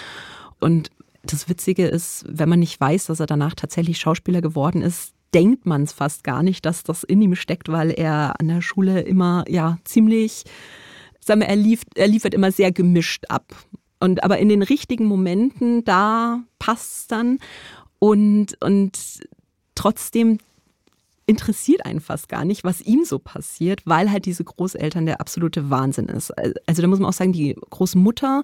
und 0.61 0.91
das 1.27 1.49
Witzige 1.49 1.87
ist, 1.87 2.25
wenn 2.29 2.49
man 2.49 2.59
nicht 2.59 2.81
weiß, 2.81 3.07
dass 3.07 3.21
er 3.21 3.27
danach 3.27 3.55
tatsächlich 3.55 3.99
Schauspieler 3.99 4.43
geworden 4.43 4.83
ist, 4.83 5.15
denkt 5.33 5.67
man 5.67 5.83
es 5.83 5.93
fast 5.93 6.23
gar 6.23 6.43
nicht, 6.43 6.65
dass 6.65 6.85
das 6.85 7.03
in 7.03 7.21
ihm 7.21 7.35
steckt, 7.35 7.69
weil 7.69 7.91
er 7.91 8.39
an 8.39 8.49
der 8.49 8.61
Schule 8.61 9.01
immer 9.01 9.45
ja 9.49 9.79
ziemlich, 9.85 10.45
sagen 11.21 11.41
wir, 11.41 11.49
er, 11.49 11.57
lief, 11.57 11.83
er 11.97 12.07
liefert 12.07 12.35
immer 12.35 12.53
sehr 12.53 12.73
gemischt 12.73 13.25
ab. 13.29 13.55
Und 14.01 14.23
aber 14.23 14.39
in 14.39 14.49
den 14.49 14.63
richtigen 14.63 15.07
Momenten, 15.07 15.85
da 15.85 16.43
passt 16.59 17.01
es 17.01 17.07
dann. 17.09 17.39
Und, 17.99 18.57
und 18.63 18.99
trotzdem 19.75 20.39
interessiert 21.27 21.87
einen 21.87 22.01
fast 22.01 22.29
gar 22.29 22.45
nicht, 22.45 22.65
was 22.65 22.81
ihm 22.81 23.05
so 23.05 23.19
passiert, 23.19 23.83
weil 23.87 24.11
halt 24.11 24.27
diese 24.27 24.45
Großeltern 24.45 25.07
der 25.07 25.21
absolute 25.21 25.71
Wahnsinn 25.71 26.09
ist. 26.09 26.31
Also 26.67 26.83
da 26.83 26.89
muss 26.89 26.99
man 26.99 27.09
auch 27.09 27.15
sagen, 27.15 27.33
die 27.33 27.57
Großmutter 27.71 28.43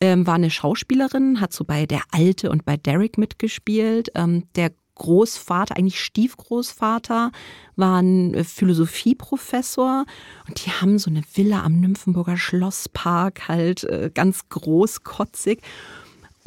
ähm, 0.00 0.26
war 0.26 0.34
eine 0.34 0.50
Schauspielerin, 0.50 1.40
hat 1.40 1.52
so 1.52 1.64
bei 1.64 1.86
Der 1.86 2.02
Alte 2.10 2.50
und 2.50 2.64
bei 2.64 2.76
Derek 2.76 3.18
mitgespielt. 3.18 4.10
Ähm, 4.14 4.44
der 4.54 4.72
Großvater, 4.96 5.76
eigentlich 5.76 6.00
Stiefgroßvater, 6.00 7.30
war 7.76 8.02
ein 8.02 8.34
äh, 8.34 8.44
Philosophieprofessor 8.44 10.04
und 10.46 10.66
die 10.66 10.70
haben 10.70 10.98
so 10.98 11.10
eine 11.10 11.22
Villa 11.34 11.62
am 11.62 11.80
Nymphenburger 11.80 12.36
Schlosspark, 12.36 13.48
halt 13.48 13.84
äh, 13.84 14.10
ganz 14.12 14.48
großkotzig. 14.48 15.62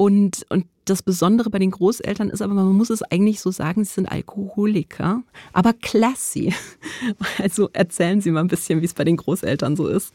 Und, 0.02 0.44
und 0.48 0.66
das 0.84 1.00
Besondere 1.00 1.48
bei 1.48 1.60
den 1.60 1.70
Großeltern 1.70 2.28
ist 2.30 2.42
aber, 2.42 2.54
man 2.54 2.72
muss 2.72 2.90
es 2.90 3.04
eigentlich 3.04 3.40
so 3.40 3.52
sagen, 3.52 3.84
sie 3.84 3.92
sind 3.92 4.10
Alkoholiker, 4.10 5.22
aber 5.52 5.74
classy. 5.74 6.52
Also 7.38 7.70
erzählen 7.72 8.20
Sie 8.20 8.32
mal 8.32 8.40
ein 8.40 8.48
bisschen, 8.48 8.80
wie 8.80 8.86
es 8.86 8.94
bei 8.94 9.04
den 9.04 9.16
Großeltern 9.16 9.76
so 9.76 9.86
ist. 9.86 10.12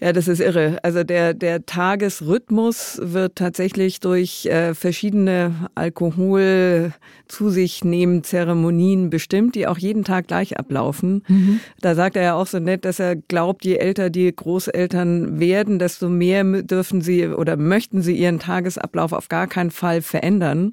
Ja, 0.00 0.14
das 0.14 0.28
ist 0.28 0.40
irre. 0.40 0.78
Also 0.82 1.04
der, 1.04 1.34
der 1.34 1.66
Tagesrhythmus 1.66 2.98
wird 3.02 3.36
tatsächlich 3.36 4.00
durch 4.00 4.46
äh, 4.46 4.74
verschiedene 4.74 5.70
Alkohol 5.74 6.92
zu 7.28 7.50
sich 7.50 7.84
nehmen 7.84 8.24
Zeremonien 8.24 9.10
bestimmt, 9.10 9.54
die 9.54 9.66
auch 9.66 9.76
jeden 9.76 10.02
Tag 10.04 10.28
gleich 10.28 10.58
ablaufen. 10.58 11.22
Mhm. 11.28 11.60
Da 11.82 11.94
sagt 11.94 12.16
er 12.16 12.22
ja 12.22 12.34
auch 12.34 12.46
so 12.46 12.58
nett, 12.58 12.86
dass 12.86 12.98
er 12.98 13.14
glaubt, 13.14 13.66
je 13.66 13.76
älter 13.76 14.08
die 14.08 14.34
Großeltern 14.34 15.38
werden, 15.38 15.78
desto 15.78 16.08
mehr 16.08 16.44
dürfen 16.62 17.02
sie 17.02 17.28
oder 17.28 17.58
möchten 17.58 18.00
sie 18.00 18.16
ihren 18.16 18.38
Tagesablauf 18.38 19.12
auf 19.12 19.28
gar 19.28 19.46
keinen 19.46 19.70
Fall 19.70 20.00
verändern. 20.00 20.72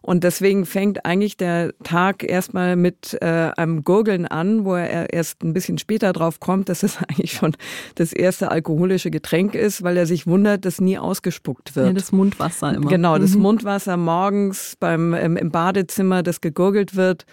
Und 0.00 0.24
deswegen 0.24 0.64
fängt 0.66 1.04
eigentlich 1.04 1.36
der 1.36 1.72
Tag 1.82 2.22
erstmal 2.22 2.76
mit 2.76 3.16
äh, 3.20 3.50
einem 3.56 3.84
Gurgeln 3.84 4.26
an, 4.26 4.64
wo 4.64 4.74
er 4.74 5.12
erst 5.12 5.42
ein 5.42 5.52
bisschen 5.52 5.78
später 5.78 6.12
drauf 6.12 6.40
kommt, 6.40 6.68
dass 6.68 6.82
es 6.82 6.98
eigentlich 7.08 7.32
schon 7.32 7.56
das 7.94 8.12
erste 8.12 8.50
alkoholische 8.50 9.10
Getränk 9.10 9.54
ist, 9.54 9.82
weil 9.82 9.96
er 9.96 10.06
sich 10.06 10.26
wundert, 10.26 10.64
dass 10.64 10.80
nie 10.80 10.98
ausgespuckt 10.98 11.76
wird. 11.76 11.86
Ja, 11.86 11.92
das 11.92 12.12
Mundwasser 12.12 12.74
immer. 12.74 12.88
Genau, 12.88 13.18
das 13.18 13.34
mhm. 13.34 13.42
Mundwasser 13.42 13.96
morgens 13.96 14.76
beim, 14.78 15.14
im, 15.14 15.36
im 15.36 15.50
Badezimmer, 15.50 16.22
das 16.22 16.40
gegurgelt 16.40 16.96
wird 16.96 17.26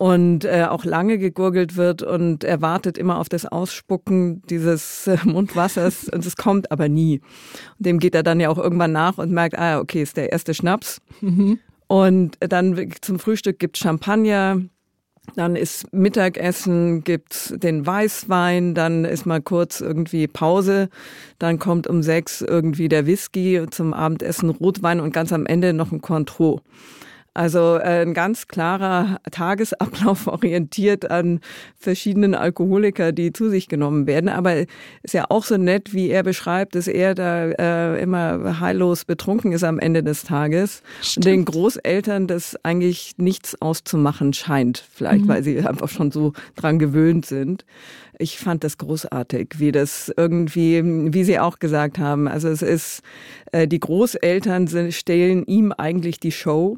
und 0.00 0.46
äh, 0.46 0.64
auch 0.66 0.86
lange 0.86 1.18
gegurgelt 1.18 1.76
wird 1.76 2.02
und 2.02 2.42
er 2.42 2.62
wartet 2.62 2.96
immer 2.96 3.18
auf 3.18 3.28
das 3.28 3.44
Ausspucken 3.44 4.40
dieses 4.48 5.06
äh, 5.06 5.18
Mundwassers 5.24 6.08
und 6.12 6.24
es 6.24 6.36
kommt 6.36 6.72
aber 6.72 6.88
nie. 6.88 7.20
Und 7.78 7.86
dem 7.86 7.98
geht 7.98 8.14
er 8.14 8.22
dann 8.22 8.40
ja 8.40 8.48
auch 8.48 8.56
irgendwann 8.56 8.92
nach 8.92 9.18
und 9.18 9.30
merkt, 9.30 9.58
ah, 9.58 9.78
okay, 9.78 10.00
ist 10.00 10.16
der 10.16 10.32
erste 10.32 10.54
Schnaps. 10.54 11.02
Mhm. 11.20 11.58
Und 11.90 12.36
dann 12.38 12.92
zum 13.00 13.18
Frühstück 13.18 13.58
gibt 13.58 13.76
Champagner. 13.76 14.62
Dann 15.34 15.56
ist 15.56 15.92
Mittagessen, 15.92 17.02
gibt's 17.02 17.52
den 17.56 17.84
Weißwein, 17.84 18.76
dann 18.76 19.04
ist 19.04 19.26
mal 19.26 19.42
kurz 19.42 19.80
irgendwie 19.80 20.28
Pause, 20.28 20.88
dann 21.40 21.58
kommt 21.58 21.88
um 21.88 22.04
sechs 22.04 22.42
irgendwie 22.42 22.88
der 22.88 23.06
Whisky, 23.06 23.66
zum 23.70 23.92
Abendessen 23.92 24.50
Rotwein 24.50 25.00
und 25.00 25.12
ganz 25.12 25.32
am 25.32 25.46
Ende 25.46 25.72
noch 25.72 25.90
ein 25.90 26.00
Cointreau. 26.00 26.60
Also 27.32 27.76
äh, 27.76 28.02
ein 28.02 28.12
ganz 28.12 28.48
klarer 28.48 29.20
Tagesablauf 29.30 30.26
orientiert 30.26 31.10
an 31.10 31.40
verschiedenen 31.76 32.34
Alkoholiker, 32.34 33.12
die 33.12 33.32
zu 33.32 33.48
sich 33.48 33.68
genommen 33.68 34.08
werden. 34.08 34.28
Aber 34.28 34.56
ist 35.02 35.14
ja 35.14 35.26
auch 35.28 35.44
so 35.44 35.56
nett, 35.56 35.94
wie 35.94 36.10
er 36.10 36.24
beschreibt, 36.24 36.74
dass 36.74 36.88
er 36.88 37.14
da 37.14 37.46
äh, 37.50 38.02
immer 38.02 38.58
heillos 38.58 39.04
betrunken 39.04 39.52
ist 39.52 39.62
am 39.62 39.78
Ende 39.78 40.02
des 40.02 40.24
Tages. 40.24 40.82
Stimmt. 41.02 41.26
Und 41.26 41.32
den 41.32 41.44
Großeltern 41.44 42.26
das 42.26 42.56
eigentlich 42.64 43.14
nichts 43.16 43.60
auszumachen 43.62 44.32
scheint. 44.32 44.84
Vielleicht, 44.92 45.24
mhm. 45.24 45.28
weil 45.28 45.44
sie 45.44 45.60
einfach 45.66 45.88
schon 45.88 46.10
so 46.10 46.32
dran 46.56 46.80
gewöhnt 46.80 47.26
sind. 47.26 47.64
Ich 48.20 48.38
fand 48.38 48.64
das 48.64 48.78
großartig, 48.78 49.54
wie 49.58 49.72
das 49.72 50.12
irgendwie, 50.16 50.82
wie 50.84 51.24
Sie 51.24 51.38
auch 51.38 51.58
gesagt 51.58 51.98
haben. 51.98 52.28
Also 52.28 52.48
es 52.48 52.62
ist, 52.62 53.02
äh, 53.52 53.66
die 53.66 53.80
Großeltern 53.80 54.66
sind, 54.66 54.92
stellen 54.92 55.44
ihm 55.46 55.72
eigentlich 55.72 56.20
die 56.20 56.32
Show. 56.32 56.76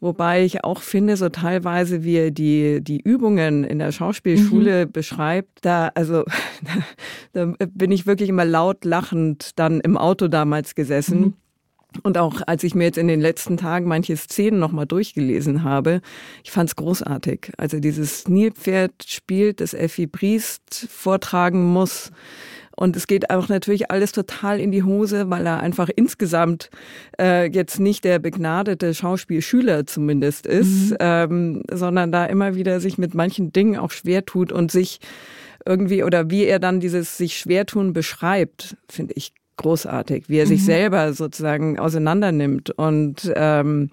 Wobei 0.00 0.44
ich 0.44 0.64
auch 0.64 0.82
finde, 0.82 1.16
so 1.16 1.30
teilweise, 1.30 2.04
wie 2.04 2.16
er 2.16 2.30
die, 2.30 2.82
die 2.82 3.00
Übungen 3.00 3.64
in 3.64 3.78
der 3.78 3.90
Schauspielschule 3.90 4.84
mhm. 4.84 4.92
beschreibt, 4.92 5.64
da, 5.64 5.90
also, 5.94 6.24
da 7.32 7.54
bin 7.70 7.90
ich 7.90 8.06
wirklich 8.06 8.28
immer 8.28 8.44
laut 8.44 8.84
lachend 8.84 9.58
dann 9.58 9.80
im 9.80 9.96
Auto 9.96 10.28
damals 10.28 10.74
gesessen. 10.74 11.20
Mhm. 11.20 11.34
Und 12.02 12.18
auch 12.18 12.42
als 12.46 12.64
ich 12.64 12.74
mir 12.74 12.84
jetzt 12.84 12.98
in 12.98 13.08
den 13.08 13.20
letzten 13.20 13.56
Tagen 13.56 13.86
manche 13.86 14.16
Szenen 14.16 14.58
nochmal 14.58 14.86
durchgelesen 14.86 15.62
habe, 15.62 16.00
ich 16.42 16.50
fand 16.50 16.70
es 16.70 16.76
großartig. 16.76 17.52
Also 17.56 17.78
dieses 17.78 18.28
Nilpferd 18.28 18.92
spielt, 19.06 19.60
das 19.60 19.74
Effi 19.74 20.06
Briest 20.06 20.88
vortragen 20.90 21.64
muss. 21.64 22.10
Und 22.76 22.96
es 22.96 23.06
geht 23.06 23.30
auch 23.30 23.48
natürlich 23.48 23.92
alles 23.92 24.10
total 24.10 24.58
in 24.58 24.72
die 24.72 24.82
Hose, 24.82 25.30
weil 25.30 25.46
er 25.46 25.60
einfach 25.60 25.88
insgesamt 25.94 26.70
äh, 27.20 27.48
jetzt 27.48 27.78
nicht 27.78 28.04
der 28.04 28.18
begnadete 28.18 28.94
Schauspielschüler 28.94 29.86
zumindest 29.86 30.46
ist, 30.46 30.90
mhm. 30.90 30.96
ähm, 30.98 31.62
sondern 31.70 32.10
da 32.10 32.26
immer 32.26 32.56
wieder 32.56 32.80
sich 32.80 32.98
mit 32.98 33.14
manchen 33.14 33.52
Dingen 33.52 33.78
auch 33.78 33.92
schwer 33.92 34.24
tut 34.24 34.50
und 34.50 34.72
sich 34.72 34.98
irgendwie 35.64 36.02
oder 36.02 36.30
wie 36.30 36.44
er 36.44 36.58
dann 36.58 36.80
dieses 36.80 37.16
sich 37.16 37.38
schwer 37.38 37.64
tun 37.64 37.92
beschreibt, 37.92 38.76
finde 38.88 39.14
ich 39.14 39.32
großartig, 39.56 40.28
wie 40.28 40.38
er 40.38 40.46
sich 40.46 40.60
mhm. 40.60 40.66
selber 40.66 41.12
sozusagen 41.12 41.78
auseinandernimmt 41.78 42.70
und 42.70 43.32
ähm, 43.34 43.90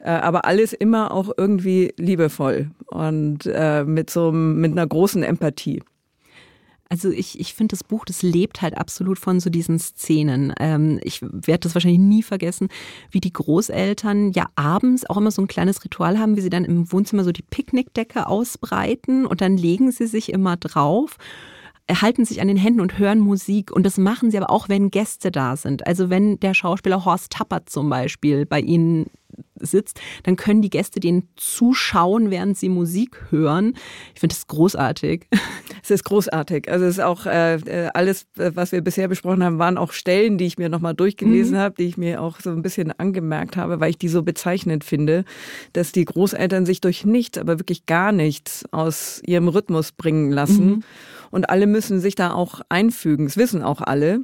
äh, 0.00 0.10
aber 0.10 0.44
alles 0.44 0.72
immer 0.72 1.12
auch 1.12 1.30
irgendwie 1.36 1.92
liebevoll 1.98 2.70
und 2.86 3.46
äh, 3.46 3.84
mit 3.84 4.10
so 4.10 4.32
mit 4.32 4.72
einer 4.72 4.86
großen 4.86 5.22
Empathie. 5.22 5.82
Also 6.92 7.10
ich, 7.10 7.40
ich 7.40 7.54
finde, 7.54 7.72
das 7.72 7.84
Buch, 7.84 8.04
das 8.04 8.20
lebt 8.20 8.60
halt 8.60 8.76
absolut 8.76 9.18
von 9.18 9.40
so 9.40 9.48
diesen 9.48 9.78
Szenen. 9.78 10.52
Ähm, 10.60 11.00
ich 11.02 11.22
werde 11.22 11.60
das 11.60 11.74
wahrscheinlich 11.74 12.02
nie 12.02 12.22
vergessen, 12.22 12.68
wie 13.10 13.20
die 13.20 13.32
Großeltern 13.32 14.32
ja 14.32 14.44
abends 14.56 15.08
auch 15.08 15.16
immer 15.16 15.30
so 15.30 15.40
ein 15.40 15.48
kleines 15.48 15.82
Ritual 15.86 16.18
haben, 16.18 16.36
wie 16.36 16.42
sie 16.42 16.50
dann 16.50 16.66
im 16.66 16.92
Wohnzimmer 16.92 17.24
so 17.24 17.32
die 17.32 17.44
Picknickdecke 17.48 18.26
ausbreiten 18.26 19.24
und 19.24 19.40
dann 19.40 19.56
legen 19.56 19.90
sie 19.90 20.06
sich 20.06 20.30
immer 20.30 20.58
drauf 20.58 21.16
halten 22.00 22.24
sich 22.24 22.40
an 22.40 22.48
den 22.48 22.56
Händen 22.56 22.80
und 22.80 22.98
hören 22.98 23.18
Musik. 23.18 23.70
Und 23.70 23.84
das 23.84 23.98
machen 23.98 24.30
sie 24.30 24.38
aber 24.38 24.50
auch, 24.50 24.68
wenn 24.68 24.90
Gäste 24.90 25.30
da 25.30 25.56
sind. 25.56 25.86
Also 25.86 26.08
wenn 26.08 26.38
der 26.40 26.54
Schauspieler 26.54 27.04
Horst 27.04 27.32
Tappert 27.32 27.68
zum 27.68 27.90
Beispiel 27.90 28.46
bei 28.46 28.60
ihnen 28.60 29.10
sitzt, 29.60 30.00
dann 30.24 30.36
können 30.36 30.62
die 30.62 30.70
Gäste 30.70 31.00
denen 31.00 31.28
zuschauen, 31.36 32.30
während 32.30 32.58
sie 32.58 32.68
Musik 32.68 33.26
hören. 33.30 33.74
Ich 34.14 34.20
finde 34.20 34.34
das 34.34 34.46
großartig. 34.46 35.26
Es 35.84 35.90
ist 35.90 36.04
großartig. 36.04 36.70
Also 36.70 36.84
es 36.84 36.98
ist 36.98 37.04
auch 37.04 37.26
äh, 37.26 37.54
äh 37.56 37.90
alles, 37.92 38.26
äh, 38.38 38.52
was 38.54 38.70
wir 38.70 38.82
bisher 38.82 39.08
besprochen 39.08 39.42
haben, 39.42 39.58
waren 39.58 39.78
auch 39.78 39.92
Stellen, 39.92 40.38
die 40.38 40.46
ich 40.46 40.56
mir 40.56 40.68
nochmal 40.68 40.94
durchgelesen 40.94 41.54
mhm. 41.54 41.60
habe, 41.60 41.74
die 41.76 41.88
ich 41.88 41.96
mir 41.96 42.22
auch 42.22 42.38
so 42.38 42.50
ein 42.50 42.62
bisschen 42.62 42.92
angemerkt 42.92 43.56
habe, 43.56 43.80
weil 43.80 43.90
ich 43.90 43.98
die 43.98 44.08
so 44.08 44.22
bezeichnend 44.22 44.84
finde, 44.84 45.24
dass 45.72 45.90
die 45.90 46.04
Großeltern 46.04 46.66
sich 46.66 46.80
durch 46.80 47.04
nichts, 47.04 47.36
aber 47.36 47.58
wirklich 47.58 47.86
gar 47.86 48.12
nichts 48.12 48.64
aus 48.70 49.20
ihrem 49.26 49.48
Rhythmus 49.48 49.90
bringen 49.90 50.30
lassen. 50.30 50.66
Mhm. 50.66 50.82
Und 51.32 51.50
alle 51.50 51.66
müssen 51.66 52.00
sich 52.00 52.14
da 52.14 52.32
auch 52.32 52.60
einfügen. 52.68 53.24
Das 53.24 53.36
wissen 53.36 53.62
auch 53.62 53.80
alle 53.80 54.20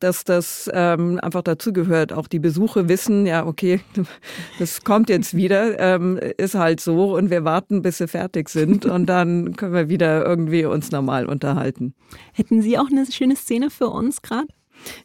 dass 0.00 0.24
das 0.24 0.70
ähm, 0.72 1.18
einfach 1.22 1.42
dazugehört. 1.42 2.12
Auch 2.12 2.28
die 2.28 2.38
Besuche 2.38 2.88
wissen, 2.88 3.26
ja, 3.26 3.46
okay, 3.46 3.80
das 4.58 4.84
kommt 4.84 5.08
jetzt 5.08 5.34
wieder, 5.34 5.78
ähm, 5.78 6.18
ist 6.36 6.54
halt 6.54 6.80
so 6.80 7.16
und 7.16 7.30
wir 7.30 7.44
warten, 7.44 7.82
bis 7.82 7.98
sie 7.98 8.08
fertig 8.08 8.48
sind 8.48 8.84
und 8.84 9.06
dann 9.06 9.56
können 9.56 9.74
wir 9.74 9.88
wieder 9.88 10.24
irgendwie 10.24 10.64
uns 10.64 10.90
normal 10.90 11.26
unterhalten. 11.26 11.94
Hätten 12.32 12.62
Sie 12.62 12.78
auch 12.78 12.90
eine 12.90 13.06
schöne 13.10 13.36
Szene 13.36 13.70
für 13.70 13.88
uns 13.88 14.22
gerade? 14.22 14.48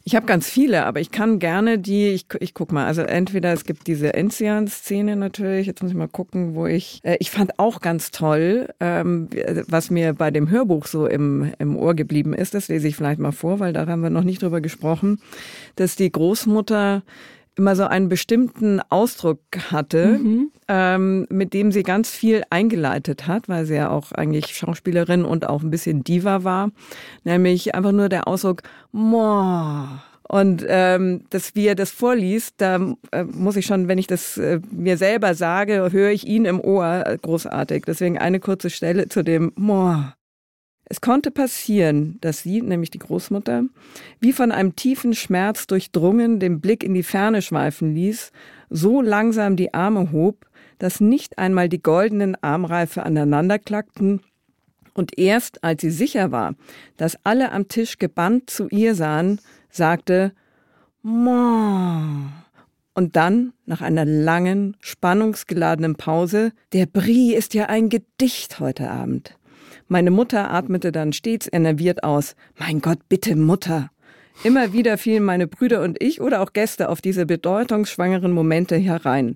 Ich 0.04 0.14
habe 0.14 0.26
ganz 0.26 0.48
viele, 0.48 0.84
aber 0.84 1.00
ich 1.00 1.10
kann 1.10 1.38
gerne 1.38 1.78
die, 1.78 2.08
ich, 2.08 2.26
ich 2.40 2.54
guck 2.54 2.72
mal, 2.72 2.86
also 2.86 3.02
entweder 3.02 3.52
es 3.52 3.64
gibt 3.64 3.86
diese 3.86 4.14
Enzian-Szene 4.14 5.16
natürlich, 5.16 5.66
jetzt 5.66 5.82
muss 5.82 5.90
ich 5.90 5.96
mal 5.96 6.08
gucken, 6.08 6.54
wo 6.54 6.66
ich, 6.66 7.00
äh, 7.02 7.16
ich 7.20 7.30
fand 7.30 7.58
auch 7.58 7.80
ganz 7.80 8.10
toll, 8.10 8.68
ähm, 8.80 9.28
was 9.68 9.90
mir 9.90 10.12
bei 10.14 10.30
dem 10.30 10.50
Hörbuch 10.50 10.86
so 10.86 11.06
im, 11.06 11.52
im 11.58 11.76
Ohr 11.76 11.94
geblieben 11.94 12.34
ist, 12.34 12.54
das 12.54 12.68
lese 12.68 12.88
ich 12.88 12.96
vielleicht 12.96 13.20
mal 13.20 13.32
vor, 13.32 13.60
weil 13.60 13.72
da 13.72 13.86
haben 13.86 14.02
wir 14.02 14.10
noch 14.10 14.24
nicht 14.24 14.42
drüber 14.42 14.60
gesprochen, 14.60 15.20
dass 15.76 15.96
die 15.96 16.10
Großmutter 16.10 17.02
immer 17.56 17.76
so 17.76 17.84
einen 17.84 18.08
bestimmten 18.08 18.80
Ausdruck 18.88 19.40
hatte, 19.70 20.18
mhm. 20.18 20.50
ähm, 20.68 21.26
mit 21.30 21.52
dem 21.52 21.72
sie 21.72 21.82
ganz 21.82 22.10
viel 22.10 22.42
eingeleitet 22.50 23.26
hat, 23.26 23.48
weil 23.48 23.66
sie 23.66 23.74
ja 23.74 23.90
auch 23.90 24.12
eigentlich 24.12 24.56
Schauspielerin 24.56 25.24
und 25.24 25.48
auch 25.48 25.62
ein 25.62 25.70
bisschen 25.70 26.02
Diva 26.04 26.44
war, 26.44 26.70
nämlich 27.24 27.74
einfach 27.74 27.92
nur 27.92 28.08
der 28.08 28.26
Ausdruck 28.26 28.62
Moa. 28.90 30.02
Und 30.28 30.64
ähm, 30.66 31.24
dass 31.28 31.54
wie 31.54 31.66
er 31.66 31.74
das 31.74 31.90
vorliest, 31.90 32.54
da 32.56 32.94
äh, 33.10 33.24
muss 33.24 33.56
ich 33.56 33.66
schon, 33.66 33.86
wenn 33.86 33.98
ich 33.98 34.06
das 34.06 34.38
äh, 34.38 34.60
mir 34.70 34.96
selber 34.96 35.34
sage, 35.34 35.90
höre 35.92 36.10
ich 36.10 36.26
ihn 36.26 36.46
im 36.46 36.58
Ohr 36.58 37.04
äh, 37.06 37.18
großartig. 37.20 37.84
Deswegen 37.86 38.16
eine 38.16 38.40
kurze 38.40 38.70
Stelle 38.70 39.08
zu 39.08 39.22
dem 39.22 39.52
Moa. 39.56 40.14
Es 40.92 41.00
konnte 41.00 41.30
passieren, 41.30 42.18
dass 42.20 42.42
sie, 42.42 42.60
nämlich 42.60 42.90
die 42.90 42.98
Großmutter, 42.98 43.64
wie 44.20 44.34
von 44.34 44.52
einem 44.52 44.76
tiefen 44.76 45.14
Schmerz 45.14 45.66
durchdrungen 45.66 46.38
den 46.38 46.60
Blick 46.60 46.84
in 46.84 46.92
die 46.92 47.02
Ferne 47.02 47.40
schweifen 47.40 47.94
ließ, 47.94 48.30
so 48.68 49.00
langsam 49.00 49.56
die 49.56 49.72
Arme 49.72 50.12
hob, 50.12 50.44
dass 50.78 51.00
nicht 51.00 51.38
einmal 51.38 51.70
die 51.70 51.80
goldenen 51.82 52.36
Armreife 52.42 53.04
aneinander 53.04 53.58
klackten, 53.58 54.20
und 54.92 55.18
erst 55.18 55.64
als 55.64 55.80
sie 55.80 55.90
sicher 55.90 56.30
war, 56.30 56.56
dass 56.98 57.16
alle 57.24 57.52
am 57.52 57.68
Tisch 57.68 57.96
gebannt 57.96 58.50
zu 58.50 58.68
ihr 58.68 58.94
sahen, 58.94 59.40
sagte 59.70 60.34
Mo. 61.00 62.02
Und 62.92 63.16
dann, 63.16 63.54
nach 63.64 63.80
einer 63.80 64.04
langen, 64.04 64.76
spannungsgeladenen 64.80 65.96
Pause, 65.96 66.52
der 66.74 66.84
Brie 66.84 67.34
ist 67.34 67.54
ja 67.54 67.70
ein 67.70 67.88
Gedicht 67.88 68.60
heute 68.60 68.90
Abend. 68.90 69.38
Meine 69.92 70.10
Mutter 70.10 70.50
atmete 70.50 70.90
dann 70.90 71.12
stets 71.12 71.46
enerviert 71.52 72.02
aus. 72.02 72.34
Mein 72.58 72.80
Gott, 72.80 73.10
bitte 73.10 73.36
Mutter. 73.36 73.90
Immer 74.42 74.72
wieder 74.72 74.96
fielen 74.96 75.22
meine 75.22 75.46
Brüder 75.46 75.82
und 75.82 76.02
ich 76.02 76.22
oder 76.22 76.40
auch 76.40 76.54
Gäste 76.54 76.88
auf 76.88 77.02
diese 77.02 77.26
bedeutungsschwangeren 77.26 78.32
Momente 78.32 78.76
herein. 78.76 79.34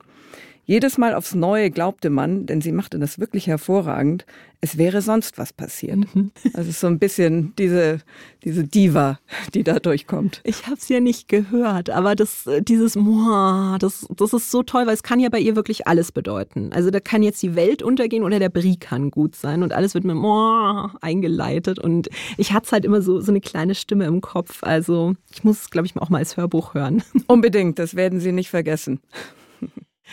Jedes 0.69 0.99
Mal 0.99 1.15
aufs 1.15 1.35
Neue 1.37 1.71
glaubte 1.71 2.11
man, 2.11 2.45
denn 2.45 2.61
sie 2.61 2.73
machte 2.73 2.99
das 2.99 3.21
wirklich 3.21 3.47
hervorragend, 3.47 4.27
es 4.61 4.79
wäre 4.79 5.01
sonst 5.01 5.39
was 5.39 5.53
passiert. 5.53 5.99
Mhm. 6.15 6.33
Also 6.55 6.71
so 6.73 6.87
ein 6.87 6.99
bisschen 6.99 7.55
diese, 7.57 7.99
diese 8.43 8.65
Diva, 8.65 9.19
die 9.55 9.63
da 9.63 9.79
durchkommt. 9.79 10.41
Ich 10.43 10.67
habe 10.67 10.77
es 10.77 10.89
ja 10.89 11.01
nicht 11.01 11.29
gehört, 11.29 11.91
aber 11.91 12.15
das, 12.15 12.49
dieses 12.63 12.97
Moa, 12.97 13.77
das, 13.79 14.07
das 14.17 14.33
ist 14.33 14.51
so 14.51 14.63
toll, 14.63 14.87
weil 14.87 14.95
es 14.95 15.03
kann 15.03 15.21
ja 15.21 15.29
bei 15.29 15.39
ihr 15.39 15.55
wirklich 15.55 15.87
alles 15.87 16.13
bedeuten. 16.13 16.73
Also 16.73 16.91
da 16.91 16.99
kann 16.99 17.23
jetzt 17.23 17.43
die 17.43 17.55
Welt 17.55 17.83
untergehen 17.83 18.25
oder 18.25 18.39
der 18.39 18.49
Brie 18.49 18.77
kann 18.77 19.11
gut 19.11 19.37
sein 19.37 19.63
und 19.63 19.73
alles 19.73 19.95
wird 19.95 20.05
mit 20.05 20.17
Moa 20.17 20.95
eingeleitet 21.01 21.79
und 21.79 22.09
ich 22.39 22.53
hatte 22.53 22.73
halt 22.73 22.85
immer 22.85 23.03
so, 23.03 23.21
so 23.21 23.31
eine 23.31 23.41
kleine 23.41 23.75
Stimme 23.75 24.07
im 24.07 24.21
Kopf. 24.21 24.63
Also 24.63 25.15
ich 25.33 25.45
muss 25.45 25.61
es, 25.61 25.71
glaube 25.71 25.87
ich, 25.87 25.97
auch 25.97 26.09
mal 26.09 26.19
als 26.19 26.37
Hörbuch 26.37 26.75
hören. 26.75 27.03
Unbedingt, 27.27 27.79
das 27.79 27.95
werden 27.95 28.19
Sie 28.19 28.33
nicht 28.33 28.51
vergessen. 28.51 29.01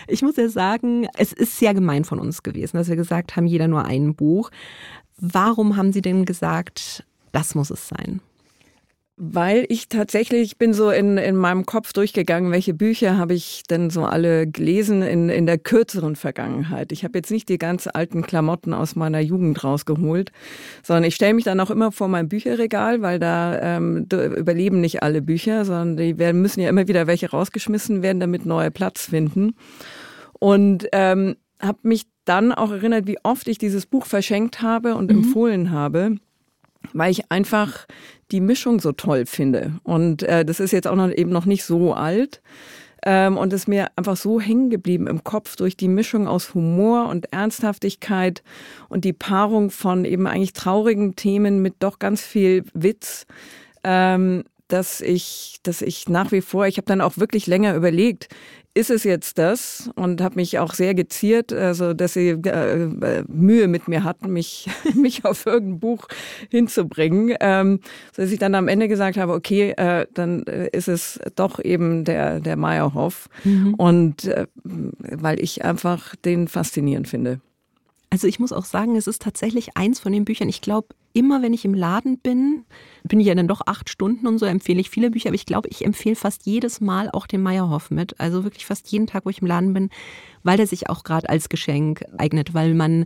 Ich 0.07 0.21
muss 0.21 0.35
ja 0.37 0.49
sagen, 0.49 1.07
es 1.17 1.33
ist 1.33 1.57
sehr 1.57 1.73
gemein 1.73 2.03
von 2.03 2.19
uns 2.19 2.43
gewesen, 2.43 2.77
dass 2.77 2.89
wir 2.89 2.95
gesagt 2.95 3.35
haben, 3.35 3.47
jeder 3.47 3.67
nur 3.67 3.85
ein 3.85 4.15
Buch. 4.15 4.49
Warum 5.17 5.77
haben 5.77 5.93
Sie 5.93 6.01
denn 6.01 6.25
gesagt, 6.25 7.05
das 7.31 7.55
muss 7.55 7.69
es 7.69 7.87
sein? 7.87 8.21
Weil 9.25 9.65
ich 9.69 9.87
tatsächlich 9.87 10.57
bin 10.57 10.73
so 10.73 10.89
in, 10.89 11.17
in 11.17 11.37
meinem 11.37 11.65
Kopf 11.65 11.93
durchgegangen, 11.93 12.51
welche 12.51 12.73
Bücher 12.73 13.17
habe 13.17 13.33
ich 13.33 13.63
denn 13.69 13.89
so 13.89 14.03
alle 14.03 14.47
gelesen 14.47 15.01
in, 15.01 15.29
in 15.29 15.45
der 15.45 15.57
kürzeren 15.57 16.17
Vergangenheit. 16.17 16.91
Ich 16.91 17.05
habe 17.05 17.19
jetzt 17.19 17.31
nicht 17.31 17.47
die 17.47 17.57
ganz 17.57 17.87
alten 17.87 18.23
Klamotten 18.23 18.73
aus 18.73 18.97
meiner 18.97 19.21
Jugend 19.21 19.63
rausgeholt, 19.63 20.33
sondern 20.83 21.05
ich 21.05 21.15
stelle 21.15 21.35
mich 21.35 21.45
dann 21.45 21.61
auch 21.61 21.71
immer 21.71 21.93
vor 21.93 22.09
mein 22.09 22.27
Bücherregal, 22.27 23.01
weil 23.01 23.17
da 23.17 23.77
ähm, 23.77 24.07
überleben 24.11 24.81
nicht 24.81 25.03
alle 25.03 25.21
Bücher, 25.21 25.63
sondern 25.63 25.95
die 25.95 26.17
werden, 26.17 26.41
müssen 26.41 26.59
ja 26.59 26.67
immer 26.67 26.89
wieder 26.89 27.07
welche 27.07 27.29
rausgeschmissen 27.29 28.01
werden, 28.01 28.19
damit 28.19 28.45
neue 28.45 28.71
Platz 28.71 29.05
finden. 29.05 29.55
Und 30.37 30.89
ähm, 30.91 31.37
habe 31.61 31.79
mich 31.83 32.07
dann 32.25 32.51
auch 32.51 32.71
erinnert, 32.71 33.07
wie 33.07 33.19
oft 33.23 33.47
ich 33.47 33.57
dieses 33.57 33.85
Buch 33.85 34.05
verschenkt 34.05 34.61
habe 34.61 34.95
und 34.95 35.09
mhm. 35.09 35.19
empfohlen 35.19 35.71
habe 35.71 36.17
weil 36.93 37.11
ich 37.11 37.31
einfach 37.31 37.85
die 38.31 38.41
Mischung 38.41 38.79
so 38.79 38.91
toll 38.91 39.25
finde. 39.25 39.79
Und 39.83 40.23
äh, 40.23 40.45
das 40.45 40.59
ist 40.59 40.71
jetzt 40.71 40.87
auch 40.87 40.95
noch 40.95 41.11
eben 41.11 41.31
noch 41.31 41.45
nicht 41.45 41.63
so 41.63 41.93
alt. 41.93 42.41
Ähm, 43.05 43.37
und 43.37 43.51
ist 43.51 43.67
mir 43.67 43.87
einfach 43.97 44.15
so 44.15 44.39
hängen 44.39 44.69
geblieben 44.69 45.07
im 45.07 45.25
Kopf 45.25 45.57
durch 45.57 45.75
die 45.75 45.89
Mischung 45.89 46.25
aus 46.25 46.53
Humor 46.53 47.09
und 47.09 47.33
Ernsthaftigkeit 47.33 48.43
und 48.87 49.03
die 49.03 49.11
Paarung 49.11 49.71
von 49.71 50.05
eben 50.05 50.25
eigentlich 50.25 50.53
traurigen 50.53 51.17
Themen 51.17 51.61
mit 51.61 51.75
doch 51.79 51.99
ganz 51.99 52.21
viel 52.21 52.63
Witz. 52.73 53.25
Ähm, 53.83 54.45
dass 54.69 55.01
ich, 55.01 55.59
dass 55.61 55.81
ich 55.81 56.09
nach 56.09 56.31
wie 56.31 56.41
vor, 56.41 56.65
ich 56.65 56.77
habe 56.77 56.87
dann 56.87 57.01
auch 57.01 57.17
wirklich 57.17 57.45
länger 57.45 57.75
überlegt, 57.75 58.29
ist 58.75 58.89
es 58.89 59.03
jetzt 59.03 59.37
das 59.37 59.89
und 59.95 60.21
habe 60.21 60.35
mich 60.35 60.57
auch 60.59 60.73
sehr 60.73 60.95
geziert, 60.95 61.53
also 61.53 61.93
dass 61.93 62.13
sie 62.13 62.29
äh, 62.29 62.83
äh, 62.83 63.23
Mühe 63.27 63.67
mit 63.67 63.87
mir 63.87 64.03
hatten, 64.03 64.31
mich 64.33 64.67
mich 64.95 65.25
auf 65.25 65.45
irgendein 65.45 65.79
Buch 65.79 66.07
hinzubringen, 66.49 67.35
ähm, 67.39 67.79
so 68.15 68.23
dass 68.23 68.31
ich 68.31 68.39
dann 68.39 68.55
am 68.55 68.67
Ende 68.67 68.87
gesagt 68.87 69.17
habe, 69.17 69.33
okay, 69.33 69.71
äh, 69.77 70.07
dann 70.13 70.43
äh, 70.43 70.69
ist 70.71 70.87
es 70.87 71.19
doch 71.35 71.63
eben 71.63 72.03
der 72.03 72.39
der 72.39 72.57
Meyerhoff 72.57 73.29
mhm. 73.43 73.75
und 73.75 74.25
äh, 74.25 74.47
weil 74.63 75.39
ich 75.39 75.63
einfach 75.63 76.15
den 76.15 76.47
faszinierend 76.47 77.07
finde. 77.07 77.41
Also 78.13 78.27
ich 78.27 78.39
muss 78.39 78.53
auch 78.53 78.65
sagen, 78.65 78.95
es 78.95 79.07
ist 79.07 79.23
tatsächlich 79.23 79.75
eins 79.75 79.99
von 79.99 80.11
den 80.11 80.23
Büchern. 80.23 80.47
Ich 80.47 80.61
glaube, 80.61 80.89
immer 81.13 81.41
wenn 81.41 81.51
ich 81.51 81.65
im 81.65 81.73
Laden 81.73 82.19
bin, 82.19 82.63
bin 83.03 83.19
ich 83.19 83.25
ja 83.25 83.33
dann 83.33 83.47
doch 83.47 83.61
acht 83.65 83.89
Stunden 83.89 84.27
und 84.27 84.37
so, 84.37 84.45
empfehle 84.45 84.79
ich 84.79 84.91
viele 84.91 85.09
Bücher, 85.09 85.29
aber 85.29 85.35
ich 85.35 85.47
glaube, 85.47 85.67
ich 85.69 85.83
empfehle 85.83 86.15
fast 86.15 86.45
jedes 86.45 86.79
Mal 86.79 87.09
auch 87.09 87.25
den 87.25 87.41
Meyerhoff 87.41 87.89
mit. 87.89 88.19
Also 88.19 88.43
wirklich 88.43 88.67
fast 88.67 88.87
jeden 88.91 89.07
Tag, 89.07 89.25
wo 89.25 89.31
ich 89.31 89.41
im 89.41 89.47
Laden 89.47 89.73
bin, 89.73 89.89
weil 90.43 90.57
der 90.57 90.67
sich 90.67 90.91
auch 90.91 91.03
gerade 91.03 91.27
als 91.27 91.49
Geschenk 91.49 92.03
eignet, 92.15 92.53
weil 92.53 92.75
man, 92.75 93.05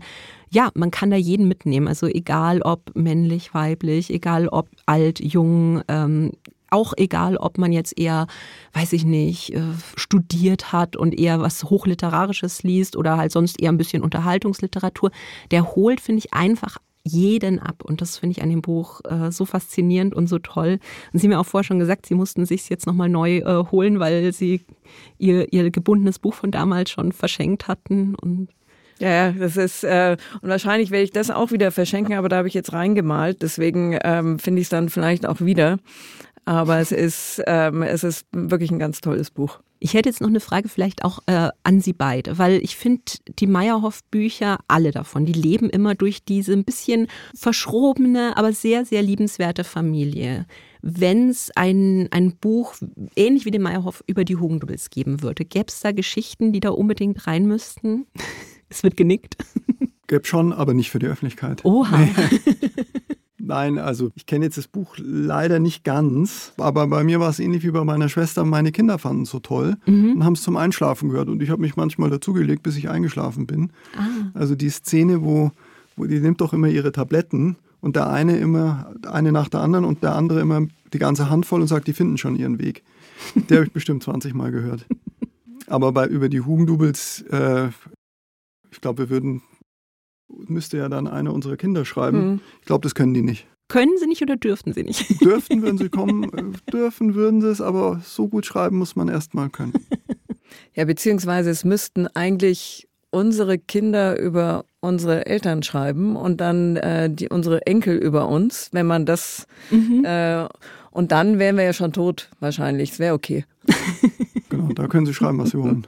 ja, 0.49 0.71
man 0.73 0.91
kann 0.91 1.09
da 1.09 1.15
jeden 1.15 1.47
mitnehmen. 1.47 1.87
Also 1.87 2.07
egal 2.07 2.61
ob 2.61 2.93
männlich, 2.93 3.53
weiblich, 3.53 4.09
egal 4.09 4.49
ob 4.49 4.67
alt, 4.87 5.21
jung, 5.21 5.83
ähm, 5.87 6.33
auch 6.69 6.93
egal, 6.97 7.37
ob 7.37 7.57
man 7.57 7.71
jetzt 7.71 7.97
eher, 7.97 8.27
weiß 8.73 8.93
ich 8.93 9.05
nicht, 9.05 9.53
äh, 9.53 9.61
studiert 9.95 10.71
hat 10.71 10.95
und 10.95 11.17
eher 11.17 11.41
was 11.41 11.63
Hochliterarisches 11.63 12.63
liest 12.63 12.95
oder 12.95 13.17
halt 13.17 13.31
sonst 13.31 13.61
eher 13.61 13.71
ein 13.71 13.77
bisschen 13.77 14.03
Unterhaltungsliteratur, 14.03 15.11
der 15.51 15.75
holt, 15.75 16.01
finde 16.01 16.19
ich, 16.19 16.33
einfach 16.33 16.77
jeden 17.07 17.59
ab. 17.59 17.83
Und 17.83 18.01
das 18.01 18.17
finde 18.17 18.37
ich 18.37 18.43
an 18.43 18.49
dem 18.49 18.61
Buch 18.61 19.01
äh, 19.05 19.31
so 19.31 19.45
faszinierend 19.45 20.13
und 20.13 20.27
so 20.27 20.39
toll. 20.39 20.79
Und 21.13 21.19
Sie 21.19 21.27
haben 21.27 21.31
mir 21.31 21.39
auch 21.39 21.45
vorher 21.45 21.63
schon 21.63 21.79
gesagt, 21.79 22.05
Sie 22.05 22.15
mussten 22.15 22.45
sich 22.45 22.69
jetzt 22.69 22.85
nochmal 22.85 23.09
neu 23.09 23.37
äh, 23.37 23.63
holen, 23.71 23.99
weil 23.99 24.33
Sie 24.33 24.61
ihr, 25.17 25.51
ihr 25.51 25.71
gebundenes 25.71 26.19
Buch 26.19 26.33
von 26.33 26.51
damals 26.51 26.91
schon 26.91 27.11
verschenkt 27.11 27.67
hatten. 27.67 28.15
Und 28.15 28.49
ja, 28.99 29.09
ja, 29.09 29.31
das 29.31 29.57
ist, 29.57 29.83
äh, 29.83 30.17
und 30.41 30.49
wahrscheinlich 30.49 30.89
werde 30.89 31.03
ich 31.03 31.11
das 31.11 31.29
auch 31.29 31.51
wieder 31.51 31.71
verschenken, 31.71 32.15
aber 32.15 32.29
da 32.29 32.37
habe 32.37 32.47
ich 32.47 32.55
jetzt 32.55 32.73
reingemalt, 32.73 33.43
deswegen 33.43 33.97
ähm, 34.03 34.39
finde 34.39 34.61
ich 34.61 34.65
es 34.65 34.69
dann 34.69 34.89
vielleicht 34.89 35.27
auch 35.27 35.39
wieder. 35.39 35.77
Aber 36.47 36.79
es 36.79 36.93
ist, 36.93 37.43
ähm, 37.45 37.81
es 37.83 38.05
ist 38.05 38.25
wirklich 38.31 38.71
ein 38.71 38.79
ganz 38.79 39.01
tolles 39.01 39.31
Buch. 39.31 39.59
Ich 39.79 39.95
hätte 39.95 40.07
jetzt 40.07 40.21
noch 40.21 40.29
eine 40.29 40.39
Frage 40.39 40.69
vielleicht 40.69 41.03
auch 41.03 41.19
äh, 41.25 41.49
an 41.63 41.81
Sie 41.81 41.91
beide, 41.91 42.37
weil 42.37 42.63
ich 42.63 42.77
finde, 42.77 43.03
die 43.37 43.47
Meyerhoff-Bücher, 43.47 44.59
alle 44.69 44.91
davon, 44.91 45.25
die 45.25 45.33
leben 45.33 45.69
immer 45.69 45.93
durch 45.93 46.23
diese 46.23 46.53
ein 46.53 46.63
bisschen 46.63 47.07
verschrobene, 47.35 48.37
aber 48.37 48.53
sehr, 48.53 48.85
sehr 48.85 49.01
liebenswerte 49.01 49.65
Familie. 49.65 50.45
wenn 50.81 51.27
es 51.27 51.51
ein, 51.57 52.07
ein 52.11 52.37
Buch 52.37 52.75
ähnlich 53.17 53.43
wie 53.43 53.51
den 53.51 53.61
Meyerhoff 53.61 54.01
über 54.07 54.23
die 54.23 54.37
Hugendubels 54.37 54.89
geben 54.89 55.21
würde? 55.21 55.43
Gäbe 55.43 55.65
es 55.67 55.81
da 55.81 55.91
Geschichten, 55.91 56.53
die 56.53 56.61
da 56.61 56.69
unbedingt 56.69 57.27
rein 57.27 57.45
müssten? 57.45 58.07
es 58.69 58.83
wird 58.83 58.95
genickt. 58.95 59.35
Gäbe 60.07 60.25
schon, 60.25 60.53
aber 60.53 60.73
nicht 60.73 60.91
für 60.91 60.99
die 60.99 61.07
Öffentlichkeit. 61.07 61.65
Oha. 61.65 61.97
Nee. 61.97 62.13
Nein, 63.39 63.77
also 63.77 64.09
ich 64.15 64.25
kenne 64.25 64.45
jetzt 64.45 64.57
das 64.57 64.67
Buch 64.67 64.95
leider 64.97 65.59
nicht 65.59 65.83
ganz, 65.83 66.53
aber 66.57 66.87
bei 66.87 67.03
mir 67.03 67.19
war 67.19 67.29
es 67.29 67.39
ähnlich 67.39 67.63
wie 67.63 67.71
bei 67.71 67.83
meiner 67.83 68.09
Schwester. 68.09 68.43
Meine 68.43 68.71
Kinder 68.71 68.97
fanden 68.97 69.23
es 69.23 69.29
so 69.29 69.39
toll 69.39 69.77
mhm. 69.85 70.13
und 70.13 70.25
haben 70.25 70.33
es 70.33 70.41
zum 70.41 70.57
Einschlafen 70.57 71.09
gehört 71.09 71.29
und 71.29 71.41
ich 71.43 71.49
habe 71.51 71.61
mich 71.61 71.75
manchmal 71.75 72.09
dazugelegt, 72.09 72.63
bis 72.63 72.77
ich 72.77 72.89
eingeschlafen 72.89 73.45
bin. 73.45 73.71
Ah. 73.95 74.07
Also 74.33 74.55
die 74.55 74.69
Szene, 74.69 75.21
wo, 75.21 75.51
wo 75.95 76.05
die 76.05 76.19
nimmt 76.19 76.41
doch 76.41 76.53
immer 76.53 76.67
ihre 76.67 76.91
Tabletten 76.91 77.57
und 77.79 77.95
der 77.95 78.09
eine 78.09 78.37
immer 78.37 78.91
eine 79.07 79.31
nach 79.31 79.49
der 79.49 79.61
anderen 79.61 79.85
und 79.85 80.01
der 80.01 80.15
andere 80.15 80.41
immer 80.41 80.67
die 80.93 80.99
ganze 80.99 81.29
Hand 81.29 81.45
voll 81.45 81.61
und 81.61 81.67
sagt, 81.67 81.87
die 81.87 81.93
finden 81.93 82.17
schon 82.17 82.35
ihren 82.35 82.59
Weg. 82.59 82.83
Der 83.49 83.57
habe 83.57 83.67
ich 83.67 83.73
bestimmt 83.73 84.03
20 84.03 84.33
Mal 84.33 84.51
gehört. 84.51 84.85
Aber 85.67 85.91
bei, 85.91 86.07
über 86.07 86.29
die 86.29 86.41
Hugendubels, 86.41 87.21
äh, 87.29 87.69
ich 88.71 88.81
glaube, 88.81 89.03
wir 89.03 89.09
würden 89.09 89.41
müsste 90.29 90.77
ja 90.77 90.89
dann 90.89 91.07
einer 91.07 91.33
unserer 91.33 91.57
Kinder 91.57 91.85
schreiben. 91.85 92.31
Mhm. 92.31 92.41
Ich 92.59 92.65
glaube, 92.65 92.83
das 92.83 92.95
können 92.95 93.13
die 93.13 93.21
nicht. 93.21 93.47
Können 93.69 93.97
sie 93.97 94.07
nicht 94.07 94.21
oder 94.21 94.37
dürften 94.37 94.73
sie 94.73 94.83
nicht? 94.83 95.21
Dürften, 95.21 95.61
wenn 95.61 95.77
sie 95.77 95.89
kommen, 95.89 96.23
äh, 96.33 96.71
dürfen, 96.71 97.15
würden 97.15 97.41
sie 97.41 97.49
es, 97.49 97.61
aber 97.61 98.01
so 98.03 98.27
gut 98.27 98.45
schreiben 98.45 98.77
muss 98.77 98.95
man 98.95 99.09
erst 99.09 99.33
mal 99.33 99.49
können. 99.49 99.73
Ja, 100.73 100.85
beziehungsweise 100.85 101.49
es 101.49 101.65
müssten 101.65 102.07
eigentlich 102.07 102.87
unsere 103.09 103.57
Kinder 103.57 104.17
über 104.17 104.63
unsere 104.79 105.25
Eltern 105.25 105.61
schreiben 105.61 106.15
und 106.15 106.39
dann 106.39 106.77
äh, 106.77 107.09
die, 107.09 107.29
unsere 107.29 107.65
Enkel 107.65 107.97
über 107.97 108.29
uns, 108.29 108.69
wenn 108.71 108.85
man 108.85 109.05
das 109.05 109.45
mhm. 109.71 110.05
äh, 110.05 110.47
und 110.91 111.11
dann 111.11 111.37
wären 111.37 111.57
wir 111.57 111.63
ja 111.63 111.73
schon 111.73 111.93
tot 111.93 112.29
wahrscheinlich. 112.39 112.91
Es 112.91 112.99
wäre 112.99 113.13
okay. 113.13 113.45
Genau, 114.49 114.69
da 114.73 114.87
können 114.87 115.05
sie 115.05 115.13
schreiben, 115.13 115.39
was 115.39 115.49
sie 115.49 115.59
wollen. 115.59 115.85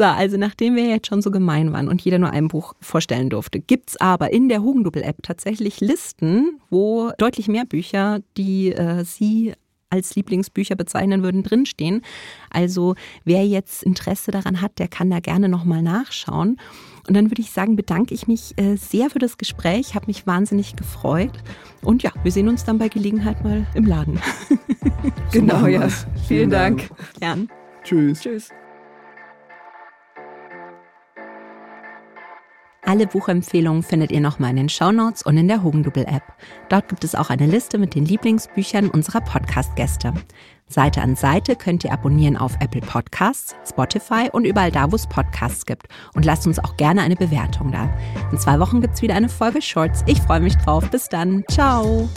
So, 0.00 0.06
also 0.06 0.38
nachdem 0.38 0.76
wir 0.76 0.86
jetzt 0.86 1.08
schon 1.08 1.20
so 1.20 1.30
gemein 1.30 1.74
waren 1.74 1.86
und 1.86 2.00
jeder 2.00 2.18
nur 2.18 2.30
ein 2.30 2.48
Buch 2.48 2.72
vorstellen 2.80 3.28
durfte, 3.28 3.60
gibt 3.60 3.90
es 3.90 3.96
aber 3.98 4.32
in 4.32 4.48
der 4.48 4.62
Hugendubel-App 4.62 5.22
tatsächlich 5.22 5.82
Listen, 5.82 6.58
wo 6.70 7.10
deutlich 7.18 7.48
mehr 7.48 7.66
Bücher, 7.66 8.20
die 8.38 8.72
äh, 8.72 9.04
Sie 9.04 9.52
als 9.90 10.14
Lieblingsbücher 10.14 10.74
bezeichnen 10.74 11.22
würden, 11.22 11.42
drinstehen. 11.42 12.00
Also 12.48 12.94
wer 13.26 13.46
jetzt 13.46 13.82
Interesse 13.82 14.30
daran 14.30 14.62
hat, 14.62 14.78
der 14.78 14.88
kann 14.88 15.10
da 15.10 15.20
gerne 15.20 15.50
nochmal 15.50 15.82
nachschauen. 15.82 16.56
Und 17.06 17.14
dann 17.14 17.30
würde 17.30 17.42
ich 17.42 17.50
sagen, 17.50 17.76
bedanke 17.76 18.14
ich 18.14 18.26
mich 18.26 18.56
äh, 18.56 18.76
sehr 18.76 19.10
für 19.10 19.18
das 19.18 19.36
Gespräch, 19.36 19.94
habe 19.94 20.06
mich 20.06 20.26
wahnsinnig 20.26 20.76
gefreut. 20.76 21.42
Und 21.82 22.02
ja, 22.02 22.12
wir 22.22 22.32
sehen 22.32 22.48
uns 22.48 22.64
dann 22.64 22.78
bei 22.78 22.88
Gelegenheit 22.88 23.44
mal 23.44 23.66
im 23.74 23.84
Laden. 23.84 24.18
genau, 25.30 25.66
ja. 25.66 25.90
Vielen, 25.90 26.24
Vielen 26.26 26.50
Dank. 26.50 26.88
Dank. 26.88 27.20
Gern. 27.20 27.48
Tschüss. 27.84 28.20
Tschüss. 28.20 28.48
Alle 32.84 33.06
Buchempfehlungen 33.06 33.82
findet 33.82 34.10
ihr 34.10 34.20
nochmal 34.20 34.50
in 34.50 34.56
den 34.56 34.68
Shownotes 34.68 35.22
und 35.22 35.36
in 35.36 35.48
der 35.48 35.62
Hugendubel-App. 35.62 36.22
Dort 36.68 36.88
gibt 36.88 37.04
es 37.04 37.14
auch 37.14 37.30
eine 37.30 37.46
Liste 37.46 37.78
mit 37.78 37.94
den 37.94 38.06
Lieblingsbüchern 38.06 38.88
unserer 38.88 39.20
Podcast-Gäste. 39.20 40.14
Seite 40.66 41.02
an 41.02 41.16
Seite 41.16 41.56
könnt 41.56 41.84
ihr 41.84 41.92
abonnieren 41.92 42.36
auf 42.36 42.54
Apple 42.60 42.80
Podcasts, 42.80 43.54
Spotify 43.68 44.30
und 44.32 44.44
überall 44.44 44.70
da, 44.70 44.90
wo 44.90 44.96
es 44.96 45.06
Podcasts 45.06 45.66
gibt. 45.66 45.88
Und 46.14 46.24
lasst 46.24 46.46
uns 46.46 46.58
auch 46.58 46.76
gerne 46.76 47.02
eine 47.02 47.16
Bewertung 47.16 47.72
da. 47.72 47.90
In 48.30 48.38
zwei 48.38 48.58
Wochen 48.60 48.80
gibt 48.80 48.94
es 48.94 49.02
wieder 49.02 49.14
eine 49.14 49.28
Folge 49.28 49.60
Shorts. 49.60 50.04
Ich 50.06 50.20
freue 50.20 50.40
mich 50.40 50.56
drauf. 50.56 50.88
Bis 50.90 51.08
dann. 51.08 51.44
Ciao. 51.50 52.08